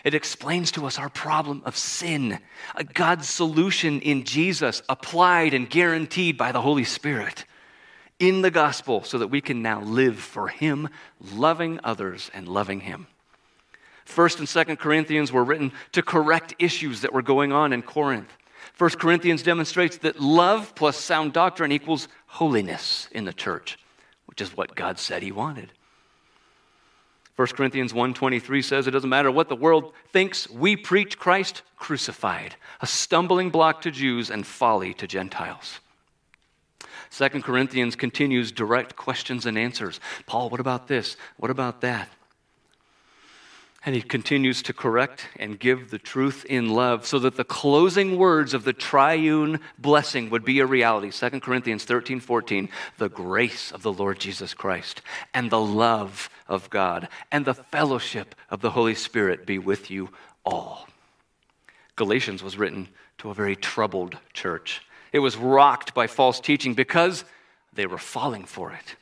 It 0.05 0.15
explains 0.15 0.73
to 0.73 0.87
us 0.87 0.99
our 0.99 1.09
problem 1.09 1.63
of 1.65 1.77
sin, 1.77 2.39
God's 2.95 3.29
solution 3.29 4.01
in 4.01 4.25
Jesus, 4.25 4.83
applied 4.89 5.55
and 5.55 5.69
guaranteed 5.69 6.39
by 6.39 6.53
the 6.53 6.63
Holy 6.63 6.85
Spirit 6.85 7.45
in 8.19 8.43
the 8.43 8.51
gospel, 8.51 9.03
so 9.03 9.19
that 9.19 9.29
we 9.29 9.41
can 9.41 9.63
now 9.63 9.81
live 9.81 10.19
for 10.19 10.49
Him, 10.49 10.89
loving 11.35 11.81
others 11.83 12.31
and 12.35 12.47
loving 12.47 12.81
Him. 12.81 13.07
First 14.05 14.39
and 14.41 14.49
Second 14.49 14.79
Corinthians 14.79 15.33
were 15.33 15.45
written 15.45 15.73
to 15.93 16.03
correct 16.03 16.55
issues 16.59 17.01
that 17.01 17.13
were 17.13 17.23
going 17.23 17.53
on 17.53 17.73
in 17.73 17.81
Corinth. 17.81 18.37
First 18.75 18.99
Corinthians 18.99 19.43
demonstrates 19.43 19.99
that 19.99 20.21
love 20.21 20.75
plus 20.75 20.97
sound 20.97 21.33
doctrine 21.33 21.73
equals 21.73 22.09
holiness 22.27 23.09
in 23.13 23.25
the 23.25 23.33
church, 23.33 23.79
which 24.27 24.41
is 24.41 24.57
what 24.57 24.75
God 24.75 24.99
said 24.99 25.23
he 25.23 25.33
wanted. 25.33 25.73
1 27.41 27.47
Corinthians 27.57 27.95
1:23 27.95 28.63
says 28.63 28.87
it 28.87 28.91
doesn't 28.91 29.09
matter 29.09 29.31
what 29.31 29.49
the 29.49 29.57
world 29.57 29.95
thinks, 30.13 30.47
we 30.51 30.77
preach 30.77 31.19
Christ 31.19 31.63
crucified, 31.79 32.57
a 32.83 32.87
stumbling 32.87 33.49
block 33.49 33.81
to 33.81 33.91
Jews 33.91 34.29
and 34.29 34.47
folly 34.47 34.93
to 34.93 35.07
Gentiles. 35.07 35.81
2 37.11 37.41
Corinthians 37.41 37.97
continues 37.97 38.53
direct 38.53 38.95
questions 38.95 39.47
and 39.47 39.57
answers. 39.57 40.01
Paul, 40.27 40.51
what 40.51 40.61
about 40.61 40.87
this? 40.87 41.17
What 41.39 41.51
about 41.51 41.81
that? 41.81 42.11
And 43.85 43.95
he 43.95 44.03
continues 44.03 44.63
to 44.65 44.75
correct 44.75 45.27
and 45.37 45.59
give 45.59 45.91
the 45.91 45.99
truth 45.99 46.45
in 46.45 46.69
love 46.69 47.07
so 47.07 47.19
that 47.21 47.37
the 47.37 47.45
closing 47.45 48.19
words 48.19 48.53
of 48.53 48.65
the 48.65 48.75
triune 48.75 49.59
blessing 49.79 50.29
would 50.29 50.45
be 50.45 50.61
a 50.61 50.67
reality. 50.67 51.11
2 51.11 51.41
Corinthians 51.41 51.85
13 51.85 52.21
14. 52.21 52.69
The 52.99 53.09
grace 53.09 53.73
of 53.73 53.83
the 53.83 53.93
Lord 53.93 54.19
Jesus 54.19 54.53
Christ 54.53 55.01
and 55.33 55.51
the 55.51 55.61
love 55.61 56.29
of 56.47 56.69
God 56.69 57.09
and 57.33 57.47
the 57.47 57.55
fellowship 57.55 58.35
of 58.51 58.61
the 58.61 58.71
Holy 58.71 58.95
Spirit 58.95 59.47
be 59.47 59.59
with 59.59 59.91
you 59.91 60.11
all. 60.45 60.87
Galatians 61.97 62.43
was 62.43 62.59
written 62.59 62.89
to 63.19 63.31
a 63.31 63.35
very 63.35 63.57
troubled 63.57 64.19
church. 64.35 64.83
It 65.13 65.21
was 65.21 65.37
rocked 65.37 65.95
by 65.95 66.07
false 66.07 66.39
teaching 66.39 66.75
because 66.75 67.25
they 67.73 67.87
were 67.87 67.99
falling 67.99 68.45
for 68.45 68.73
it. 68.73 68.97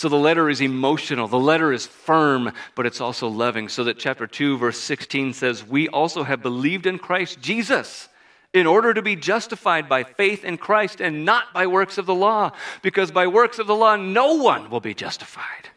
So 0.00 0.08
the 0.08 0.16
letter 0.16 0.48
is 0.48 0.62
emotional, 0.62 1.28
the 1.28 1.38
letter 1.38 1.74
is 1.74 1.86
firm, 1.86 2.54
but 2.74 2.86
it's 2.86 3.02
also 3.02 3.28
loving. 3.28 3.68
So 3.68 3.84
that 3.84 3.98
chapter 3.98 4.26
2, 4.26 4.56
verse 4.56 4.78
16 4.78 5.34
says, 5.34 5.62
We 5.62 5.88
also 5.88 6.22
have 6.22 6.40
believed 6.40 6.86
in 6.86 6.98
Christ 6.98 7.42
Jesus 7.42 8.08
in 8.54 8.66
order 8.66 8.94
to 8.94 9.02
be 9.02 9.14
justified 9.14 9.90
by 9.90 10.04
faith 10.04 10.42
in 10.42 10.56
Christ 10.56 11.02
and 11.02 11.26
not 11.26 11.52
by 11.52 11.66
works 11.66 11.98
of 11.98 12.06
the 12.06 12.14
law, 12.14 12.52
because 12.80 13.10
by 13.10 13.26
works 13.26 13.58
of 13.58 13.66
the 13.66 13.74
law 13.74 13.94
no 13.94 14.36
one 14.36 14.70
will 14.70 14.80
be 14.80 14.94
justified. 14.94 15.68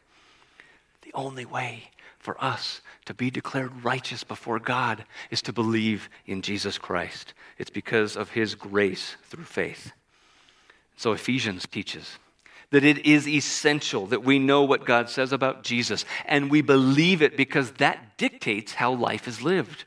The 1.02 1.12
only 1.14 1.44
way 1.44 1.92
for 2.18 2.42
us 2.42 2.80
to 3.04 3.14
be 3.14 3.30
declared 3.30 3.84
righteous 3.84 4.24
before 4.24 4.58
God 4.58 5.04
is 5.32 5.42
to 5.42 5.52
believe 5.52 6.08
in 6.26 6.42
Jesus 6.42 6.78
Christ. 6.78 7.34
It's 7.58 7.70
because 7.70 8.16
of 8.16 8.30
his 8.30 8.56
grace 8.56 9.18
through 9.24 9.44
faith. 9.44 9.92
So 10.96 11.12
Ephesians 11.12 11.68
teaches 11.68 12.20
that 12.74 12.84
it 12.84 13.06
is 13.06 13.28
essential 13.28 14.08
that 14.08 14.24
we 14.24 14.40
know 14.40 14.64
what 14.64 14.84
God 14.84 15.08
says 15.08 15.32
about 15.32 15.64
Jesus 15.64 16.06
and 16.26 16.50
we 16.50 16.64
believe 16.64 17.22
it 17.22 17.38
because 17.38 17.70
that 17.74 18.18
dictates 18.18 18.74
how 18.74 18.92
life 18.92 19.28
is 19.28 19.44
lived. 19.44 19.86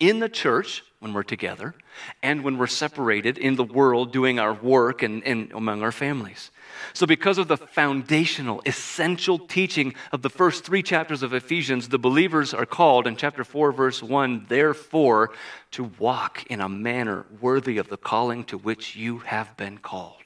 In 0.00 0.18
the 0.18 0.28
church, 0.28 0.84
when 0.98 1.14
we're 1.14 1.22
together, 1.22 1.74
and 2.22 2.44
when 2.44 2.58
we're 2.58 2.66
separated 2.66 3.38
in 3.38 3.56
the 3.56 3.64
world 3.64 4.12
doing 4.12 4.38
our 4.38 4.52
work 4.52 5.02
and, 5.02 5.24
and 5.24 5.50
among 5.52 5.82
our 5.82 5.90
families. 5.90 6.50
So, 6.92 7.06
because 7.06 7.38
of 7.38 7.48
the 7.48 7.56
foundational, 7.56 8.60
essential 8.66 9.38
teaching 9.38 9.94
of 10.12 10.20
the 10.20 10.28
first 10.28 10.62
three 10.62 10.82
chapters 10.82 11.22
of 11.22 11.32
Ephesians, 11.32 11.88
the 11.88 11.98
believers 11.98 12.52
are 12.52 12.66
called 12.66 13.06
in 13.06 13.16
chapter 13.16 13.44
4, 13.44 13.72
verse 13.72 14.02
1, 14.02 14.44
therefore, 14.50 15.30
to 15.70 15.84
walk 15.98 16.44
in 16.50 16.60
a 16.60 16.68
manner 16.68 17.24
worthy 17.40 17.78
of 17.78 17.88
the 17.88 17.96
calling 17.96 18.44
to 18.44 18.58
which 18.58 18.94
you 18.94 19.20
have 19.20 19.56
been 19.56 19.78
called. 19.78 20.25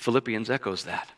Philippians 0.00 0.48
echoes 0.48 0.84
that. 0.84 1.10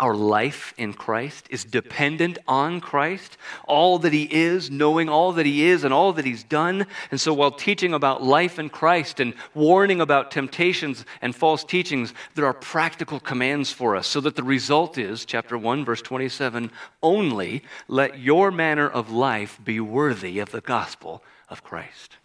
our 0.00 0.14
life 0.14 0.72
in 0.76 0.92
Christ 0.92 1.48
is 1.50 1.64
dependent 1.64 2.38
on 2.46 2.80
Christ, 2.80 3.36
all 3.66 3.98
that 3.98 4.12
He 4.12 4.32
is, 4.32 4.70
knowing 4.70 5.08
all 5.08 5.32
that 5.32 5.46
He 5.46 5.64
is 5.64 5.82
and 5.82 5.92
all 5.92 6.12
that 6.12 6.24
He's 6.24 6.44
done. 6.44 6.86
And 7.10 7.20
so, 7.20 7.34
while 7.34 7.50
teaching 7.50 7.92
about 7.92 8.22
life 8.22 8.60
in 8.60 8.68
Christ 8.68 9.18
and 9.18 9.34
warning 9.54 10.00
about 10.00 10.30
temptations 10.30 11.04
and 11.20 11.34
false 11.34 11.64
teachings, 11.64 12.14
there 12.36 12.46
are 12.46 12.54
practical 12.54 13.18
commands 13.18 13.72
for 13.72 13.96
us 13.96 14.06
so 14.06 14.20
that 14.20 14.36
the 14.36 14.44
result 14.44 14.98
is, 14.98 15.24
chapter 15.24 15.58
1, 15.58 15.84
verse 15.84 16.02
27, 16.02 16.70
only 17.02 17.64
let 17.88 18.20
your 18.20 18.52
manner 18.52 18.88
of 18.88 19.10
life 19.10 19.58
be 19.64 19.80
worthy 19.80 20.38
of 20.38 20.52
the 20.52 20.60
gospel 20.60 21.24
of 21.48 21.64
Christ. 21.64 22.18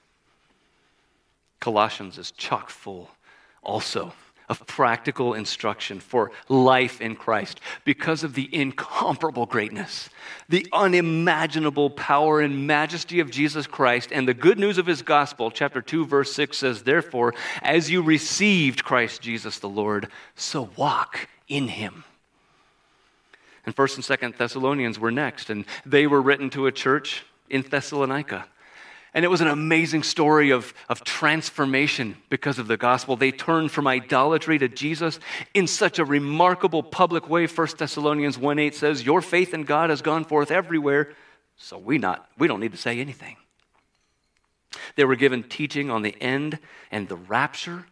Colossians 1.59 2.19
is 2.19 2.29
chock 2.31 2.69
full 2.69 3.09
also 3.63 4.13
of 4.53 4.67
practical 4.67 5.33
instruction 5.33 5.99
for 5.99 6.31
life 6.47 7.01
in 7.01 7.15
Christ 7.15 7.59
because 7.85 8.23
of 8.23 8.35
the 8.35 8.47
incomparable 8.53 9.47
greatness, 9.47 10.11
the 10.47 10.67
unimaginable 10.71 11.89
power 11.89 12.39
and 12.39 12.67
majesty 12.67 13.19
of 13.19 13.31
Jesus 13.31 13.65
Christ, 13.65 14.11
and 14.11 14.27
the 14.27 14.33
good 14.35 14.59
news 14.59 14.77
of 14.77 14.85
his 14.85 15.01
gospel. 15.01 15.49
Chapter 15.49 15.81
2, 15.81 16.05
verse 16.05 16.31
6 16.33 16.55
says, 16.55 16.83
Therefore, 16.83 17.33
as 17.63 17.89
you 17.89 18.03
received 18.03 18.83
Christ 18.83 19.23
Jesus 19.23 19.57
the 19.57 19.67
Lord, 19.67 20.07
so 20.35 20.69
walk 20.75 21.27
in 21.47 21.67
him. 21.67 22.03
And 23.65 23.75
1st 23.75 23.95
and 23.95 24.33
2nd 24.33 24.37
Thessalonians 24.37 24.99
were 24.99 25.11
next, 25.11 25.49
and 25.49 25.65
they 25.83 26.05
were 26.05 26.21
written 26.21 26.51
to 26.51 26.67
a 26.67 26.71
church 26.71 27.23
in 27.49 27.63
Thessalonica. 27.63 28.45
And 29.13 29.23
it 29.23 29.27
was 29.27 29.41
an 29.41 29.47
amazing 29.47 30.01
story 30.01 30.49
of, 30.49 30.73
of 30.89 31.03
transformation 31.03 32.17
because 32.29 32.57
of 32.57 32.67
the 32.67 32.77
gospel. 32.77 33.15
They 33.15 33.31
turned 33.31 33.71
from 33.71 33.85
idolatry 33.85 34.57
to 34.57 34.67
Jesus 34.67 35.19
in 35.53 35.67
such 35.67 35.99
a 35.99 36.05
remarkable 36.05 36.81
public 36.81 37.29
way. 37.29 37.45
1 37.45 37.67
Thessalonians 37.77 38.39
1 38.39 38.59
8 38.59 38.73
says, 38.73 39.05
Your 39.05 39.21
faith 39.21 39.53
in 39.53 39.63
God 39.63 39.91
has 39.91 40.01
gone 40.01 40.25
forth 40.25 40.49
everywhere, 40.49 41.13
so 41.57 41.77
we, 41.77 41.99
not, 41.99 42.27
we 42.39 42.47
don't 42.47 42.59
need 42.59 42.71
to 42.71 42.77
say 42.77 42.99
anything. 42.99 43.37
They 44.95 45.05
were 45.05 45.15
given 45.15 45.43
teaching 45.43 45.91
on 45.91 46.01
the 46.01 46.15
end 46.19 46.57
and 46.91 47.07
the 47.07 47.15
rapture 47.15 47.85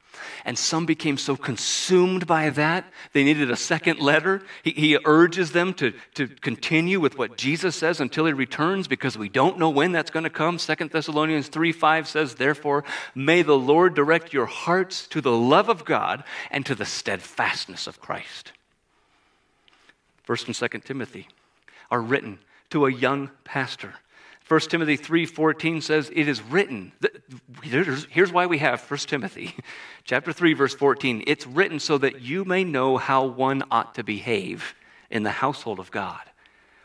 and 0.45 0.57
some 0.57 0.85
became 0.85 1.17
so 1.17 1.35
consumed 1.35 2.27
by 2.27 2.49
that, 2.51 2.91
they 3.13 3.23
needed 3.23 3.51
a 3.51 3.55
second 3.55 3.99
letter. 3.99 4.41
He, 4.63 4.71
he, 4.71 4.97
urges 5.05 5.51
them 5.51 5.73
to, 5.75 5.93
to 6.15 6.27
continue 6.27 6.99
with 6.99 7.17
what 7.17 7.37
Jesus 7.37 7.75
says 7.75 7.99
until 7.99 8.25
he 8.25 8.33
returns 8.33 8.87
because 8.87 9.17
we 9.17 9.29
don't 9.29 9.57
know 9.57 9.69
when 9.69 9.91
that's 9.91 10.11
going 10.11 10.23
to 10.23 10.29
come. 10.29 10.59
Second 10.59 10.91
Thessalonians 10.91 11.47
3 11.47 11.71
5 11.71 12.07
says, 12.07 12.35
Therefore, 12.35 12.83
may 13.15 13.41
the 13.41 13.57
Lord 13.57 13.93
direct 13.93 14.33
your 14.33 14.45
hearts 14.45 15.07
to 15.07 15.21
the 15.21 15.31
love 15.31 15.69
of 15.69 15.85
God 15.85 16.23
and 16.49 16.65
to 16.65 16.75
the 16.75 16.85
steadfastness 16.85 17.87
of 17.87 17.99
Christ. 17.99 18.51
First 20.23 20.47
and 20.47 20.55
Second 20.55 20.81
Timothy 20.81 21.27
are 21.89 22.01
written 22.01 22.39
to 22.69 22.85
a 22.85 22.91
young 22.91 23.31
pastor 23.43 23.95
1 24.51 24.59
Timothy 24.69 24.97
3:14 24.97 25.81
says 25.81 26.11
it 26.13 26.27
is 26.27 26.41
written. 26.41 26.91
Here's 27.63 28.33
why 28.33 28.47
we 28.47 28.57
have 28.57 28.81
1 28.81 28.99
Timothy 28.99 29.55
chapter 30.03 30.33
3 30.33 30.51
verse 30.51 30.75
14. 30.75 31.23
It's 31.25 31.47
written 31.47 31.79
so 31.79 31.97
that 31.99 32.19
you 32.19 32.43
may 32.43 32.65
know 32.65 32.97
how 32.97 33.23
one 33.23 33.63
ought 33.71 33.95
to 33.95 34.03
behave 34.03 34.75
in 35.09 35.23
the 35.23 35.31
household 35.31 35.79
of 35.79 35.89
God, 35.89 36.19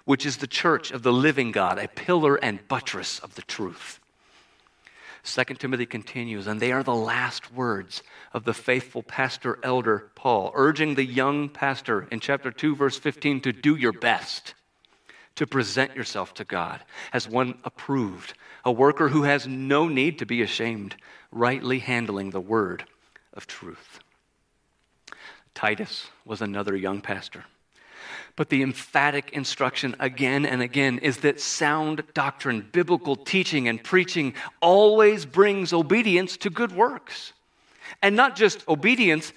which 0.05 0.25
is 0.25 0.37
the 0.37 0.47
church 0.47 0.93
of 0.93 1.03
the 1.03 1.13
living 1.13 1.51
God, 1.51 1.81
a 1.81 1.89
pillar 1.89 2.37
and 2.37 2.69
buttress 2.69 3.19
of 3.19 3.35
the 3.35 3.43
truth. 3.43 3.99
2 5.25 5.43
Timothy 5.55 5.87
continues, 5.87 6.47
and 6.47 6.61
they 6.61 6.71
are 6.71 6.85
the 6.85 6.95
last 6.95 7.53
words 7.53 8.05
of 8.33 8.45
the 8.45 8.55
faithful 8.55 9.03
pastor 9.03 9.59
elder 9.65 10.13
Paul, 10.15 10.53
urging 10.55 10.95
the 10.95 11.05
young 11.05 11.49
pastor 11.49 12.07
in 12.13 12.21
chapter 12.21 12.53
2, 12.53 12.77
verse 12.77 12.97
15, 12.97 13.41
to 13.41 13.53
do 13.53 13.75
your 13.75 13.93
best 13.93 14.55
to 15.37 15.47
present 15.47 15.95
yourself 15.95 16.35
to 16.35 16.45
God 16.45 16.83
as 17.13 17.29
one 17.29 17.59
approved, 17.65 18.35
a 18.65 18.73
worker 18.73 19.09
who 19.09 19.23
has 19.23 19.47
no 19.47 19.89
need 19.89 20.19
to 20.19 20.27
be 20.27 20.43
ashamed, 20.43 20.97
rightly 21.31 21.79
handling 21.79 22.31
the 22.31 22.41
word 22.41 22.85
of 23.33 23.47
truth. 23.47 24.01
Titus 25.55 26.09
was 26.25 26.43
another 26.43 26.77
young 26.77 27.01
pastor. 27.01 27.45
But 28.37 28.51
the 28.51 28.63
emphatic 28.63 29.31
instruction 29.33 29.97
again 29.99 30.45
and 30.45 30.61
again 30.61 30.99
is 30.99 31.19
that 31.19 31.41
sound 31.41 32.03
doctrine, 32.13 32.69
biblical 32.71 33.17
teaching, 33.17 33.67
and 33.67 33.83
preaching 33.83 34.35
always 34.61 35.25
brings 35.25 35.73
obedience 35.73 36.37
to 36.39 36.51
good 36.51 36.73
works. 36.73 37.33
And 38.03 38.15
not 38.15 38.37
just 38.37 38.69
obedience 38.69 39.33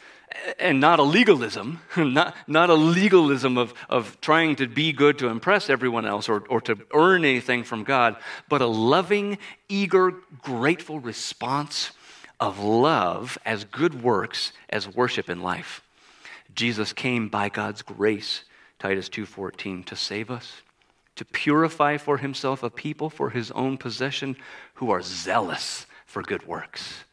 and 0.60 0.80
not 0.80 1.00
a 1.00 1.04
legalism, 1.04 1.82
not, 1.98 2.36
not 2.48 2.70
a 2.70 2.76
legalism 2.76 3.58
of, 3.58 3.74
of 3.90 4.20
trying 4.22 4.56
to 4.58 4.68
be 4.68 4.92
good 4.92 5.18
to 5.20 5.28
impress 5.28 5.70
everyone 5.70 6.06
else 6.06 6.30
or, 6.30 6.44
or 6.50 6.62
to 6.62 6.78
earn 6.94 7.26
anything 7.26 7.64
from 7.64 7.84
God, 7.84 8.16
but 8.48 8.62
a 8.62 8.68
loving, 8.68 9.38
eager, 9.68 10.14
grateful 10.42 11.00
response 11.00 11.92
of 12.40 12.60
love 12.60 13.38
as 13.46 13.66
good 13.66 14.02
works 14.02 14.54
as 14.70 14.88
worship 14.88 15.30
in 15.30 15.42
life. 15.42 15.82
Jesus 16.56 16.94
came 16.94 17.28
by 17.28 17.50
God's 17.50 17.82
grace, 17.82 18.44
Titus 18.80 19.10
2:14, 19.10 19.84
to 19.86 19.96
save 19.96 20.32
us, 20.32 20.62
to 21.16 21.26
purify 21.26 21.98
for 21.98 22.18
himself 22.18 22.64
a 22.64 22.70
people 22.70 23.10
for 23.10 23.30
his 23.32 23.52
own 23.52 23.78
possession 23.78 24.38
who 24.76 24.90
are 24.90 25.02
zealous 25.02 25.86
for 26.06 26.24
good 26.24 26.48
works. 26.48 27.04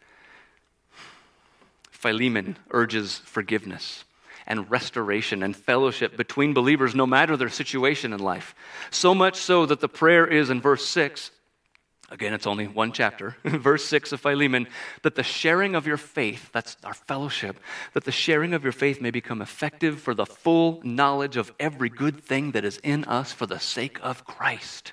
Philemon 2.07 2.57
urges 2.70 3.18
forgiveness 3.24 4.04
and 4.46 4.70
restoration 4.70 5.42
and 5.42 5.57
fellowship 5.57 6.16
between 6.16 6.54
believers 6.54 6.94
no 6.94 7.04
matter 7.04 7.36
their 7.36 7.48
situation 7.48 8.12
in 8.12 8.20
life. 8.20 8.54
So 8.92 9.12
much 9.12 9.34
so 9.34 9.66
that 9.66 9.80
the 9.80 9.88
prayer 9.88 10.24
is 10.24 10.48
in 10.48 10.61
verse 10.61 10.86
6. 10.86 11.32
Again, 12.09 12.32
it's 12.32 12.46
only 12.46 12.68
one 12.68 12.92
chapter, 12.92 13.34
verse 13.44 13.84
6 13.86 14.12
of 14.12 14.20
Philemon, 14.20 14.68
that 15.02 15.16
the 15.16 15.24
sharing 15.24 15.74
of 15.74 15.84
your 15.84 15.96
faith, 15.96 16.52
that's 16.52 16.76
our 16.84 16.94
fellowship, 16.94 17.59
that 17.94 18.04
the 18.04 18.12
sharing 18.12 18.54
of 18.54 18.62
your 18.62 18.72
faith 18.72 19.00
may 19.00 19.11
become 19.11 19.42
effective 19.42 19.98
for 19.98 20.14
the 20.14 20.26
full 20.26 20.80
knowledge 20.84 21.36
of 21.36 21.52
every 21.59 21.88
good 21.88 22.22
thing 22.22 22.52
that 22.52 22.64
is 22.64 22.78
in 22.84 23.02
us 23.07 23.32
for 23.32 23.46
the 23.46 23.59
sake 23.59 23.98
of 24.00 24.24
Christ. 24.24 24.92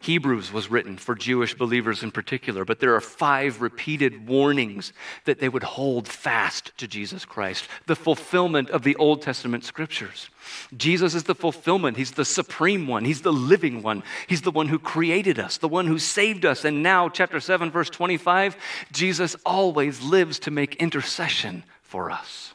Hebrews 0.00 0.52
was 0.52 0.70
written 0.70 0.96
for 0.96 1.14
Jewish 1.14 1.54
believers 1.54 2.02
in 2.02 2.10
particular, 2.10 2.64
but 2.64 2.78
there 2.78 2.94
are 2.94 3.00
five 3.00 3.60
repeated 3.60 4.28
warnings 4.28 4.92
that 5.24 5.40
they 5.40 5.48
would 5.48 5.62
hold 5.62 6.06
fast 6.06 6.76
to 6.78 6.86
Jesus 6.86 7.24
Christ, 7.24 7.66
the 7.86 7.96
fulfillment 7.96 8.70
of 8.70 8.84
the 8.84 8.96
Old 8.96 9.22
Testament 9.22 9.64
scriptures. 9.64 10.30
Jesus 10.76 11.14
is 11.14 11.24
the 11.24 11.34
fulfillment. 11.34 11.96
He's 11.96 12.12
the 12.12 12.24
supreme 12.24 12.86
one. 12.86 13.04
He's 13.04 13.22
the 13.22 13.32
living 13.32 13.82
one. 13.82 14.02
He's 14.28 14.42
the 14.42 14.50
one 14.50 14.68
who 14.68 14.78
created 14.78 15.38
us, 15.38 15.58
the 15.58 15.68
one 15.68 15.86
who 15.86 15.98
saved 15.98 16.44
us. 16.44 16.64
And 16.64 16.82
now, 16.82 17.08
chapter 17.08 17.40
7, 17.40 17.70
verse 17.70 17.90
25, 17.90 18.56
Jesus 18.92 19.36
always 19.44 20.00
lives 20.00 20.38
to 20.40 20.50
make 20.50 20.76
intercession 20.76 21.64
for 21.82 22.10
us. 22.10 22.54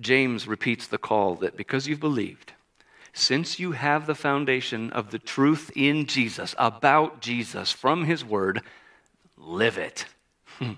James 0.00 0.48
repeats 0.48 0.86
the 0.86 0.98
call 0.98 1.36
that 1.36 1.56
because 1.56 1.86
you've 1.86 2.00
believed, 2.00 2.53
since 3.14 3.58
you 3.60 3.72
have 3.72 4.06
the 4.06 4.14
foundation 4.14 4.90
of 4.90 5.10
the 5.10 5.18
truth 5.18 5.70
in 5.74 6.06
Jesus, 6.06 6.54
about 6.58 7.20
Jesus 7.20 7.72
from 7.72 8.04
his 8.04 8.24
word, 8.24 8.60
live 9.38 9.78
it. 9.78 10.04
Hmm. 10.58 10.72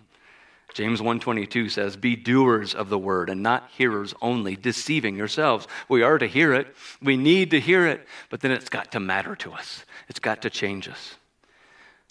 James 0.74 1.00
1:22 1.00 1.70
says, 1.70 1.96
"Be 1.96 2.14
doers 2.14 2.74
of 2.74 2.90
the 2.90 2.98
word 2.98 3.30
and 3.30 3.42
not 3.42 3.70
hearers 3.70 4.12
only, 4.20 4.54
deceiving 4.54 5.16
yourselves." 5.16 5.66
We 5.88 6.02
are 6.02 6.18
to 6.18 6.26
hear 6.26 6.52
it. 6.52 6.76
We 7.00 7.16
need 7.16 7.50
to 7.52 7.60
hear 7.60 7.86
it, 7.86 8.06
but 8.28 8.42
then 8.42 8.50
it's 8.50 8.68
got 8.68 8.92
to 8.92 9.00
matter 9.00 9.34
to 9.36 9.52
us. 9.52 9.86
It's 10.08 10.20
got 10.20 10.42
to 10.42 10.50
change 10.50 10.86
us. 10.86 11.16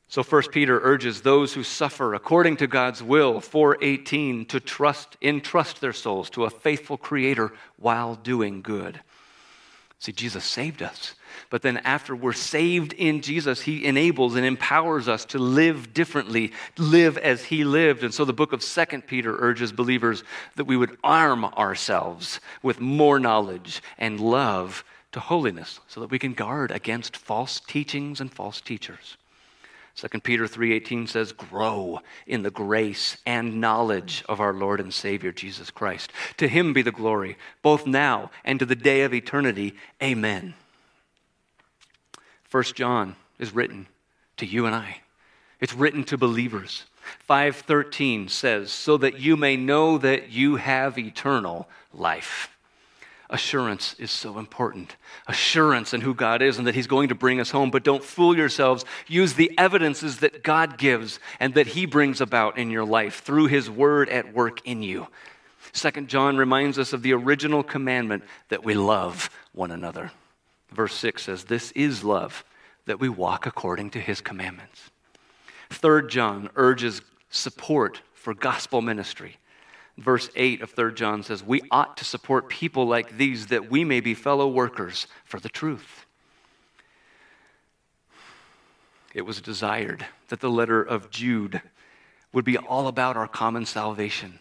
So 0.07 0.23
1 0.23 0.51
Peter 0.51 0.79
urges 0.81 1.21
those 1.21 1.53
who 1.53 1.63
suffer 1.63 2.15
according 2.15 2.57
to 2.57 2.67
God's 2.67 3.03
will, 3.03 3.39
418, 3.39 4.45
to 4.45 4.59
trust 4.59 5.17
entrust 5.21 5.81
their 5.81 5.93
souls 5.93 6.31
to 6.31 6.45
a 6.45 6.49
faithful 6.49 6.97
creator 6.97 7.53
while 7.77 8.15
doing 8.15 8.63
good. 8.63 9.01
See, 9.99 10.11
Jesus 10.11 10.43
saved 10.45 10.83
us. 10.83 11.15
But 11.49 11.61
then, 11.61 11.77
after 11.77 12.15
we're 12.15 12.33
saved 12.33 12.93
in 12.93 13.21
Jesus, 13.21 13.61
He 13.61 13.85
enables 13.85 14.35
and 14.35 14.45
empowers 14.45 15.07
us 15.07 15.25
to 15.25 15.39
live 15.39 15.93
differently, 15.93 16.53
live 16.77 17.17
as 17.17 17.45
He 17.45 17.63
lived. 17.63 18.03
And 18.03 18.13
so, 18.13 18.25
the 18.25 18.33
book 18.33 18.53
of 18.53 18.63
Second 18.63 19.07
Peter 19.07 19.35
urges 19.39 19.71
believers 19.71 20.23
that 20.55 20.65
we 20.65 20.77
would 20.77 20.97
arm 21.03 21.45
ourselves 21.45 22.39
with 22.61 22.79
more 22.79 23.19
knowledge 23.19 23.81
and 23.97 24.19
love 24.19 24.83
to 25.11 25.19
holiness 25.19 25.79
so 25.87 26.01
that 26.01 26.11
we 26.11 26.19
can 26.19 26.33
guard 26.33 26.71
against 26.71 27.15
false 27.15 27.59
teachings 27.59 28.19
and 28.19 28.33
false 28.33 28.59
teachers. 28.59 29.17
2 29.95 30.23
Peter 30.23 30.45
3:18 30.45 31.07
says 31.07 31.31
grow 31.31 32.01
in 32.27 32.43
the 32.43 32.51
grace 32.51 33.17
and 33.25 33.61
knowledge 33.61 34.25
of 34.27 34.41
our 34.41 34.53
Lord 34.53 34.81
and 34.81 34.93
Savior 34.93 35.31
Jesus 35.31 35.71
Christ. 35.71 36.11
To 36.37 36.49
him 36.49 36.73
be 36.73 36.81
the 36.81 36.91
glory 36.91 37.37
both 37.61 37.87
now 37.87 38.29
and 38.43 38.59
to 38.59 38.65
the 38.65 38.75
day 38.75 39.03
of 39.03 39.13
eternity. 39.13 39.73
Amen. 40.03 40.53
1 42.51 42.63
John 42.75 43.15
is 43.39 43.55
written 43.55 43.87
to 44.37 44.45
you 44.45 44.65
and 44.65 44.75
I. 44.75 45.01
It's 45.61 45.73
written 45.73 46.03
to 46.05 46.17
believers. 46.17 46.83
5:13 47.19 48.27
says, 48.27 48.71
"So 48.71 48.97
that 48.97 49.19
you 49.19 49.37
may 49.37 49.55
know 49.55 49.97
that 49.97 50.29
you 50.29 50.57
have 50.57 50.97
eternal 50.97 51.69
life." 51.93 52.54
Assurance 53.29 53.95
is 53.97 54.11
so 54.11 54.37
important. 54.37 54.95
Assurance 55.27 55.93
in 55.93 56.01
who 56.01 56.13
God 56.13 56.41
is 56.41 56.57
and 56.57 56.67
that 56.67 56.75
He's 56.75 56.87
going 56.87 57.09
to 57.09 57.15
bring 57.15 57.39
us 57.39 57.49
home. 57.49 57.71
But 57.71 57.83
don't 57.83 58.03
fool 58.03 58.37
yourselves. 58.37 58.85
Use 59.07 59.33
the 59.33 59.51
evidences 59.57 60.19
that 60.19 60.43
God 60.43 60.77
gives 60.77 61.19
and 61.39 61.55
that 61.55 61.67
He 61.67 61.85
brings 61.85 62.21
about 62.21 62.57
in 62.57 62.69
your 62.69 62.85
life 62.85 63.21
through 63.23 63.47
His 63.47 63.69
Word 63.69 64.09
at 64.09 64.33
work 64.33 64.65
in 64.65 64.83
you. 64.83 65.07
Second 65.73 66.07
John 66.07 66.37
reminds 66.37 66.77
us 66.77 66.93
of 66.93 67.01
the 67.01 67.13
original 67.13 67.63
commandment 67.63 68.23
that 68.49 68.63
we 68.63 68.75
love 68.75 69.29
one 69.53 69.71
another. 69.71 70.11
Verse 70.71 70.93
6 70.93 71.23
says, 71.23 71.43
This 71.45 71.71
is 71.71 72.03
love, 72.03 72.43
that 72.85 72.99
we 72.99 73.09
walk 73.09 73.47
according 73.47 73.89
to 73.91 73.99
His 73.99 74.21
commandments. 74.21 74.91
Third 75.71 76.09
John 76.09 76.49
urges 76.55 77.01
support 77.31 78.01
for 78.13 78.35
gospel 78.35 78.81
ministry 78.81 79.37
verse 79.97 80.29
8 80.35 80.61
of 80.61 80.71
3 80.71 80.93
John 80.93 81.23
says, 81.23 81.43
We 81.43 81.61
ought 81.71 81.97
to 81.97 82.05
support 82.05 82.49
people 82.49 82.85
like 82.85 83.17
these 83.17 83.47
that 83.47 83.69
we 83.69 83.83
may 83.83 83.99
be 83.99 84.13
fellow 84.13 84.47
workers 84.47 85.07
for 85.23 85.39
the 85.39 85.49
truth. 85.49 86.05
It 89.13 89.25
was 89.25 89.39
desired 89.39 90.05
that 90.27 90.41
the 90.41 90.49
letter 90.49 90.81
of 90.81 91.09
Jude 91.09 91.61
would 92.33 92.43
be 92.43 92.57
all 92.57 92.87
about 92.87 93.15
our 93.15 93.29
common 93.29 93.65
salvation. 93.65 94.39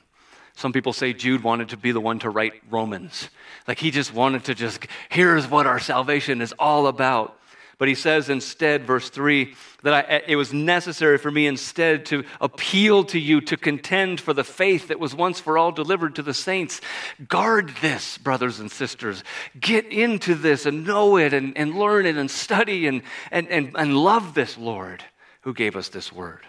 Some 0.56 0.72
people 0.72 0.92
say 0.92 1.12
Jude 1.12 1.42
wanted 1.42 1.68
to 1.70 1.76
be 1.76 1.92
the 1.92 2.00
one 2.00 2.18
to 2.20 2.30
write 2.30 2.54
Romans. 2.70 3.28
Like 3.66 3.78
he 3.78 3.90
just 3.90 4.12
wanted 4.12 4.44
to 4.44 4.54
just, 4.54 4.86
here's 5.08 5.48
what 5.48 5.66
our 5.66 5.78
salvation 5.78 6.40
is 6.40 6.52
all 6.58 6.88
about. 6.88 7.38
But 7.78 7.88
he 7.88 7.94
says 7.94 8.28
instead, 8.28 8.86
verse 8.86 9.10
3, 9.10 9.54
that 9.82 9.94
I, 9.94 10.22
it 10.28 10.36
was 10.36 10.52
necessary 10.52 11.18
for 11.18 11.30
me 11.30 11.46
instead 11.46 12.06
to 12.06 12.24
appeal 12.40 13.04
to 13.04 13.18
you 13.18 13.40
to 13.42 13.56
contend 13.56 14.20
for 14.20 14.32
the 14.32 14.44
faith 14.44 14.88
that 14.88 15.00
was 15.00 15.14
once 15.14 15.40
for 15.40 15.58
all 15.58 15.72
delivered 15.72 16.14
to 16.16 16.22
the 16.22 16.34
saints. 16.34 16.80
Guard 17.28 17.70
this, 17.80 18.16
brothers 18.18 18.60
and 18.60 18.70
sisters. 18.70 19.24
Get 19.58 19.86
into 19.86 20.34
this 20.34 20.66
and 20.66 20.86
know 20.86 21.16
it 21.16 21.32
and, 21.32 21.56
and 21.58 21.74
learn 21.74 22.06
it 22.06 22.16
and 22.16 22.30
study 22.30 22.86
and, 22.86 23.02
and, 23.30 23.48
and, 23.48 23.72
and 23.74 23.96
love 23.96 24.34
this 24.34 24.56
Lord 24.56 25.02
who 25.40 25.52
gave 25.52 25.76
us 25.76 25.88
this 25.88 26.12
word. 26.12 26.40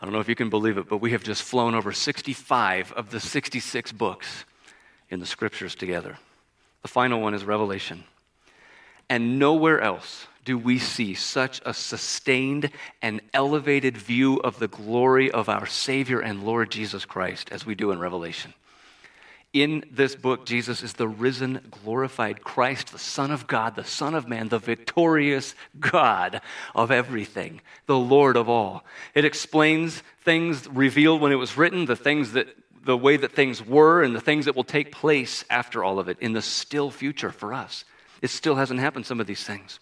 I 0.00 0.04
don't 0.04 0.12
know 0.12 0.20
if 0.20 0.28
you 0.28 0.34
can 0.34 0.50
believe 0.50 0.78
it, 0.78 0.88
but 0.88 0.98
we 0.98 1.12
have 1.12 1.22
just 1.22 1.42
flown 1.42 1.74
over 1.74 1.92
65 1.92 2.92
of 2.92 3.10
the 3.10 3.20
66 3.20 3.92
books 3.92 4.44
in 5.08 5.20
the 5.20 5.26
scriptures 5.26 5.74
together. 5.74 6.18
The 6.82 6.88
final 6.88 7.20
one 7.20 7.34
is 7.34 7.44
Revelation. 7.44 8.04
And 9.08 9.38
nowhere 9.38 9.80
else 9.80 10.26
do 10.44 10.56
we 10.56 10.78
see 10.78 11.14
such 11.14 11.60
a 11.66 11.74
sustained 11.74 12.70
and 13.02 13.20
elevated 13.34 13.96
view 13.96 14.36
of 14.38 14.58
the 14.58 14.68
glory 14.68 15.30
of 15.30 15.48
our 15.48 15.66
Savior 15.66 16.20
and 16.20 16.44
Lord 16.44 16.70
Jesus 16.70 17.04
Christ 17.04 17.50
as 17.50 17.66
we 17.66 17.74
do 17.74 17.90
in 17.90 17.98
Revelation. 17.98 18.54
In 19.52 19.84
this 19.90 20.14
book, 20.14 20.44
Jesus 20.44 20.82
is 20.82 20.92
the 20.94 21.08
risen, 21.08 21.60
glorified 21.70 22.44
Christ, 22.44 22.92
the 22.92 22.98
Son 22.98 23.30
of 23.30 23.46
God, 23.46 23.74
the 23.74 23.84
Son 23.84 24.14
of 24.14 24.28
Man, 24.28 24.48
the 24.48 24.58
victorious 24.58 25.54
God 25.80 26.40
of 26.74 26.90
everything, 26.90 27.60
the 27.86 27.98
Lord 27.98 28.36
of 28.36 28.48
all. 28.48 28.84
It 29.14 29.24
explains 29.24 30.02
things 30.24 30.68
revealed 30.68 31.20
when 31.20 31.32
it 31.32 31.36
was 31.36 31.56
written, 31.56 31.86
the 31.86 31.96
things 31.96 32.32
that 32.32 32.48
the 32.84 32.96
way 32.96 33.16
that 33.16 33.32
things 33.32 33.64
were 33.64 34.02
and 34.02 34.14
the 34.14 34.20
things 34.20 34.44
that 34.44 34.54
will 34.54 34.62
take 34.62 34.92
place 34.92 35.44
after 35.50 35.82
all 35.82 35.98
of 35.98 36.08
it 36.08 36.18
in 36.20 36.34
the 36.34 36.42
still 36.42 36.90
future 36.90 37.32
for 37.32 37.52
us. 37.52 37.84
It 38.22 38.30
still 38.30 38.56
hasn't 38.56 38.80
happened, 38.80 39.06
some 39.06 39.20
of 39.20 39.26
these 39.26 39.44
things. 39.44 39.80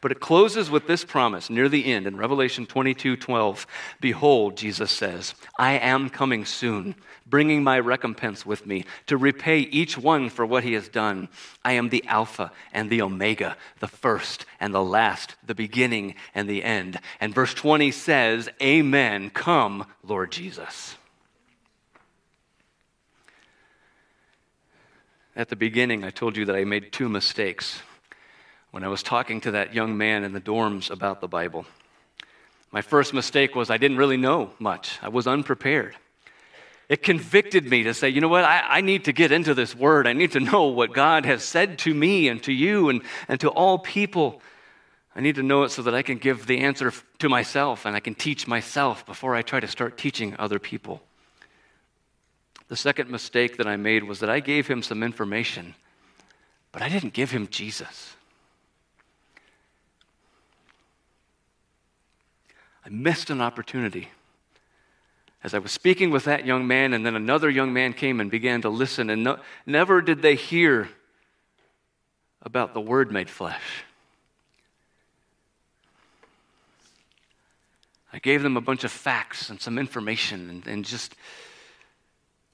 But 0.00 0.12
it 0.12 0.20
closes 0.20 0.70
with 0.70 0.86
this 0.86 1.04
promise 1.04 1.48
near 1.48 1.68
the 1.68 1.86
end 1.86 2.06
in 2.06 2.16
Revelation 2.16 2.66
22 2.66 3.16
12. 3.16 3.66
Behold, 4.00 4.56
Jesus 4.56 4.90
says, 4.90 5.34
I 5.58 5.72
am 5.72 6.10
coming 6.10 6.44
soon, 6.44 6.94
bringing 7.26 7.62
my 7.62 7.78
recompense 7.78 8.44
with 8.44 8.66
me 8.66 8.84
to 9.06 9.16
repay 9.16 9.60
each 9.60 9.96
one 9.96 10.28
for 10.28 10.44
what 10.44 10.64
he 10.64 10.74
has 10.74 10.88
done. 10.88 11.28
I 11.64 11.72
am 11.72 11.88
the 11.88 12.04
Alpha 12.06 12.52
and 12.72 12.90
the 12.90 13.02
Omega, 13.02 13.56
the 13.80 13.88
first 13.88 14.44
and 14.60 14.74
the 14.74 14.84
last, 14.84 15.36
the 15.46 15.54
beginning 15.54 16.14
and 16.34 16.48
the 16.48 16.62
end. 16.62 16.98
And 17.20 17.34
verse 17.34 17.54
20 17.54 17.90
says, 17.90 18.48
Amen. 18.60 19.30
Come, 19.30 19.86
Lord 20.02 20.32
Jesus. 20.32 20.96
At 25.34 25.48
the 25.48 25.56
beginning, 25.56 26.04
I 26.04 26.10
told 26.10 26.36
you 26.36 26.44
that 26.44 26.56
I 26.56 26.64
made 26.64 26.92
two 26.92 27.08
mistakes 27.08 27.80
when 28.70 28.84
I 28.84 28.88
was 28.88 29.02
talking 29.02 29.40
to 29.42 29.52
that 29.52 29.74
young 29.74 29.96
man 29.96 30.24
in 30.24 30.32
the 30.32 30.40
dorms 30.40 30.90
about 30.90 31.22
the 31.22 31.28
Bible. 31.28 31.64
My 32.70 32.82
first 32.82 33.14
mistake 33.14 33.54
was 33.54 33.70
I 33.70 33.78
didn't 33.78 33.96
really 33.96 34.18
know 34.18 34.50
much, 34.58 34.98
I 35.00 35.08
was 35.08 35.26
unprepared. 35.26 35.96
It 36.90 37.02
convicted 37.02 37.64
me 37.64 37.84
to 37.84 37.94
say, 37.94 38.10
you 38.10 38.20
know 38.20 38.28
what, 38.28 38.44
I, 38.44 38.60
I, 38.68 38.80
need 38.82 39.06
to 39.06 39.14
get 39.14 39.32
into 39.32 39.54
this 39.54 39.74
word. 39.74 40.06
I 40.06 40.12
need 40.12 40.32
to 40.32 40.40
know 40.40 40.64
what 40.64 40.92
God 40.92 41.24
has 41.24 41.42
said 41.42 41.78
to 41.80 41.94
me 41.94 42.28
and 42.28 42.42
to 42.42 42.52
you 42.52 42.90
and, 42.90 43.00
and 43.28 43.40
to 43.40 43.48
all 43.48 43.78
people. 43.78 44.42
I 45.16 45.20
need 45.22 45.36
to 45.36 45.42
know 45.42 45.62
it 45.62 45.70
so 45.70 45.80
that 45.82 45.94
I 45.94 46.02
can 46.02 46.18
give 46.18 46.46
the 46.46 46.58
answer 46.58 46.92
to 47.20 47.28
myself 47.30 47.86
and 47.86 47.96
I 47.96 48.00
can 48.00 48.14
teach 48.14 48.46
myself 48.46 49.06
before 49.06 49.34
I 49.34 49.40
try 49.40 49.60
to 49.60 49.68
start 49.68 49.96
teaching 49.96 50.36
other 50.38 50.58
people. 50.58 51.00
The 52.68 52.76
second 52.76 53.10
mistake 53.10 53.56
that 53.58 53.66
I 53.66 53.76
made 53.76 54.04
was 54.04 54.20
that 54.20 54.30
I 54.30 54.40
gave 54.40 54.66
him 54.66 54.82
some 54.82 55.02
information, 55.02 55.74
but 56.70 56.82
I 56.82 56.88
didn't 56.88 57.12
give 57.12 57.30
him 57.30 57.48
Jesus. 57.48 58.14
I 62.84 62.88
missed 62.88 63.30
an 63.30 63.40
opportunity. 63.40 64.08
As 65.44 65.54
I 65.54 65.58
was 65.58 65.72
speaking 65.72 66.10
with 66.10 66.24
that 66.24 66.46
young 66.46 66.66
man, 66.66 66.92
and 66.92 67.04
then 67.04 67.16
another 67.16 67.50
young 67.50 67.72
man 67.72 67.92
came 67.92 68.20
and 68.20 68.30
began 68.30 68.62
to 68.62 68.68
listen, 68.68 69.10
and 69.10 69.24
no, 69.24 69.38
never 69.66 70.00
did 70.00 70.22
they 70.22 70.36
hear 70.36 70.88
about 72.42 72.74
the 72.74 72.80
Word 72.80 73.12
made 73.12 73.28
flesh. 73.28 73.84
I 78.12 78.18
gave 78.18 78.42
them 78.42 78.56
a 78.56 78.60
bunch 78.60 78.84
of 78.84 78.92
facts 78.92 79.48
and 79.48 79.60
some 79.60 79.78
information 79.78 80.50
and, 80.50 80.66
and 80.66 80.84
just 80.84 81.14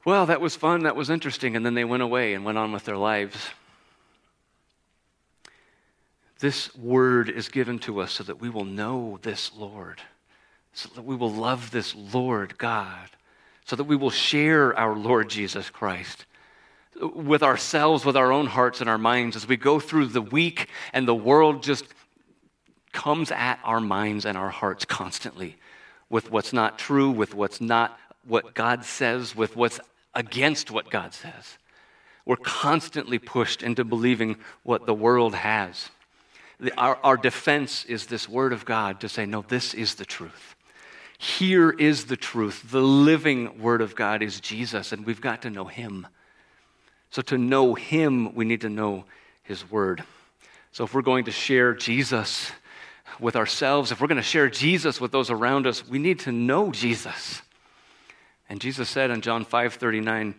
well, 0.05 0.27
that 0.27 0.41
was 0.41 0.57
fun, 0.57 0.85
that 0.85 0.97
was 0.97 1.11
interesting, 1.11 1.57
and 1.57 1.67
then 1.67 1.75
they 1.75 1.85
went 1.85 2.03
away 2.03 2.35
and 2.35 2.45
went 2.45 2.59
on 2.59 2.73
with 2.73 2.85
their 2.85 2.97
lives. 2.97 3.37
This 6.41 6.75
word 6.77 7.29
is 7.29 7.49
given 7.49 7.79
to 7.81 8.01
us 8.01 8.13
so 8.13 8.25
that 8.25 8.41
we 8.41 8.49
will 8.49 8.65
know 8.65 9.19
this 9.23 9.51
Lord, 9.57 10.01
so 10.73 10.89
that 10.95 11.03
we 11.03 11.17
will 11.17 11.33
love 11.33 11.73
this 11.73 11.95
Lord 11.95 12.57
God, 12.59 13.11
so 13.65 13.75
that 13.75 13.85
we 13.85 13.97
will 13.97 14.11
share 14.11 14.79
our 14.79 14.97
Lord 14.97 15.29
Jesus 15.29 15.69
Christ 15.69 16.27
with 17.01 17.43
ourselves, 17.43 18.05
with 18.05 18.17
our 18.17 18.33
own 18.33 18.47
hearts 18.47 18.81
and 18.81 18.89
our 18.89 18.99
minds 18.99 19.37
as 19.37 19.47
we 19.47 19.57
go 19.57 19.79
through 19.81 20.07
the 20.07 20.23
week 20.23 20.69
and 20.93 21.07
the 21.07 21.15
world 21.15 21.63
just 21.63 21.85
comes 22.93 23.31
at 23.31 23.59
our 23.65 23.81
minds 23.81 24.25
and 24.25 24.37
our 24.39 24.49
hearts 24.49 24.85
constantly 24.85 25.57
with 26.09 26.31
what's 26.31 26.53
not 26.53 26.79
true, 26.79 27.11
with 27.11 27.35
what's 27.35 27.61
not 27.61 27.99
what 28.29 28.55
God 28.55 28.85
says, 28.85 29.35
with 29.35 29.57
what's 29.57 29.81
against 30.15 30.71
what 30.71 30.91
God 30.91 31.15
says. 31.15 31.59
We're 32.25 32.37
constantly 32.37 33.19
pushed 33.19 33.63
into 33.63 33.85
believing 33.85 34.37
what 34.63 34.85
the 34.85 34.95
world 34.95 35.35
has. 35.35 35.89
The, 36.61 36.73
our, 36.79 36.99
our 37.03 37.17
defense 37.17 37.85
is 37.87 38.07
this 38.07 38.29
word 38.29 38.53
of 38.53 38.65
God 38.65 39.01
to 39.01 39.09
say, 39.09 39.25
no, 39.25 39.43
this 39.43 39.73
is 39.73 39.95
the 39.95 40.05
truth. 40.05 40.55
Here 41.19 41.71
is 41.71 42.05
the 42.05 42.17
truth. 42.17 42.71
The 42.71 42.81
living 42.81 43.61
word 43.61 43.81
of 43.81 43.97
God 43.97 44.23
is 44.23 44.41
Jesus, 44.41 44.93
and 44.93 45.07
we've 45.07 45.21
got 45.21 45.43
to 45.43 45.51
know 45.51 45.65
him. 45.65 46.07
So, 47.11 47.23
to 47.23 47.39
know 47.39 47.75
him, 47.75 48.35
we 48.35 48.45
need 48.45 48.61
to 48.61 48.69
know 48.69 49.05
his 49.43 49.69
word. 49.71 50.05
So, 50.71 50.85
if 50.85 50.95
we're 50.95 51.03
going 51.03 51.25
to 51.25 51.33
share 51.33 51.75
Jesus 51.75 52.53
with 53.19 53.35
ourselves, 53.35 53.91
if 53.91 54.01
we're 54.01 54.07
going 54.07 54.17
to 54.17 54.23
share 54.23 54.49
Jesus 54.51 55.01
with 55.01 55.11
those 55.11 55.31
around 55.31 55.67
us, 55.67 55.89
we 55.89 55.99
need 55.99 56.21
to 56.21 56.33
know 56.33 56.71
Jesus. 56.71 57.43
And 58.49 58.61
Jesus 58.61 58.89
said 58.89 59.11
in 59.11 59.21
John 59.21 59.45
5 59.45 59.75
39, 59.75 60.35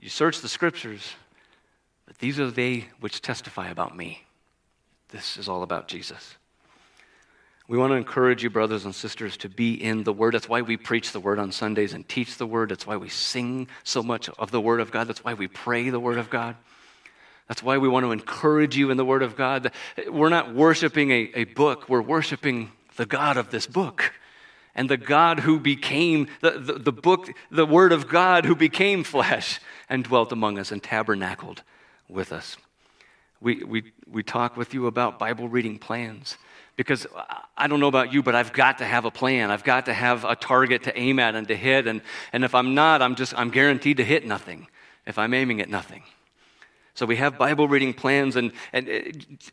You 0.00 0.08
search 0.08 0.40
the 0.40 0.48
scriptures, 0.48 1.14
but 2.06 2.18
these 2.18 2.38
are 2.38 2.50
they 2.50 2.86
which 3.00 3.20
testify 3.20 3.68
about 3.68 3.96
me. 3.96 4.24
This 5.08 5.36
is 5.36 5.48
all 5.48 5.62
about 5.62 5.88
Jesus. 5.88 6.36
We 7.68 7.78
want 7.78 7.92
to 7.92 7.96
encourage 7.96 8.42
you, 8.42 8.50
brothers 8.50 8.84
and 8.84 8.94
sisters, 8.94 9.36
to 9.38 9.48
be 9.48 9.74
in 9.74 10.04
the 10.04 10.12
Word. 10.12 10.34
That's 10.34 10.48
why 10.48 10.62
we 10.62 10.76
preach 10.76 11.12
the 11.12 11.20
Word 11.20 11.38
on 11.38 11.52
Sundays 11.52 11.92
and 11.92 12.06
teach 12.08 12.36
the 12.36 12.46
Word. 12.46 12.70
That's 12.70 12.86
why 12.86 12.96
we 12.96 13.08
sing 13.08 13.68
so 13.84 14.02
much 14.02 14.28
of 14.30 14.50
the 14.50 14.60
Word 14.60 14.80
of 14.80 14.90
God. 14.90 15.08
That's 15.08 15.24
why 15.24 15.34
we 15.34 15.46
pray 15.46 15.88
the 15.90 16.00
Word 16.00 16.18
of 16.18 16.28
God. 16.28 16.56
That's 17.48 17.62
why 17.62 17.78
we 17.78 17.88
want 17.88 18.04
to 18.04 18.12
encourage 18.12 18.76
you 18.76 18.90
in 18.90 18.96
the 18.96 19.04
Word 19.04 19.22
of 19.22 19.36
God. 19.36 19.72
We're 20.08 20.28
not 20.28 20.54
worshiping 20.54 21.10
a, 21.10 21.30
a 21.34 21.44
book, 21.44 21.88
we're 21.88 22.02
worshiping 22.02 22.72
the 22.96 23.06
God 23.06 23.36
of 23.36 23.50
this 23.50 23.66
book 23.66 24.12
and 24.74 24.88
the 24.88 24.96
God 24.96 25.40
who 25.40 25.60
became, 25.60 26.28
the, 26.40 26.52
the, 26.52 26.72
the, 26.74 26.92
book, 26.92 27.30
the 27.50 27.66
Word 27.66 27.92
of 27.92 28.08
God 28.08 28.44
who 28.44 28.54
became 28.54 29.04
flesh 29.04 29.60
and 29.88 30.04
dwelt 30.04 30.32
among 30.32 30.58
us 30.58 30.72
and 30.72 30.82
tabernacled 30.82 31.62
with 32.08 32.32
us. 32.32 32.56
we, 33.40 33.64
we, 33.64 33.92
we 34.10 34.22
talk 34.22 34.56
with 34.56 34.72
you 34.74 34.86
about 34.86 35.18
Bible 35.18 35.48
reading 35.48 35.78
plans. 35.78 36.38
Because 36.74 37.06
I 37.56 37.66
don't 37.66 37.80
know 37.80 37.88
about 37.88 38.14
you, 38.14 38.22
but 38.22 38.34
I've 38.34 38.52
got 38.52 38.78
to 38.78 38.86
have 38.86 39.04
a 39.04 39.10
plan. 39.10 39.50
I've 39.50 39.64
got 39.64 39.86
to 39.86 39.92
have 39.92 40.24
a 40.24 40.34
target 40.34 40.84
to 40.84 40.98
aim 40.98 41.18
at 41.18 41.34
and 41.34 41.46
to 41.48 41.56
hit. 41.56 41.86
And, 41.86 42.00
and 42.32 42.44
if 42.44 42.54
I'm 42.54 42.74
not, 42.74 43.02
I'm 43.02 43.14
just 43.14 43.38
I'm 43.38 43.50
guaranteed 43.50 43.98
to 43.98 44.04
hit 44.04 44.26
nothing 44.26 44.68
if 45.06 45.18
I'm 45.18 45.34
aiming 45.34 45.60
at 45.60 45.68
nothing. 45.68 46.02
So 46.94 47.06
we 47.06 47.16
have 47.16 47.38
Bible 47.38 47.68
reading 47.68 47.94
plans, 47.94 48.36
and, 48.36 48.52
and 48.72 48.88
uh, 48.88 49.00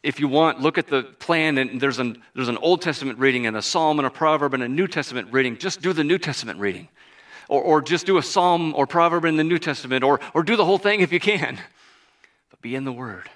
if 0.04 0.20
you 0.20 0.28
want, 0.28 0.60
look 0.60 0.78
at 0.78 0.88
the 0.88 1.04
plan, 1.04 1.58
and 1.58 1.80
there's 1.80 2.00
an, 2.00 2.22
there's 2.36 2.50
an 2.50 2.58
Old 2.58 2.82
Testament 2.82 3.18
reading, 3.18 3.46
and 3.46 3.56
a 3.56 3.62
Psalm, 3.62 3.98
and 3.98 4.06
a 4.06 4.10
Proverb, 4.10 4.54
and 4.54 4.62
a 4.62 4.68
New 4.68 4.88
Testament 4.88 5.30
reading. 5.32 5.58
Just 5.58 5.82
do 5.82 5.94
the 5.94 6.04
New 6.04 6.18
Testament 6.18 6.60
reading. 6.60 6.90
Or, 7.48 7.62
or 7.62 7.82
just 7.82 8.06
do 8.06 8.18
a 8.18 8.24
Psalm 8.24 8.76
or 8.76 8.86
Proverb 8.86 9.24
in 9.24 9.38
the 9.38 9.44
New 9.46 9.58
Testament, 9.58 10.04
or, 10.04 10.20
or 10.34 10.44
do 10.44 10.58
the 10.58 10.66
whole 10.66 10.78
thing 10.78 11.00
if 11.00 11.14
you 11.14 11.20
can. 11.20 11.58
But 12.50 12.62
be 12.62 12.76
in 12.76 12.84
the 12.84 12.92
Word. 12.92 13.30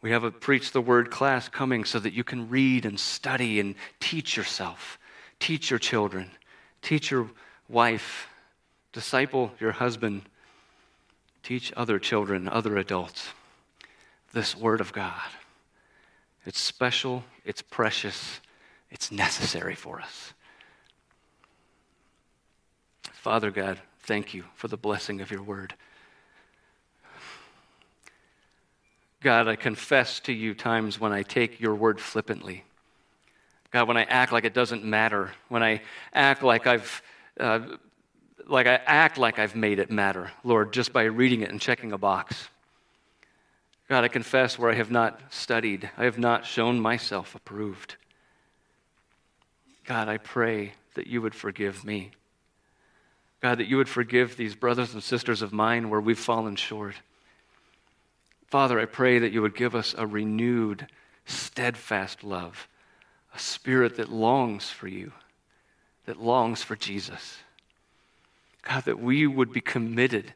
We 0.00 0.12
have 0.12 0.22
a 0.22 0.30
Preach 0.30 0.70
the 0.70 0.80
Word 0.80 1.10
class 1.10 1.48
coming 1.48 1.84
so 1.84 1.98
that 1.98 2.12
you 2.12 2.22
can 2.22 2.48
read 2.48 2.86
and 2.86 2.98
study 2.98 3.58
and 3.58 3.74
teach 3.98 4.36
yourself, 4.36 4.98
teach 5.40 5.70
your 5.70 5.80
children, 5.80 6.30
teach 6.82 7.10
your 7.10 7.28
wife, 7.68 8.28
disciple 8.92 9.52
your 9.58 9.72
husband 9.72 10.22
Teach 11.42 11.72
other 11.76 11.98
children, 11.98 12.48
other 12.48 12.76
adults, 12.76 13.30
this 14.32 14.56
Word 14.56 14.80
of 14.80 14.92
God. 14.92 15.30
It's 16.44 16.60
special, 16.60 17.24
it's 17.44 17.62
precious, 17.62 18.40
it's 18.90 19.10
necessary 19.10 19.74
for 19.74 20.00
us. 20.00 20.32
Father 23.12 23.50
God, 23.50 23.80
thank 24.00 24.32
you 24.32 24.44
for 24.54 24.68
the 24.68 24.76
blessing 24.76 25.20
of 25.20 25.30
your 25.30 25.42
Word. 25.42 25.74
God, 29.22 29.48
I 29.48 29.56
confess 29.56 30.18
to 30.20 30.32
you 30.32 30.54
times 30.54 30.98
when 30.98 31.12
I 31.12 31.22
take 31.22 31.60
your 31.60 31.74
word 31.74 32.00
flippantly. 32.00 32.64
God, 33.70 33.86
when 33.86 33.98
I 33.98 34.04
act 34.04 34.32
like 34.32 34.44
it 34.44 34.54
doesn't 34.54 34.82
matter, 34.82 35.32
when 35.48 35.62
I 35.62 35.82
act 36.14 36.42
like 36.42 36.66
I've 36.66 37.02
uh, 37.38 37.60
like 38.50 38.66
I 38.66 38.80
act 38.84 39.16
like 39.16 39.38
I've 39.38 39.54
made 39.54 39.78
it 39.78 39.90
matter, 39.90 40.32
Lord, 40.44 40.72
just 40.72 40.92
by 40.92 41.04
reading 41.04 41.42
it 41.42 41.50
and 41.50 41.60
checking 41.60 41.92
a 41.92 41.98
box. 41.98 42.48
God, 43.88 44.04
I 44.04 44.08
confess 44.08 44.58
where 44.58 44.70
I 44.70 44.74
have 44.74 44.90
not 44.90 45.20
studied, 45.30 45.90
I 45.96 46.04
have 46.04 46.18
not 46.18 46.46
shown 46.46 46.80
myself 46.80 47.34
approved. 47.34 47.96
God, 49.84 50.08
I 50.08 50.18
pray 50.18 50.74
that 50.94 51.06
you 51.06 51.22
would 51.22 51.34
forgive 51.34 51.84
me. 51.84 52.10
God, 53.40 53.58
that 53.58 53.68
you 53.68 53.76
would 53.78 53.88
forgive 53.88 54.36
these 54.36 54.54
brothers 54.54 54.94
and 54.94 55.02
sisters 55.02 55.42
of 55.42 55.52
mine 55.52 55.88
where 55.88 56.00
we've 56.00 56.18
fallen 56.18 56.56
short. 56.56 56.94
Father, 58.48 58.78
I 58.78 58.84
pray 58.84 59.18
that 59.18 59.32
you 59.32 59.42
would 59.42 59.56
give 59.56 59.74
us 59.74 59.94
a 59.96 60.06
renewed, 60.06 60.86
steadfast 61.24 62.22
love, 62.22 62.68
a 63.34 63.38
spirit 63.38 63.96
that 63.96 64.10
longs 64.10 64.70
for 64.70 64.88
you, 64.88 65.12
that 66.06 66.20
longs 66.20 66.62
for 66.62 66.76
Jesus. 66.76 67.38
God, 68.62 68.84
that 68.84 69.00
we 69.00 69.26
would 69.26 69.52
be 69.52 69.60
committed 69.60 70.34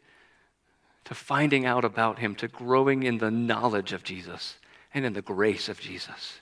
to 1.04 1.14
finding 1.14 1.66
out 1.66 1.84
about 1.84 2.18
him, 2.18 2.34
to 2.36 2.48
growing 2.48 3.02
in 3.02 3.18
the 3.18 3.30
knowledge 3.30 3.92
of 3.92 4.02
Jesus 4.02 4.56
and 4.94 5.04
in 5.04 5.12
the 5.12 5.22
grace 5.22 5.68
of 5.68 5.80
Jesus. 5.80 6.40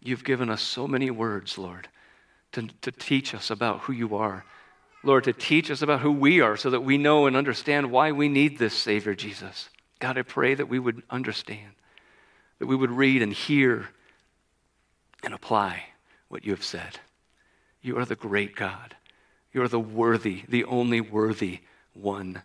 You've 0.00 0.24
given 0.24 0.50
us 0.50 0.62
so 0.62 0.86
many 0.86 1.10
words, 1.10 1.58
Lord, 1.58 1.88
to, 2.52 2.68
to 2.82 2.92
teach 2.92 3.34
us 3.34 3.50
about 3.50 3.80
who 3.80 3.92
you 3.92 4.14
are. 4.14 4.44
Lord, 5.02 5.24
to 5.24 5.32
teach 5.32 5.70
us 5.70 5.82
about 5.82 6.00
who 6.00 6.12
we 6.12 6.40
are 6.40 6.56
so 6.56 6.70
that 6.70 6.80
we 6.80 6.96
know 6.96 7.26
and 7.26 7.36
understand 7.36 7.90
why 7.90 8.12
we 8.12 8.28
need 8.28 8.58
this 8.58 8.74
Savior, 8.74 9.14
Jesus. 9.14 9.68
God, 9.98 10.16
I 10.16 10.22
pray 10.22 10.54
that 10.54 10.68
we 10.68 10.78
would 10.78 11.02
understand, 11.10 11.72
that 12.58 12.66
we 12.66 12.76
would 12.76 12.90
read 12.90 13.22
and 13.22 13.32
hear 13.32 13.88
and 15.22 15.34
apply 15.34 15.84
what 16.28 16.44
you 16.44 16.52
have 16.52 16.64
said. 16.64 17.00
You 17.82 17.98
are 17.98 18.04
the 18.04 18.14
great 18.14 18.56
God. 18.56 18.96
You 19.54 19.62
are 19.62 19.68
the 19.68 19.80
worthy, 19.80 20.42
the 20.48 20.64
only 20.64 21.00
worthy 21.00 21.60
one 21.94 22.42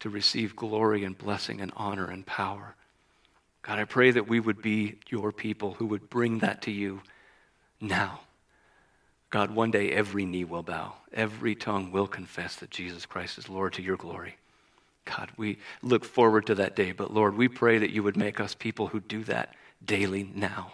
to 0.00 0.10
receive 0.10 0.56
glory 0.56 1.04
and 1.04 1.16
blessing 1.16 1.60
and 1.60 1.72
honor 1.76 2.10
and 2.10 2.26
power. 2.26 2.74
God, 3.62 3.78
I 3.78 3.84
pray 3.84 4.10
that 4.10 4.28
we 4.28 4.40
would 4.40 4.60
be 4.60 4.98
your 5.08 5.30
people 5.30 5.74
who 5.74 5.86
would 5.86 6.10
bring 6.10 6.40
that 6.40 6.62
to 6.62 6.72
you 6.72 7.02
now. 7.80 8.20
God, 9.30 9.52
one 9.52 9.70
day 9.70 9.92
every 9.92 10.26
knee 10.26 10.44
will 10.44 10.64
bow, 10.64 10.94
every 11.12 11.54
tongue 11.54 11.92
will 11.92 12.08
confess 12.08 12.56
that 12.56 12.70
Jesus 12.70 13.06
Christ 13.06 13.38
is 13.38 13.48
Lord 13.48 13.74
to 13.74 13.82
your 13.82 13.96
glory. 13.96 14.36
God, 15.04 15.30
we 15.36 15.58
look 15.82 16.04
forward 16.04 16.46
to 16.46 16.56
that 16.56 16.74
day, 16.74 16.90
but 16.90 17.14
Lord, 17.14 17.36
we 17.36 17.46
pray 17.46 17.78
that 17.78 17.90
you 17.90 18.02
would 18.02 18.16
make 18.16 18.40
us 18.40 18.54
people 18.54 18.88
who 18.88 18.98
do 18.98 19.22
that 19.24 19.54
daily 19.84 20.28
now, 20.34 20.72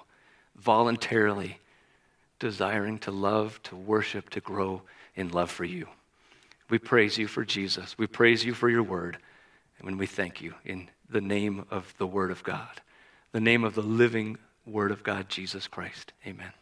voluntarily, 0.56 1.58
desiring 2.38 2.98
to 3.00 3.10
love, 3.10 3.62
to 3.64 3.76
worship, 3.76 4.30
to 4.30 4.40
grow 4.40 4.80
in 5.16 5.30
love 5.30 5.50
for 5.50 5.64
you. 5.64 5.88
We 6.68 6.78
praise 6.78 7.18
you 7.18 7.26
for 7.26 7.44
Jesus. 7.44 7.96
We 7.98 8.06
praise 8.06 8.44
you 8.44 8.54
for 8.54 8.68
your 8.68 8.82
word. 8.82 9.18
And 9.78 9.98
we 9.98 10.06
thank 10.06 10.40
you 10.40 10.54
in 10.64 10.88
the 11.08 11.20
name 11.20 11.64
of 11.70 11.94
the 11.98 12.06
word 12.06 12.30
of 12.30 12.42
God, 12.42 12.80
the 13.32 13.40
name 13.40 13.64
of 13.64 13.74
the 13.74 13.82
living 13.82 14.38
word 14.64 14.90
of 14.90 15.02
God, 15.02 15.28
Jesus 15.28 15.68
Christ. 15.68 16.12
Amen. 16.26 16.52